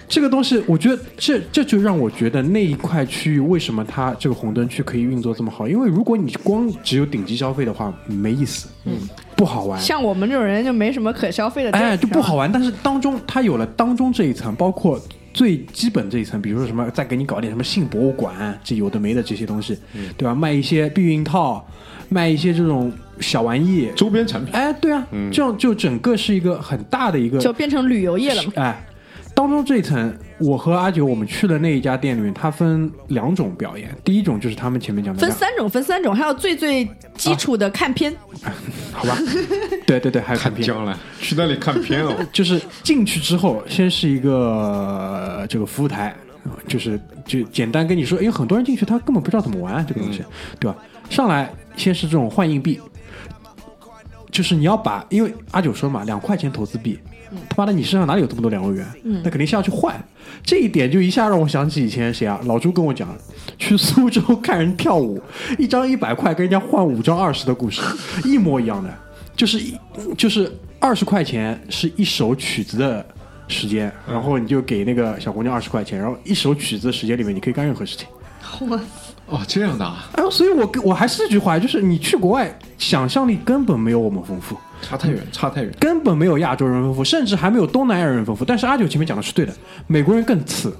[0.07, 5.67] 这个东西，我觉得这这就让我觉得那一块区域为什么它这个红灯区可以运作这么好？
[5.67, 8.93] 因为如果你光只有顶级消费的话，没意思，嗯，
[9.35, 9.79] 不好玩。
[9.79, 12.49] 像我们这种人就没什么可消费的哎，就不好玩。
[12.49, 12.51] 玩。
[12.51, 14.99] 但是当中它有了当中这一层，包括
[15.33, 19.77] 最基本这一层，比如说什么，再给你搞点什么性博物馆，这有的没的这些东西，
[20.17, 20.33] 对吧？
[20.33, 21.63] 卖一些避孕套，
[22.09, 22.91] 卖一些这种
[23.23, 23.89] 小玩意。
[23.95, 28.51] 周边产品，哎，对啊，这样就整个是一个很大的一个就变成旅游业了嘛？
[28.57, 28.85] 哎，
[29.33, 33.89] 当中这一层，我和阿九我们去的那一家店里面，它分两种表演。
[34.03, 38.13] 第一种就是他们前面讲的，分三种，分三种，还有最最基础的看片，
[38.93, 39.17] 好吧？
[39.87, 40.67] 对对对，还有看片。
[40.67, 42.13] 将来去那里看片哦。
[42.31, 44.31] 就是进去之后，先是一个
[45.39, 50.21] 呃这个服务台，呃就是就简单跟你说，因为很多人进去他根本不知道怎么玩这个东西，
[50.59, 50.77] 对吧？
[51.09, 52.79] 上来先是这种换硬币，
[54.33, 56.99] 就是你要把，因为阿九说嘛，两块钱投资币。
[57.49, 58.85] 他妈的，你身上哪里有这么多两欧元？
[59.23, 59.95] 那肯定是要去换。
[60.43, 62.39] 这一点就一下让我想起以前谁啊？
[62.45, 63.09] 老朱跟我讲，
[63.57, 65.19] 去苏州看人跳舞，
[65.57, 67.81] 一张一百块跟人家换五张二十的故事，
[68.23, 68.93] 一模一样的，
[69.35, 69.75] 就是一
[70.15, 73.03] 就是二十块钱是一首曲子的
[73.47, 78.07] 时间，然后你就给那个小姑娘二十块钱，然后一首曲子的时间里面你可以干任何事情。
[79.27, 84.55] 哦，这样的啊，哎，所以我跟我还是这句话，就是你去国外，想象力根本没有我们丰富。
[84.81, 85.73] 差太远，差太远。
[85.79, 88.43] 根本没有亚洲人丰富，甚至还没有东南亚人丰富。
[88.43, 89.53] 但是阿九前面讲的是对的，
[89.87, 90.75] 美国人更次，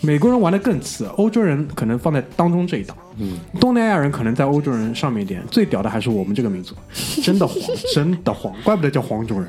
[0.00, 6.74] 美国人玩的更次，欧洲人可能放在当中这一档，嗯，东南亚人可能在欧洲人上面一点，最屌的还是我们这个民族，
[7.22, 7.56] 真的黄，
[7.94, 9.48] 真的黄，怪不得叫黄种人。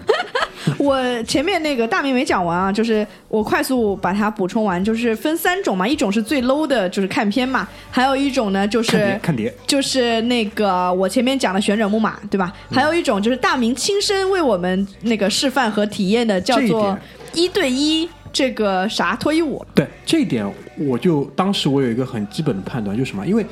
[0.77, 12.53] 我前面那个大明没讲完啊，就是我快速把它补充完，就是分三种嘛，一种是最 low 的，就是看片嘛，还有一种呢就是看碟，就是那个我前面讲的旋转木马，对吧？
[12.71, 16.97] 还有一种就是大明亲身为我们那个示范和体验的，叫做
[17.33, 19.65] 一对一这个啥脱衣舞。
[19.73, 20.45] 对这一点，
[20.77, 23.25] 我就当时我有一个很基本的判断，就是什么？
[23.25, 23.45] 因为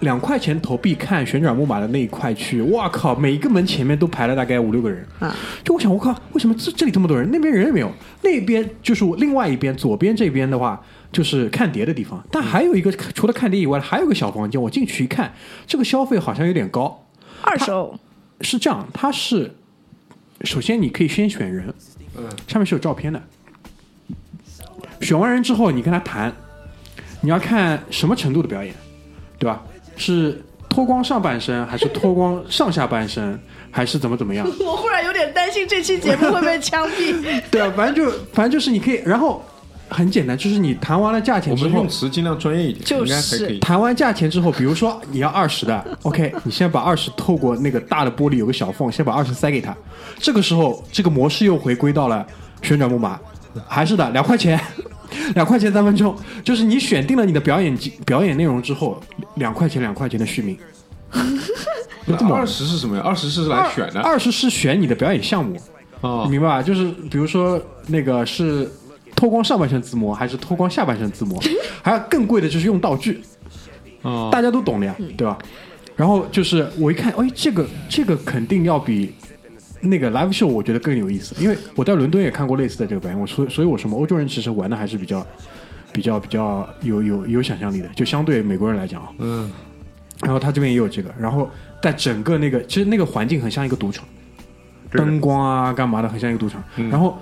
[0.00, 5.34] 两块钱投币看旋转木马的那一块区，哇靠，每一个门前面都排了大概五六个人啊！
[5.64, 7.28] 就我想，我靠，为什么这这里这么多人？
[7.30, 7.90] 那边人也没有，
[8.22, 10.80] 那边就是我另外一边左边这边的话。
[11.10, 14.60] 就是看碟的地方，但还有一个除了看碟以外，还有一个小房间。
[14.60, 15.32] 我进去一看，
[15.66, 17.02] 这个消费好像有点高。
[17.40, 17.98] 二手
[18.42, 19.54] 是这样，它是
[20.42, 21.72] 首先你可以先选人，
[22.14, 23.22] 嗯，上面是有照片的。
[25.00, 26.30] 选完人之后，你跟他谈，
[27.22, 28.74] 你要看什么程度的表演，
[29.38, 29.64] 对吧？
[29.98, 33.38] 是脱光上半身，还是脱光上下半身，
[33.70, 34.46] 还是怎么怎么样？
[34.64, 37.42] 我忽然有点担心这期节目会被枪毙。
[37.50, 39.44] 对啊，反正就反正就是你可以，然后
[39.88, 43.58] 很简单，就是你谈完了价钱之后我们用，词尽量专业一点，就是应该还可以。
[43.60, 49.74] 谈完价钱之后，比如说你要二十的，OK，你先把二十透过那个大的玻璃有个小缝，先把二十塞给他。
[50.18, 52.26] 这个时候，这个模式又回归到了
[52.62, 53.18] 旋转木马，
[53.66, 54.60] 还是的，两块钱，
[55.34, 59.00] 两块钱三分钟，就是你选定了你的表演表演内容之后，
[59.36, 60.56] 两块钱两块钱的续命。
[62.06, 63.02] 那二十是什么呀？
[63.04, 65.56] 二十是来选的二十是选你的表演项目，
[66.00, 66.62] 哦你明白吧？
[66.62, 68.70] 就是比如说那个是
[69.14, 71.38] 脱光上半身自摸，还是脱光下半身自摸，
[71.82, 73.20] 还有更贵的就是用道具。
[74.02, 74.28] 哦！
[74.32, 75.36] 大家都懂的呀，对吧？
[75.96, 79.12] 然后就是我一看，哎，这个这个肯定要比
[79.80, 85.26] 那个 live show 我觉得更有意思，因为我在伦敦也看过类似的这个表演，我所所以我说嘛，欧洲人其实玩的还是比较
[85.92, 89.08] 比较比较有有有想象力的，就相对美国人来讲啊。
[89.18, 89.50] 嗯，
[90.22, 91.48] 然后他这边也有这个，然后
[91.82, 94.04] 在整个那个其实那个环境很像一个赌场，
[94.90, 97.16] 灯光啊干嘛的很像一个赌场，然后。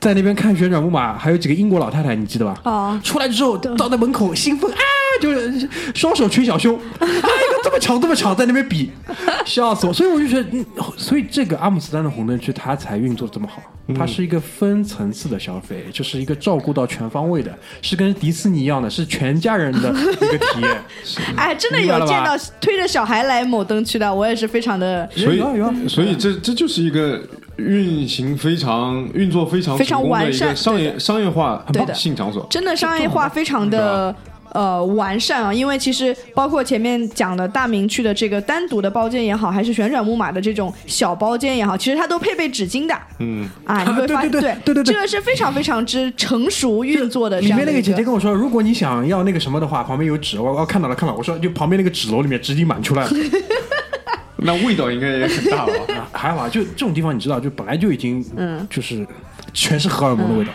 [0.00, 2.60] 在那边看旋转木马，还有几个英国老太太，你记得吧？
[2.62, 4.78] 哦出来之后站在门口兴奋啊，
[5.22, 8.90] 就是双手捶小胸， 啊，一个这么长这么长在那边比，
[9.44, 9.92] 笑死我！
[9.92, 10.64] 所以我就觉得，嗯，
[10.96, 13.60] 所以这个阿姆斯特丹的红灯区它才运作得这么好，
[13.96, 20.82] 它是一个分层次的消费，就是一个照顾到全方位的，是跟迪士尼一样的，是全家人的一个体验。
[21.36, 27.20] 哎，真的有见到推着小孩来某灯区的，我也是非常的所以有啊有啊所以这这就是一个
[27.56, 32.46] 运行非常运作非常非常成功的完善一个商业商业化对的性场所。
[32.48, 34.14] 真的商业化非常的。
[34.52, 53.10] 呃，完善啊，因为其实包括前面讲的大明区的这个单独的包间也好，还是旋转木马的这种小包间也好，其实它都配备纸巾的嗯，啊，你会发现，对对对对对对这个是非常非常之成熟运作的这样的里面那个姐姐跟我说，如果你想要那个什么的话，旁边有纸，我我看到了看到了，我说就旁边那个纸篓里面纸巾满出来了。
[54.40, 55.94] 那味道应该也很大了吧？
[55.94, 59.04] 啊 还好啊，就这种地方你知道，就本来就已经嗯，就是
[59.52, 60.52] 全是荷尔蒙的味道。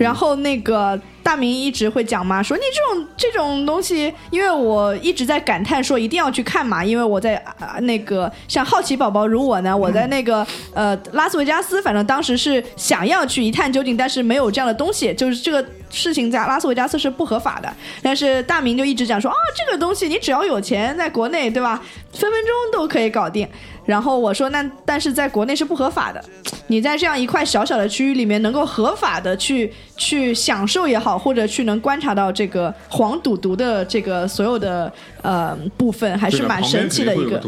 [0.00, 0.98] 然后那个
[1.28, 17.70] 大明一直会讲嘛，说你这种这种东西，因为我一直在感叹说一定要去看嘛，因为我在啊、那个像好奇宝宝如我呢，我在那个呃拉斯维加斯，反正当时是想要去一探究竟，但是没有这样的东西，就是这个事情在拉斯维加斯是不合法的。
[18.00, 21.76] 但是大明就一直讲说啊，这个东西你只要有钱，在国内对吧，
[22.10, 23.46] 分分钟都可以搞定。
[23.84, 26.22] 然后我说那但是在国内是不合法的，
[26.66, 34.92] 你在这样一块小小的区域里面能够合法的去去享受也好，或者去能观察到这个黄赌毒的这个所有的
[35.22, 37.42] 呃部分，还是蛮神奇的一个。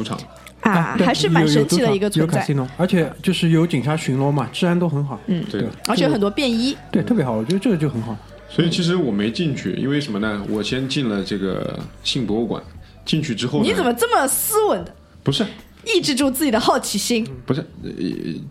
[0.63, 5.19] 啊，还是蛮神奇的一个存在而且就是有警察巡逻嘛，治安都很好。
[5.27, 6.77] 嗯，对，而且有很多便衣。
[6.93, 8.15] 对，特别好，我觉得这个就很好。
[8.47, 10.45] 所以其实我没进去，因为什么呢？
[10.51, 12.63] 我先进了这个性博物馆，
[13.07, 15.47] 进去之后，你怎么这么斯文的不是
[15.87, 17.27] 抑制住自己的好奇心？
[17.47, 17.91] 不是呃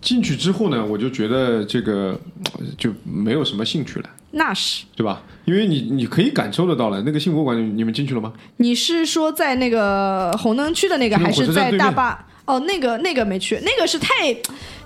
[0.02, 0.84] 进去之后呢？
[0.84, 2.20] 我就觉得这个
[2.58, 5.22] 呃就没有什么兴趣了，那是，对吧？
[5.46, 8.32] 因为你你可以感受得到了，那个幸福馆你们进去了吗？
[8.58, 12.26] 你是说在那个红灯区的那个，还是在大坝？
[12.46, 14.36] 哦，那个那个没去，那个是太，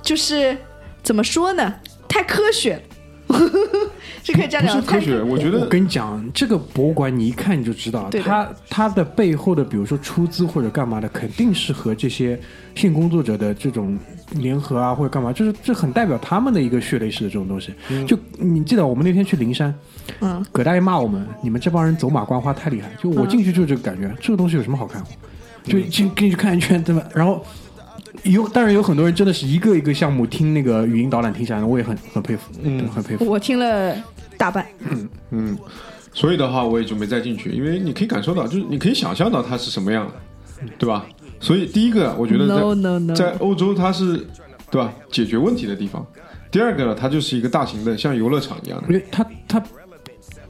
[0.01, 0.57] 就是
[1.01, 1.73] 怎么说呢？
[2.07, 2.81] 太科学了，
[4.23, 4.81] 是可以这样讲的。
[4.81, 12.39] 太不是科学，我觉得我得跟你讲，这个博物馆你一看你就知道，对它它的背后的，比如说出资或者干嘛的，肯定是和这些
[12.75, 13.97] 性工作者的这种
[14.35, 17.73] 联合啊，或者干嘛，就是这很代表他们的一个血泪史的这种东西。
[18.07, 19.73] 就你记得我们那天去灵山，
[20.21, 22.89] 嗯，葛大爷骂我们，你们这帮人走马观花太厉害。
[23.01, 25.03] 就我进去就是这个感觉，这个东西有什么好看？
[25.63, 27.03] 就进进去看一圈，对吧？
[27.13, 27.45] 然后。
[28.21, 33.25] 有，当然有很多人真的是一个一个项目听那个语音导览听下来，我也很很佩服，嗯，很佩服。
[33.25, 33.95] 我听了
[34.37, 35.57] 大半，嗯嗯，
[36.13, 40.13] 所以的话我也就没再进去，因为你可以感受到，就是你可以想象到它是什么样的，
[40.77, 41.05] 对吧？
[41.39, 44.25] 所以第一个，我觉得在 No, no, no 在欧洲它是，
[44.71, 44.93] 对吧？
[45.11, 46.05] 解决问题的地方。
[46.49, 49.61] 第二个呢，它就是一个大型的像游乐场一样的因为它它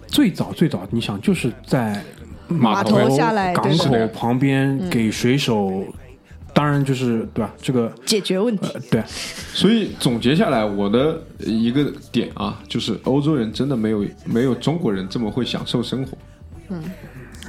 [0.05, 2.03] 最早最早，你想就是在
[2.47, 5.83] 码头下来港对口旁边给水手，
[6.53, 7.53] 当然就是对吧？
[7.61, 8.67] 这个解决问题。
[8.73, 9.03] 呃对，
[9.53, 16.17] 所以总结下来，我的一个点啊，就是欧洲人真的没有没有中国人这么会享受生活。
[16.69, 16.81] 嗯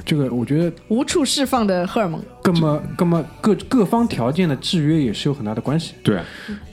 [0.03, 5.95] 这个我觉得无处释放的荷尔蒙，那么那么各各方条件的制约也是有很大的关系。
[6.03, 6.25] 对啊，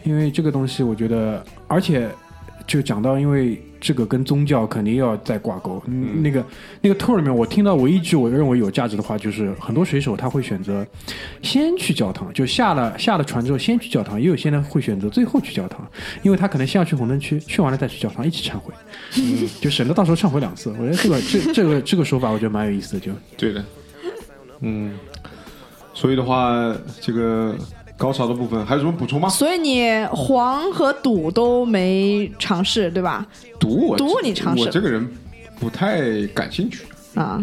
[0.04, 2.10] 因为这个东西，我觉得，而且
[2.66, 5.82] 就讲到，因为这个跟宗教肯定要再挂钩。
[5.88, 6.44] 嗯、那个
[6.80, 10.86] 那个 tour 里面，我听到唯一一句我认为有价值的话，就是很多水手他会选择
[11.42, 15.84] 先去教堂，就下了下了船之后先去教堂，也有些人会选择最后去教堂，
[16.22, 18.72] 因为他可能先要去红灯区，去完了再去教堂一起忏悔，
[19.18, 20.70] 嗯，就省得到时候忏悔两次。
[20.78, 23.10] 我觉得这个这这个这个说法，我觉得蛮有意思的，就。
[23.36, 23.64] 对的，
[24.60, 24.96] 嗯，
[25.92, 27.56] 所以的话，这个
[28.02, 29.28] 高潮的部分还有什么补充吗？
[29.28, 33.24] 所以你黄和赌都没尝试，对吧？
[33.60, 35.08] 赌我赌你尝试我这个人
[35.60, 36.82] 不太感兴趣。
[37.14, 37.40] 啊，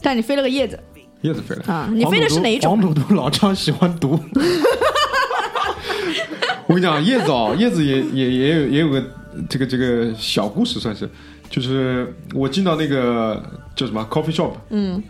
[0.00, 0.80] 但你飞了个叶子
[1.20, 2.80] 叶子飞了，啊，你飞的是哪一种黄？
[2.80, 4.12] 赌毒老张喜欢赌，
[6.66, 9.04] 我跟你讲，叶子哦，叶子也也也有也有个
[9.50, 11.06] 这个这个小故事，算是，
[11.50, 13.42] 就是我进到那个
[13.76, 15.02] 叫什么 coffee shop，嗯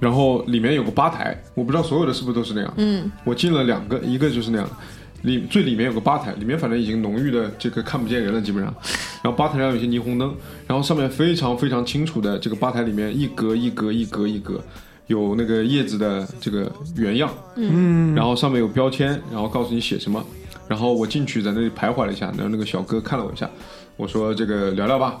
[0.00, 2.74] 然后里面有个吧台，我不知道所有的是不是都是那样。
[2.76, 4.74] 嗯，我进了两个，一个就是那样的，
[5.22, 8.74] 里最里面有个吧台，里面反正已经浓郁的这个看不见人了，基本上。
[9.22, 10.34] 然后吧台上有些霓虹灯，
[10.66, 14.62] 然后上面非常非常清楚的这个吧台里面一格一格一格一格
[15.08, 20.24] 有那个叶子的这个原样，嗯，然后上面有标签，然后告诉你写什么。
[20.68, 23.48] 然后我进去在那里徘徊了一下，然后那个小哥看了我一下，
[23.96, 25.20] 我说这个聊聊吧，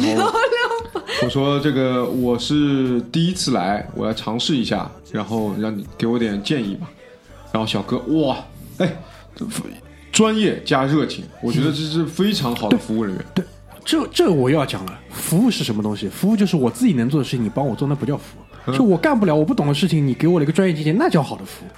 [0.00, 0.32] 然后
[1.22, 6.90] 我说这个我是第一次来，我要尝试一下，然后让你给我点建议吧。
[7.52, 8.36] 然后小哥哇，
[8.78, 8.96] 哎，
[10.12, 13.24] 专业加热情，我觉得这是非常好的服务人员。
[13.34, 13.44] 对，
[13.84, 16.08] 这这我又要讲了，服务是什么东西？
[16.08, 18.72] 服务就是我自己能做的事情，你帮我做，那不叫服务。
[18.72, 21.68] 就我干不了，我不懂的事情，你给我了一个专业意见，那叫好的服务，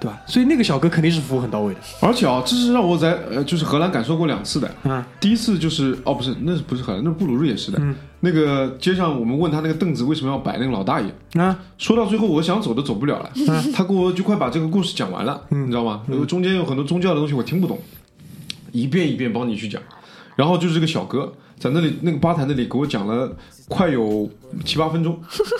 [0.00, 0.20] 对吧？
[0.26, 1.80] 所以那个小哥肯定是服务很到位的。
[2.00, 4.70] 而且啊，这是让我在呃，就是荷兰感受过两次的。
[4.84, 7.02] 嗯，第一次就是哦，不是，那是不是荷兰？
[7.02, 7.78] 那是布鲁日也是的。
[7.80, 11.06] 嗯那个街上我们问他那个凳子为什么要摆，那个老大爷
[11.40, 13.30] 啊，说到最后，我想走都走不了了。
[13.36, 16.02] 嗯他给我就快把这个故事讲完了，嗯你知道吗？
[16.26, 17.78] 中间有很多宗教的东西我听不懂，
[18.72, 19.80] 一遍一遍帮你去讲。
[20.34, 23.30] 然后就是这个小哥在那里那个吧台那里给我讲了
[23.68, 24.28] 快有
[24.64, 25.16] 七八分钟，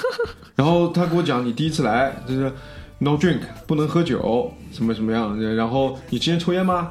[0.56, 2.52] 然后他给我讲你第一次来就是
[2.98, 6.90] no drink 不能喝酒什么什么样，然后你之前抽烟吗？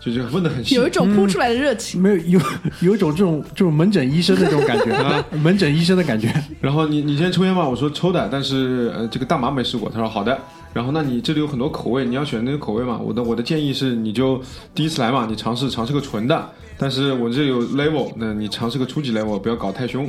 [0.00, 2.00] 就是问的很细，有一种扑出来的热情。
[2.00, 2.40] 没有有
[2.80, 6.32] 有一种这种这种门诊医生的这种感觉啊，门诊医生的感觉。
[6.58, 7.68] 然后你你之前抽烟吗？
[7.68, 9.90] 我说抽的，但是呃这个大麻没试过。
[9.90, 10.38] 他说好的。
[10.72, 12.98] 然后那你这里有很多口味，你要选那个口味嘛？
[12.98, 14.40] 我的我的建议是，你就
[14.74, 16.48] 第一次来嘛，你尝试尝试个纯的。
[16.78, 20.08] 但是我这里有 level，那你尝试个初级 level，不要搞太凶，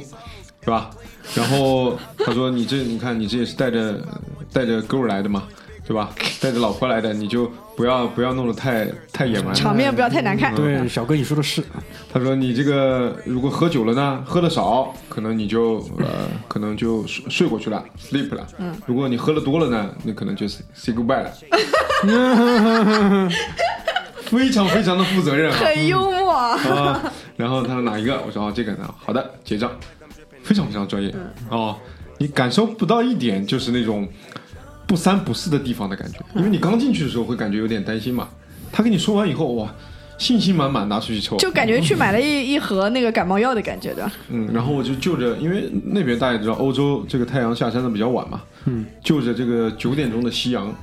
[0.61, 0.89] 是吧？
[1.35, 3.99] 然后他说你这你看你这也是带着
[4.52, 5.43] 带着 girl 来的嘛，
[5.88, 6.10] 对吧？
[6.39, 9.53] 带着老婆来的，你就不要不要弄得太太野蛮。
[9.53, 10.53] 场面不要太难看。
[10.56, 11.64] 对，小哥你说的是，
[12.11, 18.48] 他说你这个如果喝酒了呢，喝的少，可能你就呃可能就睡睡过去了，sleep 了。
[18.57, 21.31] 嗯，如果你喝的多了呢，那可能就 say goodbye 了。
[24.26, 25.57] 非常非常的负责任啊。
[25.60, 27.02] 很幽默，啊，
[27.35, 28.22] 然后他说哪一个？
[28.26, 29.69] 我说哦这个呢，好的，结账，
[30.43, 31.13] 非常非常专业
[31.49, 31.77] 哦，
[32.18, 34.07] 你感受不到一点就是那种
[34.88, 38.30] 不三不四的地方的感觉，因为你刚进去的时候会感觉有点担心嘛。
[38.72, 39.73] 他跟你说完以后，哇，
[40.18, 44.11] 信心满满拿出去抽，就感觉去买了一一盒那个感冒药的感觉，对吧？
[44.30, 50.73] 嗯，然后我就就着，因为那边大家也知道，欧洲这个太阳下山的比较晚嘛，嗯，就着这个九点钟的夕阳，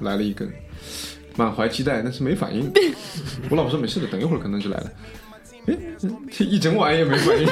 [0.00, 0.50] 来了一根，
[1.36, 2.68] 满怀期待，但是没反应。
[3.50, 4.90] 我老婆说没事的，等一会儿可能就来了。
[5.66, 5.76] 哎，
[6.30, 7.46] 这一整晚也没反应。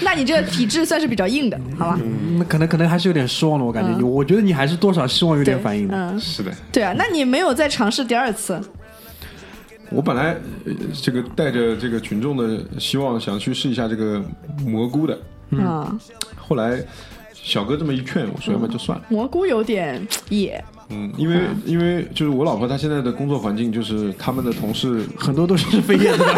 [0.04, 2.00] 那你这个体质算是比较硬的，好吧？
[2.38, 4.02] 那可能可能还是有点失望的，我感觉。
[4.04, 5.96] 我觉得你还是多少希望有点反应的。
[5.96, 8.60] 嗯，是的，对啊，那你没有再尝试第二次？
[9.90, 14.22] 我本来呃这个带着这个群众的希望想去试一下这个
[14.66, 15.18] 蘑菇的，
[15.50, 15.98] 嗯，
[16.36, 16.78] 后来
[17.32, 19.04] 小哥这么一劝，我说要么就算了。
[19.08, 26.34] 蘑菇有点野，嗯，因为因为就是我老婆她现在的工作环境就是他们的同事很多都是飞叶子的，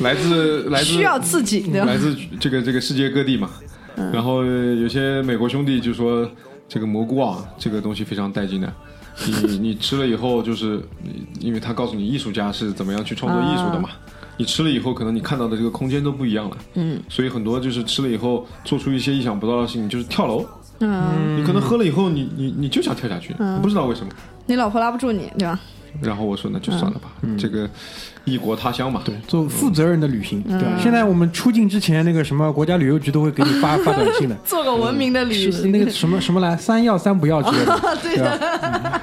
[0.00, 1.86] 来自来自需要刺激，对吧？
[1.86, 3.50] 来自这个这个世界各地嘛。
[4.12, 6.28] 然后有些美国兄弟就说
[6.68, 8.72] 这个蘑菇啊，这个东西非常带劲的。
[9.46, 10.80] 你你吃了以后，就是
[11.38, 13.90] 因为他告诉你艺术家是怎么样去创作艺术的嘛，
[14.36, 16.56] 你吃了以后，可能你看到的这个空间都不一样了。
[16.74, 20.44] 嗯，所以很多就是吃了以后做出一些意想不到的事情，就是跳楼。
[20.80, 24.12] 嗯，你可能喝了以后，你你你就想跳下去，你不知道为什么。
[24.46, 25.58] 你老婆拉不住你，对吧？
[26.02, 27.70] 然后我说那就算了吧，这个
[28.24, 29.00] 异国他乡嘛。
[29.04, 30.42] 对，做负责任的旅行。
[30.42, 35.70] 对，现在我们出境之前，那个什么国家旅游局都会给你发发短信的， 做个文明的旅是行。
[35.70, 39.00] 那个什么什么来， 三要三不要之类的， 对的？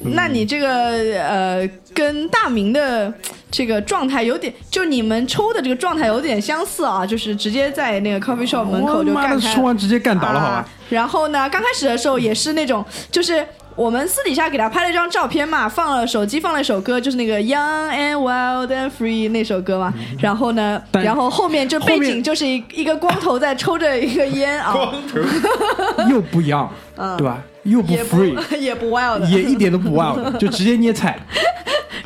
[0.00, 3.12] 那你这个呃，跟大明的
[3.50, 10.68] 这个状态有点，就你们抽的这个状态有点相似啊，就是直接在那个 coffee shop 门口就干开说完直接干倒了，好啊吧？
[10.90, 19.92] 然后呢，刚开始的时候也是那种，就是我们私底下给他拍了一张照片嘛，放了手机放了一首歌，就是那个 Young and Wild and Free 那首歌嘛。
[20.20, 25.20] 然后呢，然后后面就背景就是一一个光头在抽着一个烟啊，光头，
[26.10, 26.70] 又不一样，
[27.16, 27.38] 对吧？
[27.68, 31.18] 又不也不 free， 也不 wild，也一点都不 wild，就直接捏菜。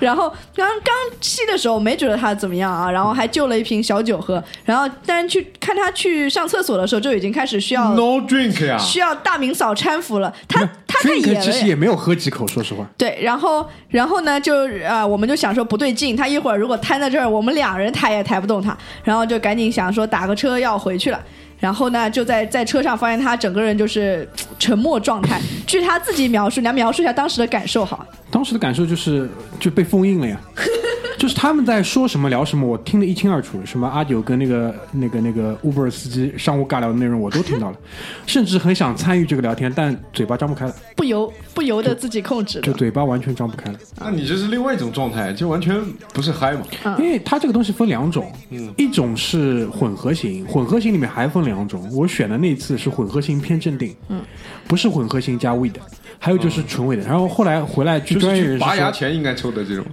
[0.01, 4.43] 然后刚刚吸的时候没觉得他怎么样啊，然后还救了一瓶小酒喝。
[4.65, 10.33] 然后但是去看他去上厕所的时候，就已经开始需要 no drink 呀，需要大明嫂搀扶了。
[10.49, 11.67] 他他太野 drink 了其实。
[11.69, 12.85] 也没有喝几口，说实话。
[12.99, 14.53] 对，然后然后呢，就
[14.85, 21.21] 呃，我们就想说不对劲，他一会儿如果瘫在这儿，我们两人抬也抬不动他，然后就赶紧想说打个车要回去了。
[21.63, 24.29] 然后呢，就在在车上发现他整个人就是
[24.59, 25.41] 沉默状态。
[25.65, 28.05] 据他自己描述，你来描述一下当时的感受好。
[28.33, 29.29] 当时的感受就是
[29.61, 30.41] 就被封印了呀，
[31.19, 33.61] 就是他们在说什么聊什么，我听得一清二楚。
[33.65, 37.77] 什么阿九跟那个那个那个 Uber 司机商务尬聊的内容我都听到了，
[38.27, 42.63] 甚至很想参与这个聊天，但嘴巴张不开了，不由不由得自己控制的。
[42.63, 43.79] 就嘴巴完全张不开了。
[44.01, 45.79] 那你这是另外一种状态，就完全
[46.15, 46.63] 不是嗨嘛。
[46.99, 48.33] 因为它这个东西分两种，
[48.79, 51.87] 一种是混合型，混合型里面还分两种。
[51.93, 54.23] 我选的那次是混合型偏镇定，嗯，
[54.67, 55.75] 不是混合型加 weed，
[56.25, 57.05] 还有就是纯 weed。
[57.05, 59.85] 然后后来回来，据专业人士去拔牙，前应该抽的这种。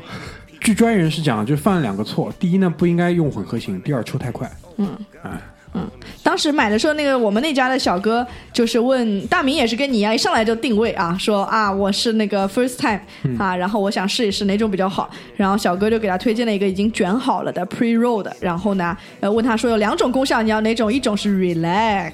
[0.62, 4.48] 据专业人士讲，就犯了两个错：第一呢，不应该用混合型；第二，抽太快。
[6.22, 13.00] 当时买的时候，那个我们那家的小哥就是问大明，也是跟你一样，一上来就定位啊，说啊我是那个 first time
[13.40, 20.92] 啊，然后我想试一试哪种比较好，然后小哥就给他推荐了一个已经卷好了的 pre roll 的，然后呢，呃问他说有两种功效，你要哪种？
[20.92, 22.12] 一种是 relax，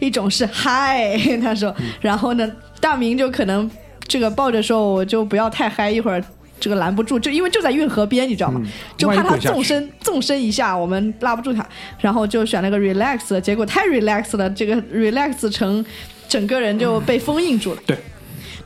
[0.00, 3.70] 一种是 high， 他说，然后呢，大明就可能
[4.06, 6.22] 这个抱着说我就不要太嗨，一会儿。
[6.60, 8.60] 这个拦不住，就因为就在运河边，你知道吗？
[8.96, 11.66] 就怕他纵身纵身一下，我们拉不住他，
[12.00, 15.84] 然后就选了个 relax，结果太 relax 了，这个 relax 成
[16.28, 17.80] 整个人就被封印住了。
[17.86, 17.96] 对，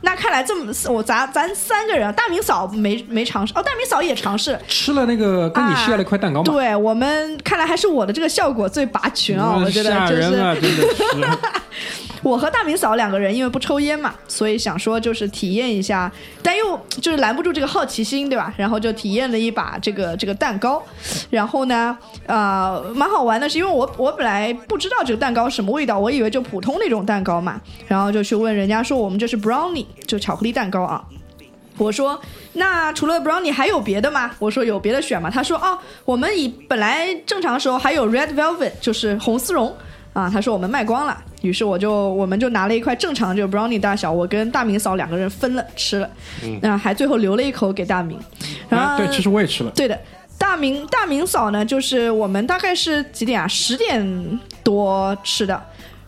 [0.01, 4.59] 那看来这么我咱咱三个人，大明嫂没没尝试，哦，大明嫂也尝试。
[4.67, 9.61] 吃了那个跟你 share 了一块蛋糕嘛，对我们看来还是我的这个效果最拔群啊！
[9.63, 10.23] 我觉得就是。
[12.23, 18.53] 我和大明嫂两个人因为不抽烟嘛，所以想说就是体验一下，但又就是拦不住这个好奇心，对吧？
[18.57, 20.81] 然后就体验了一把这个这个蛋糕，
[21.29, 31.03] 然后呢，呃，蛮好玩的是，因为我我本来不知道这个蛋糕什么味道，我以为就普通那种蛋糕嘛，然后就去问人家说我们这是 brownie，就巧克力蛋糕啊。
[31.77, 32.21] 我说，
[32.53, 34.29] 那除了 brownie 还有别的吗？
[34.37, 35.29] 我说有别的选吗？
[35.29, 39.75] 他说，哦，我们以本来正常时候还有 red velvet，就是红丝绒
[40.13, 40.29] 啊。
[40.29, 46.09] 他说我们卖光了，于是我就我们就拿了一块正常的这个 brownie 大小，我跟大明嫂两个人分了吃了，
[46.61, 48.17] 那、还最后留了一口给大明。
[48.69, 49.71] 然后、啊，对，其实我也吃了。
[49.75, 49.99] 对的，
[50.37, 53.47] 大明大明嫂呢，就是我们大概是几点啊？
[53.47, 55.61] 十点多吃的。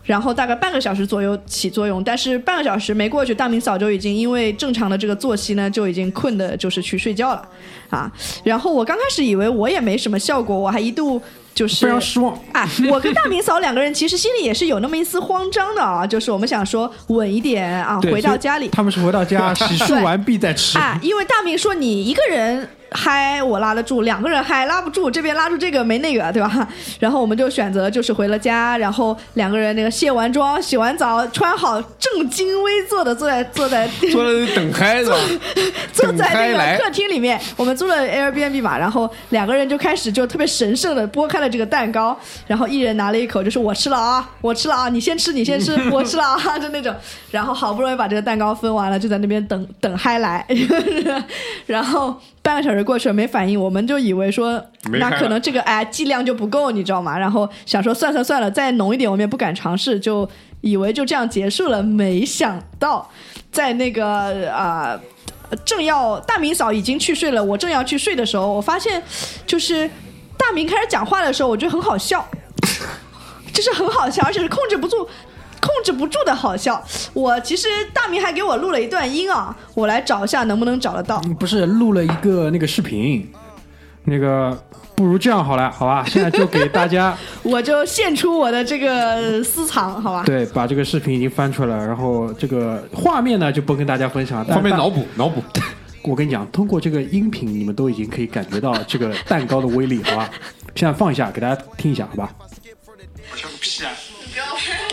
[0.06, 7.48] 然后大概半个小时左右起作用，但是半个小时没过去，大明嫂就已经因为正常的这个作息呢，就已经困的就是去睡觉了，
[7.90, 8.10] 啊。
[8.44, 11.20] 然后我刚开始以为我也没什么效果，我还一度
[11.52, 12.38] 就是非常失望。
[12.52, 20.78] 啊，我跟大明嫂两个人其实心里也是有那么一丝慌张的啊，就是我们想说稳一点啊，回到家里他们是回到家洗漱完毕再吃。
[20.78, 26.66] 啊，因为大明说你一个人嗨我拉得住，两个人嗨拉不住，这边拉住这个没那个，对吧？
[26.98, 35.16] 然后我们就选择就是回了家，然后两个人那个卸完妆、洗完澡、穿好，正襟危坐的坐在坐在坐在等嗨是吧？
[35.92, 46.94] 坐 在那个客厅里面，我们租了 Airbnb 嘛，然后两个人就开始就特别神圣的剥开了这个蛋糕，然后一人拿了一口，就是我吃了啊，我吃了啊，你先吃，你先吃，我吃了啊， 就那种，
[47.30, 50.46] 然后好不容易把这个蛋糕分完了，就在那边等等嗨来，
[51.66, 52.16] 然后
[52.46, 57.18] 半个小时过去了没反应，我们就以为说那可能这个哎剂量就不够，你知道吗？
[57.18, 60.28] 然后想说算算算了，再浓一点，我们也不敢尝试，就
[60.60, 63.10] 以为就这样结束了，没想到
[63.50, 64.98] 在那个啊。
[65.64, 69.00] 正要大明嫂已经去睡了，我正要去睡的时候，我发现
[69.46, 69.88] 就是
[70.36, 72.26] 大明开始讲话的时候，我觉得很好笑，
[73.54, 75.08] 就是很好笑，而且是控制不住。
[75.66, 76.80] 控制不住的好笑，
[77.12, 81.20] 我其实大明还给我录了一段音啊，我来找一下能不能找得到。
[81.40, 83.28] 不是录了一个那个视频，
[84.04, 84.56] 那个
[84.94, 86.04] 不如这样好了，好吧？
[86.08, 90.22] 现在就给大家 我就献出我的这个私藏，好吧？
[90.24, 94.44] 对把这个视频已经翻出来了，然后这个画面呢就不跟大家分享了。
[94.48, 95.42] 但大方便脑补 脑补。
[96.02, 100.30] 我跟你讲，通过这个音频，你们都已经可以感觉到这个蛋糕的威力，好吧？
[100.76, 102.30] 现在放一下，给大家听一下，好吧？
[102.38, 103.90] 我笑个屁啊！
[104.32, 104.85] 不要拍我呀！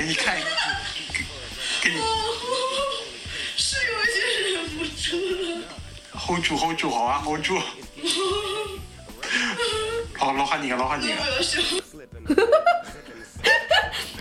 [0.00, 0.34] 给你看，
[1.12, 2.00] 给给你
[3.54, 5.60] 是有些忍不住了。
[6.18, 7.58] hold 住 hold 住，好啊 hold 住。
[10.16, 11.12] 好，老喊你个，老喊你。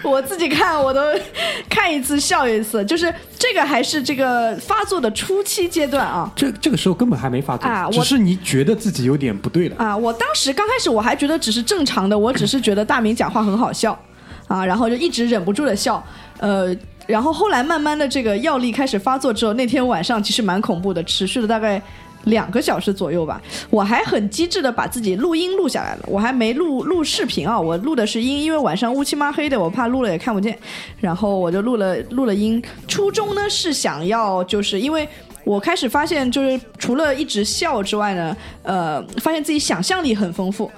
[0.04, 1.02] 我自己看我都
[1.70, 6.30] 看一次笑一次，就是这个还是这个发作的初期阶段啊。
[6.36, 9.78] 这这个时候根本还没发作，啊只是你觉得自己有点不对了。
[9.78, 13.98] 啊，我当时刚开始我还觉得只是正常的，我只是觉得大明讲话很好笑
[14.50, 16.04] 啊，然后就一直忍不住的笑，
[16.40, 16.76] 呃，
[17.08, 21.82] 然后后来慢慢的这个药力开始发作之后，那天晚上其实蛮恐怖的，持续了大概。
[22.26, 30.56] 两个小时左右吧，我还很机智的把自己录音录下来了，我还没录录视频啊，我录的是音，因为晚上乌漆嘛黑的，我怕录了也看不见，
[31.00, 32.62] 然后我就录了录了音。
[32.90, 35.08] 初衷呢是想要，就是因为
[35.46, 40.70] 我开始发现，就是除了一直笑之外呢，呃，发现自己想象力很丰富。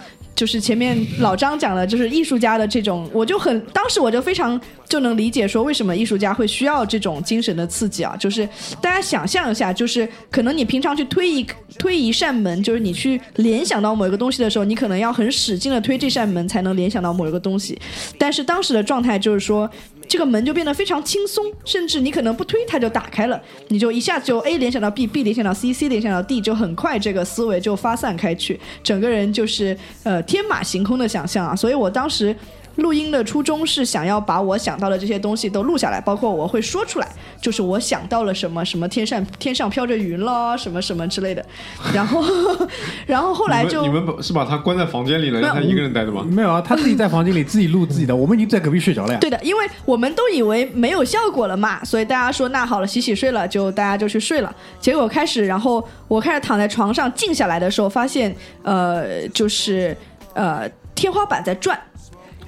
[0.42, 4.60] 就是前面老张讲的，就是艺术家的这种，我就很当时我就非常
[4.90, 8.16] 就能理解说为什么艺术家会需要这种精神的刺激啊。
[8.18, 8.44] 就是
[8.82, 11.46] 大家想象一下，就是可能你平常去推一
[11.78, 17.80] 推一扇门，就是你去联想到某一个东西的时候，你可能要很使劲的推这扇门才能联想到某一个东西。
[18.18, 19.70] 但是当时的状态就是说，
[20.12, 31.56] 这个门就变得非常轻松，甚至你可能不推它就打开了，你就一下子就 A 联想到 B，B 联想到 C，C 联想到 D，就很快这个思维就发散开去，整个人就是呃天马行空的想象啊。
[31.56, 32.36] 所以我当时。
[32.76, 37.08] 录音的初衷是想要把我想到的这些东西都录下来，包括我会说出来，
[37.42, 41.46] 就是我想到了什么什么天上天上飘着云了，什么什么之类的。
[41.94, 42.24] 然后，
[43.06, 46.24] 然后后来就你们你们把是把他关在房间里了，让他一个人待着吗？
[46.24, 49.20] 没有啊，他自己在房间里自己录自己的，我们已经在隔壁睡着了呀。
[49.20, 54.56] 对的，因为我们都以为没有效果了嘛，所以大家说那好了，洗洗睡了，就大家就去睡了。
[54.80, 59.96] 结果开始，然后我开始躺在床上静下来的时候，发现呃，就是
[60.34, 61.78] 呃天花板在转。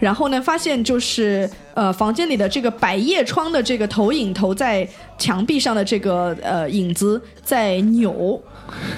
[0.04, 4.86] 然后呢，发现就是呃，房间里的这个百叶窗的这个投影投在
[5.18, 8.38] 墙壁上的这个呃影子在扭，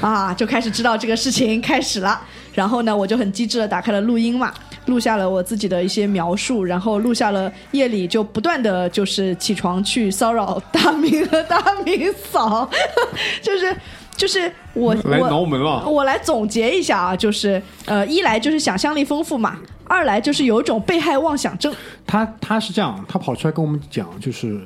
[0.02, 2.20] 啊，就开始知道这个事情开始了。
[2.56, 4.52] 然后呢，我就很机智的打开了录音嘛，
[4.88, 12.68] 录下了我自己的一些描述，然后录下了夜里就不断的就是起床去骚扰大明和大明嫂，
[13.44, 13.76] 就是
[14.16, 15.88] 就是我 来我挠门了。
[15.88, 21.74] 我来总结一下啊，就是呃，一来就是想象力丰富嘛，二来就是有一种被害妄想症。
[22.06, 24.60] 他他是这样，他跑出来跟我们讲，就是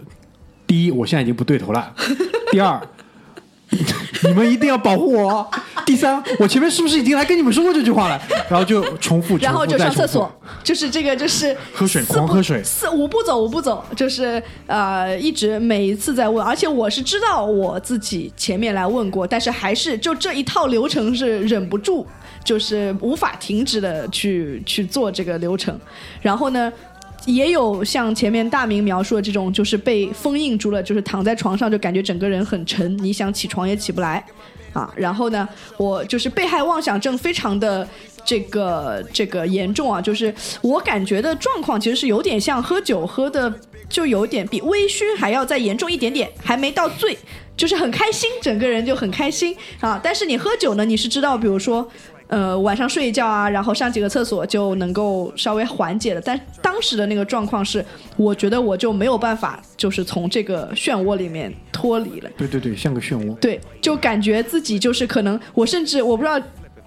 [0.67, 1.91] 第一，我现在已经不对头了；
[2.51, 2.79] 第二，
[4.23, 5.45] 你们一定要保护我；
[5.85, 8.21] 第三，我前面是不是已经来跟你们说过这句话了？
[8.49, 10.31] 然后就重复，然后就重复然后就上厕所，
[10.63, 12.63] 就是这个就是喝水狂喝水。
[12.63, 22.05] 四五步走五步走，就是呃一直每一次在问，而且我是知道我自己前面来问过，但是还是就这一套流程是忍不住，
[22.43, 25.79] 就是无法停止的去去做这个流程，
[26.21, 26.71] 然后呢。
[27.35, 34.23] 也有像前面大明描述的这种，就是被封印住了，就是躺在床上就感觉整个人很沉，你想起床也起不来，
[34.73, 35.47] 啊，然后呢，
[35.77, 37.87] 我就是被害妄想症非常的
[38.25, 43.53] 这个这个严重啊，就是我感觉的状况其实是有点像喝酒喝的，
[43.87, 47.17] 就有点比微醺还要再严重一点点，还没到醉，
[47.55, 49.99] 就是很开心，整个人就很开心啊。
[50.01, 51.87] 但是你喝酒呢，你是知道，比如说。
[52.29, 56.21] 呃，晚上睡一觉啊，然后上几个厕所就能够稍微缓解了。
[56.21, 57.83] 但当时的那个状况是，
[58.17, 62.29] 我觉得我就没有办法，就是从这个漩涡里面脱离了。
[62.37, 63.35] 对对对，像个漩涡。
[63.37, 66.39] 对，就感觉自己就是可能，我甚至我不知道，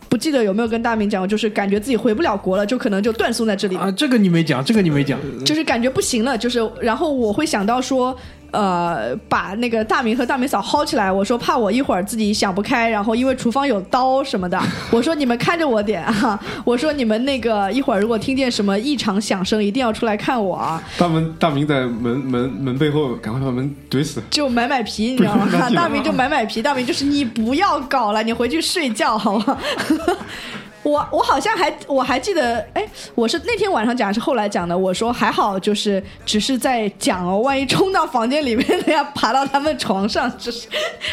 [0.09, 5.19] 不记得有没有跟大明讲过，就是感觉自己回不了国了，就可能就断送在这里，啊，这个你没讲，这个你没讲。
[5.45, 8.17] 就是感觉不行了，就是然后我会想到说。
[8.53, 14.61] 呃，把那个大明和大明嫂薅起来，我说怕我一会儿自己想不开，然后因为厨房有刀什么的，
[14.93, 24.23] 我说你们看着我点啊， 我说你们那个一会儿如果听见什么异常响声，一定要出来看我啊，大明大明在门门门背后，赶快把门怼死。
[24.31, 25.49] 就买买皮，你知道吗？
[25.75, 29.59] 大明就买买皮，大明就是你不要搞了，你回去睡觉好吗？
[30.83, 32.85] 我我好像还我还记得，哎，
[33.15, 34.77] 我是那天晚上讲还是后来讲的？
[34.77, 40.67] 我说还好，就是只是在讲哦，万一冲到房间里面，那样爬到他们床上，就是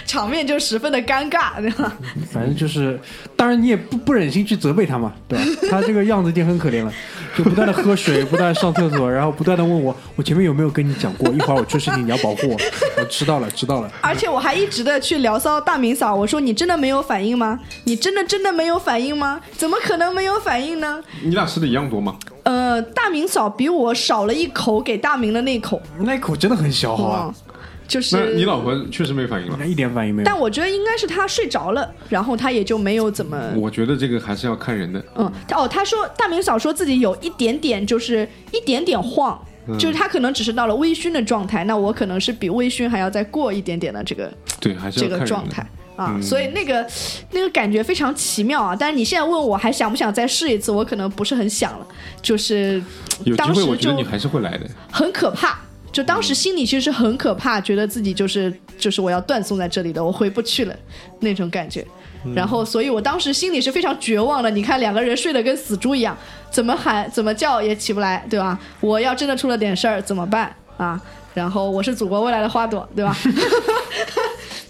[0.05, 1.93] 场面就十分的尴尬，对吧？
[2.31, 2.99] 反正就是，
[3.35, 5.45] 当然你也不不忍心去责备他嘛，对吧？
[5.69, 6.91] 他这个样子已经很可怜了，
[7.37, 11.29] 就不断的喝水，不断地上厕所，然后不断的问我， 我前面有没有跟你讲过？
[11.29, 12.57] 一会儿我出事情你要保护我。
[12.97, 13.91] 我知道了，知道了。
[14.01, 17.59] 而且我还一直的去聊骚大明嫂，我说你真的没有反应吗？
[17.83, 19.39] 你真的真的没有反应吗？
[19.59, 21.03] 怎么可能没有反应呢？
[21.21, 22.17] 你俩吃的一样多吗？
[22.43, 27.55] 呃，大明嫂比我少了一口给大明的那口，那一口真的很小，好吧嗯？，
[27.85, 29.65] 就是那你老婆确实没反应了那。
[29.65, 30.25] 一点反应没有。
[30.25, 35.03] 但我觉得应该是她睡着了，然后她也就没有怎么我觉得这个还是要看人的。
[35.15, 39.37] 嗯，哦，他说大明嫂说自己有一点点，就是一点点晃，
[39.67, 44.31] 嗯就是她可能只是到了微醺的状态，那我可能是比微醺还要再过一点点的这个
[44.61, 45.69] 对，还是这个状态。
[45.99, 46.87] 啊，嗯所以那个
[47.31, 48.73] 那个感觉非常奇妙啊！
[48.73, 51.85] 但是你现在问我还想不想再试一次，我可能不是很想了，
[52.21, 52.81] 就是
[53.25, 54.65] 有机会，当时就我觉得你还是会来的。
[54.89, 55.59] 很可怕。
[55.91, 60.75] 就当时心里其实是很可怕，觉得自己就是就是我要断送在这里的，我回不去了
[61.19, 61.85] 那种感觉。
[62.35, 64.51] 然后，所以我当时心里是非常绝望的。
[64.51, 66.15] 你看，两个人睡得跟死猪一样，
[66.51, 68.57] 怎么喊怎么叫也起不来，对吧？
[68.79, 71.01] 我要真的出了点事儿怎么办啊？
[71.33, 73.17] 然后我是祖国未来的花朵，对吧？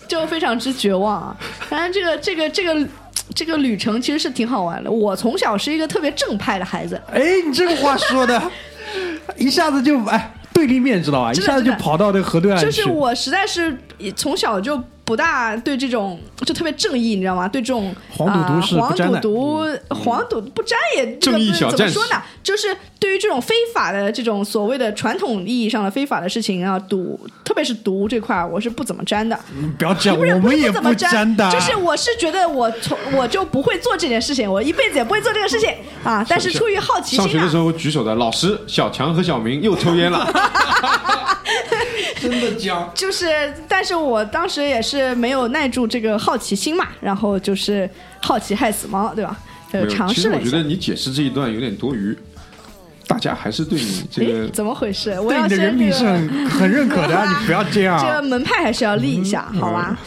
[0.10, 1.38] 就非常之绝望啊！
[1.70, 2.88] 当然，这个这个这个
[3.34, 4.92] 这个旅程其实是挺好玩的。
[4.92, 8.42] 我从小是一个特别正派的孩子，哎，你这个话说的，
[9.38, 11.32] 一下子就哎对立面知道吧？
[11.32, 12.66] 一下子就跑到这个河对岸去。
[12.66, 13.78] 就是我实在是
[14.16, 17.48] 从小就不大对这种就特别正义，你知道吗？
[17.48, 22.22] 对这种黄赌毒是不沾的赌毒、黄赌不沾也这个正义小怎么说呢？
[22.44, 29.40] 就是对于这种非法的这种所谓的传统意义上的非法的事情啊，赌特别是毒这块，我是不怎么沾的。
[29.80, 31.50] 不要这样，我们也不怎么沾的。
[31.52, 35.74] 就是我是觉得我从我就不会做这件事情，我一辈子也不会做这个事情
[36.06, 36.24] 啊。
[36.30, 40.32] 但是出于好奇心啊上学的时，候举手的老师小强和小明又抽烟了。
[42.22, 43.28] 真的僵， 就是，
[43.68, 47.90] 但是我当时也是没有耐住这个好奇心嘛，然后就是
[48.22, 49.38] 好奇害死猫，对吧？
[49.72, 50.64] 呃，没有，其实我觉得。
[50.64, 52.18] 你解释这一段有点多余，
[53.08, 55.12] 大家还是对你这，个怎么回事？
[55.20, 58.22] 我对你的要先这个人品是很很认可的啊， 你不要这样这个啊。
[58.22, 59.98] 门派还是要立一下，好吧？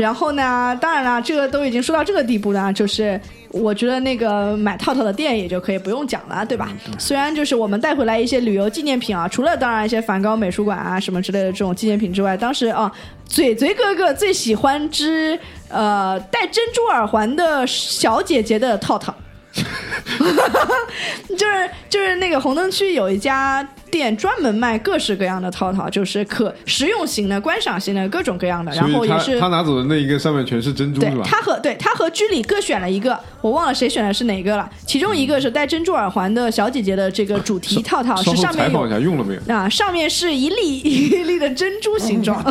[0.00, 3.20] 然后呢，当然了，这个都已经说到这个地步呢，就是
[3.50, 6.72] 我觉得那个买套套的店也就可以不用讲了，对吧？
[6.98, 12.90] 虽然就是我们带回来一些旅游纪念品啊，除了当然一些梵高美术馆啊什么之类的这种纪念品之外，当时啊，
[13.26, 19.14] 嘴嘴哥哥最喜欢只呃戴珍珠耳环的小姐姐的套套。
[21.36, 31.22] 就是就是那个红灯区有一家店专门卖各式各样的套套，就是可实用型的、观赏型的各种各样的，然后也是他拿走的那一个上面全是珍珠对是吧？
[31.24, 34.70] 他和对他和居里各选了一个，我忘了谁选的是哪个了。
[34.86, 39.54] 其中一个是戴珍珠耳环的小姐姐的这个主题套套，是上面有采访一下用了没有？
[39.54, 42.44] 啊，上面是一粒 一粒的珍珠形状，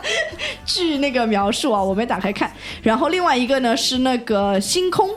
[0.64, 2.50] 据那个描述啊，我没打开看。
[2.82, 5.10] 然后另外一个呢是那个星空。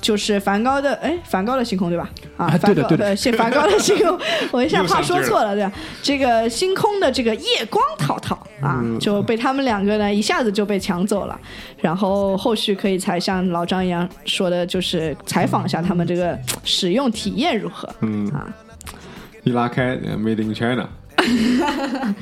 [0.00, 2.08] 就是梵高的，哎，梵高的星空对吧？
[2.36, 4.18] 啊，啊对的对的梵高呃，是梵高的星空，
[4.52, 5.72] 我一下怕又上劲儿说错了，对吧？
[6.02, 11.38] 这个星空的这个夜光套套啊，嗯就被他们两个呢一下子就被抢走了。
[11.80, 17.88] 然后后续可以才像老张一样说的，就是采访一下他们这个使用体验如何。
[18.00, 18.48] 嗯啊，
[19.44, 20.88] 一拉开呃，Made in China，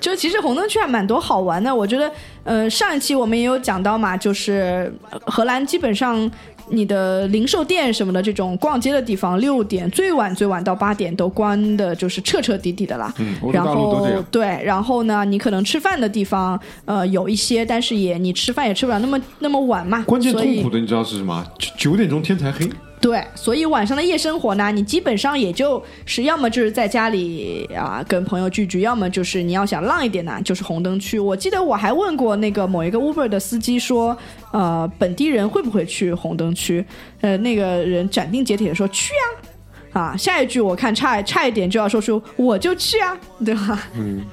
[0.00, 2.10] 就其实红灯区还蛮多好玩的，我觉得，
[2.44, 6.30] 呃，上一期我们也有讲到嘛，就是呃荷兰基本上
[6.70, 13.12] 你的零售店什么的这种逛街的地方，六点最晚最晚到八点都关的，就是彻彻底底的啦。
[13.18, 14.06] 嗯，然后。
[14.30, 20.02] 对，然后呢，你可能吃饭的地方，呃，有一些，但是也你吃饭也吃不了那么那么晚嘛。
[20.06, 21.44] 关键痛苦的你知道是什么？
[21.58, 22.68] 九九点钟天才黑，
[23.00, 31.18] 对，所以晚上的夜生活呢，你基本上也就是要么就是在家里啊跟朋友聚聚，要么就是你要想浪一点呢，就是红灯区。
[31.18, 34.14] 我记得我还问过那个某一个 Uber 的司机说，
[34.52, 36.84] 呃，本地人会不会去红灯区？
[37.22, 39.48] 呃，那个人斩钉截铁的说去啊。
[39.92, 43.88] 啊，下一句我看差差一点就要说出我就去啊，对吧？
[43.96, 44.24] 嗯，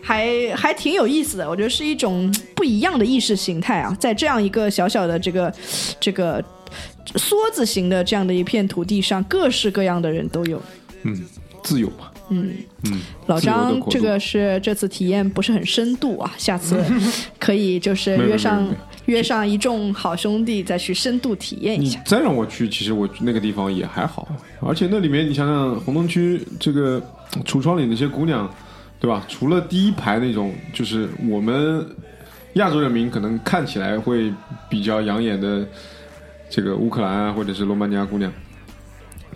[0.00, 5.52] 还还挺有意思的，我觉得是一种不一样的意识形态啊，在这样一个小小的这个
[5.98, 6.40] 这个
[7.14, 10.60] 梭子形的这样的一片土地上，各式各样的人都有。
[11.02, 11.22] 嗯，
[11.62, 12.54] 自由嘛，嗯，
[12.90, 16.82] 嗯，老张这个是这次体验不是很深度啊，下次
[17.38, 18.74] 可以就是约上
[19.04, 22.00] 约上一众好兄弟再去深度体验一下。
[22.06, 24.26] 再让我去，其实我那个地方也还好，
[24.60, 27.02] 而且那里面你想想，红灯区这个
[27.44, 28.50] 橱窗里那些姑娘，
[28.98, 29.24] 对吧？
[29.28, 31.86] 除了第一排那种，就是我们
[32.54, 34.32] 亚洲人民可能看起来会
[34.70, 35.66] 比较养眼的
[36.54, 38.32] 这个乌克兰啊，或者是罗马尼亚姑娘。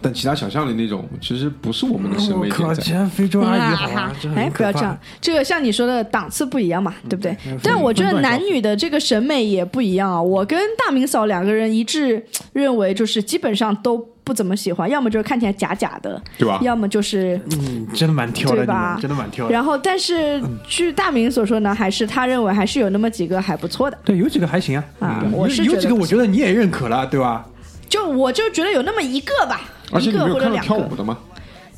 [0.01, 2.73] 但其他想象里那种，其实不是我们的审美我靠，
[3.07, 7.36] 非洲阿姨好哎，不要这样，这个像你说的档次不一样嘛，对不对？
[7.45, 10.23] 嗯但我觉得男女的这个审美也不一样啊。
[10.23, 19.52] 我跟大明嫂两个人一致认为，就是基本上都不怎么喜欢，要么就是看起来假假的，对吧要么就是嗯，真的蛮挑的，对吧真的蛮挑的。
[19.55, 20.38] 然后，但是
[20.68, 23.96] 据大明所说呢，还是他认为还是有那么几个还不错的。
[24.05, 27.46] 对，有几个还行啊，啊嗯我是觉得有有几个我觉得你也认可了，对吧？
[27.88, 31.16] 就我就觉得有那么一个吧，而且一个你没有看到或者两个跳舞的吗？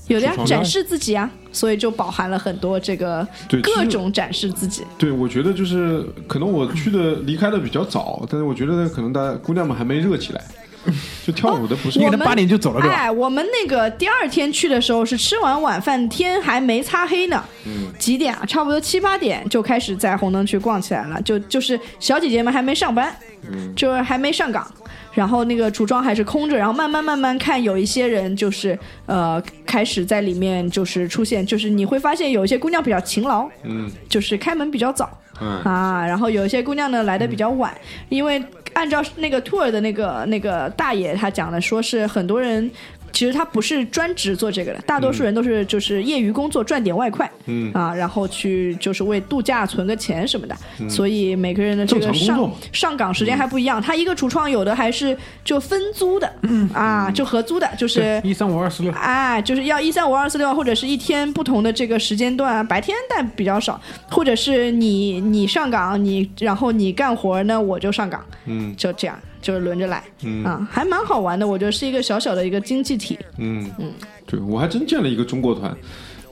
[0.08, 3.24] 有的呀，展示自己啊，所以就饱含了很多这个
[3.62, 4.82] 各种展示自己。
[4.98, 10.42] 对，我觉得就是可能我去的离开的比较早，但是我觉得可能大家姑娘们还没热起来，
[11.26, 12.96] 就跳舞的不是你可能八点就走了，对吧？
[12.96, 17.44] 哎，我们那个第二天去的时候是吃完晚饭，天还没擦黑呢。
[17.66, 18.44] 嗯，几点啊？
[18.46, 23.14] 差不多七八点就开始在红灯区逛起来了，就就是小姐姐们还没上班，
[23.50, 24.66] 嗯，就是还没上岗。
[25.12, 37.76] 然后那个橱窗还是空着，然后慢慢慢慢看，有一些人就是呃开始在里面就是出现，就是你会发现有一些姑娘比较勤劳，嗯就是开门比较早，嗯啊，然后有一些姑娘呢来的比较晚，
[38.08, 38.40] 因为
[38.74, 42.70] 按照那个兔儿的那个那个大爷他讲的，说是很多人。
[43.12, 47.72] 其实他不是专职做这个的，大多数人都是就是业余工作赚点外快，嗯。
[47.72, 50.56] 啊，然后去就是为度假存个钱什么的，
[50.88, 53.80] 所以每个人的这个上上岗时间还不一样。
[53.80, 56.68] 他一个橱窗有的还是就分租的，嗯。
[56.72, 68.74] 啊，就合租的，就是一三五二四六，哎，就是要一三五二四六，或者是一天不同的这个时间段，白天但比较少，或者是你你上岗，你然后你干活呢，我就上岗，嗯。
[68.76, 73.92] 就这样，就是轮着来，嗯啊，还蛮好玩的，我觉得是一个小小的一个经济体，嗯嗯
[74.26, 75.74] 对我还真见了一个中国团，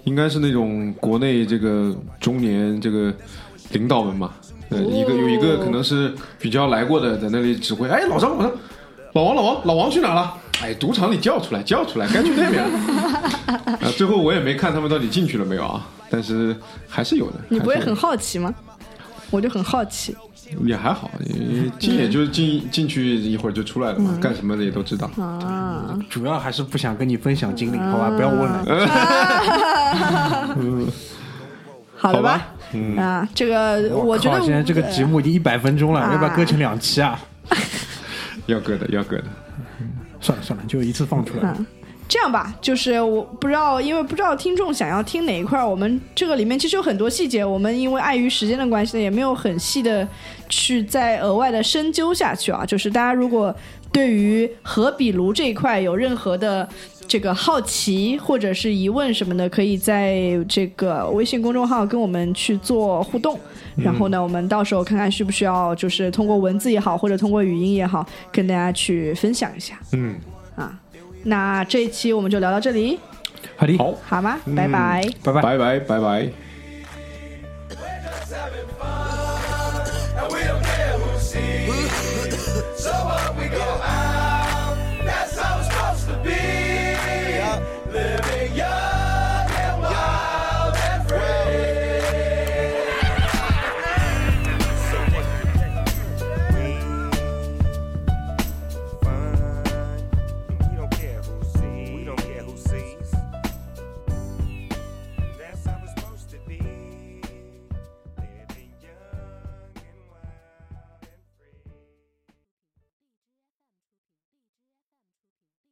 [0.04, 3.12] 应该是那种国内这个中年这个
[3.72, 4.32] 领导们嘛，
[4.70, 8.52] 呃，一个有一个可能是比较来过的，在那里指挥，哎，老张老张，
[9.14, 10.34] 老王老王老王去哪了？
[10.60, 12.78] 哎，赌场里叫出来叫出来，该去那边了。
[13.80, 16.54] 啊，最后我也没看他们到底进去了没有啊，但是
[16.88, 17.34] 还是有的。
[17.48, 18.52] 你不会很好奇吗？
[19.30, 20.16] 我就很好奇，
[20.64, 25.06] 也还好，也进也就进进去一会儿就出来了嘛，嗯干什么的也都知道。
[25.18, 28.10] 啊，主要还是不想跟你分享经历，好吧？
[28.10, 28.64] 不要问了。
[31.96, 32.46] 好了吧？
[32.96, 37.18] 啊，这个我觉得靠现在这个节目已经一百分钟了，啊要不要割成两期啊？
[38.46, 39.24] 要割的，要割的。
[40.20, 41.54] 算了算了，就一次放出来。
[42.08, 50.06] 嗯，这样吧，就是我不知道，因为不知道听众想要听哪一块儿，我们这个里面其实有很多细节，我们因为碍于时间的关系呢，也没有很细的
[50.48, 52.64] 去再额外的深究下去啊。
[52.64, 53.54] 就是大家如果
[53.92, 56.68] 对于何比炉这一块有任何的
[57.06, 60.18] 这个好奇或者是疑问什么的，可以在
[60.48, 63.38] 这个微信公众号跟我们去做互动。
[63.76, 69.78] 然后呢，我们到时候看看需不需要，就是通过文字也好，或者通过语音也好，跟大家去分享一下。
[69.92, 70.37] 嗯，啊，
[71.24, 72.98] 那这一期我们就聊到这里，
[73.56, 74.38] 好的，好，好吗？
[74.56, 75.02] 拜拜。
[75.22, 75.42] 拜拜。
[75.42, 76.47] 拜拜拜拜。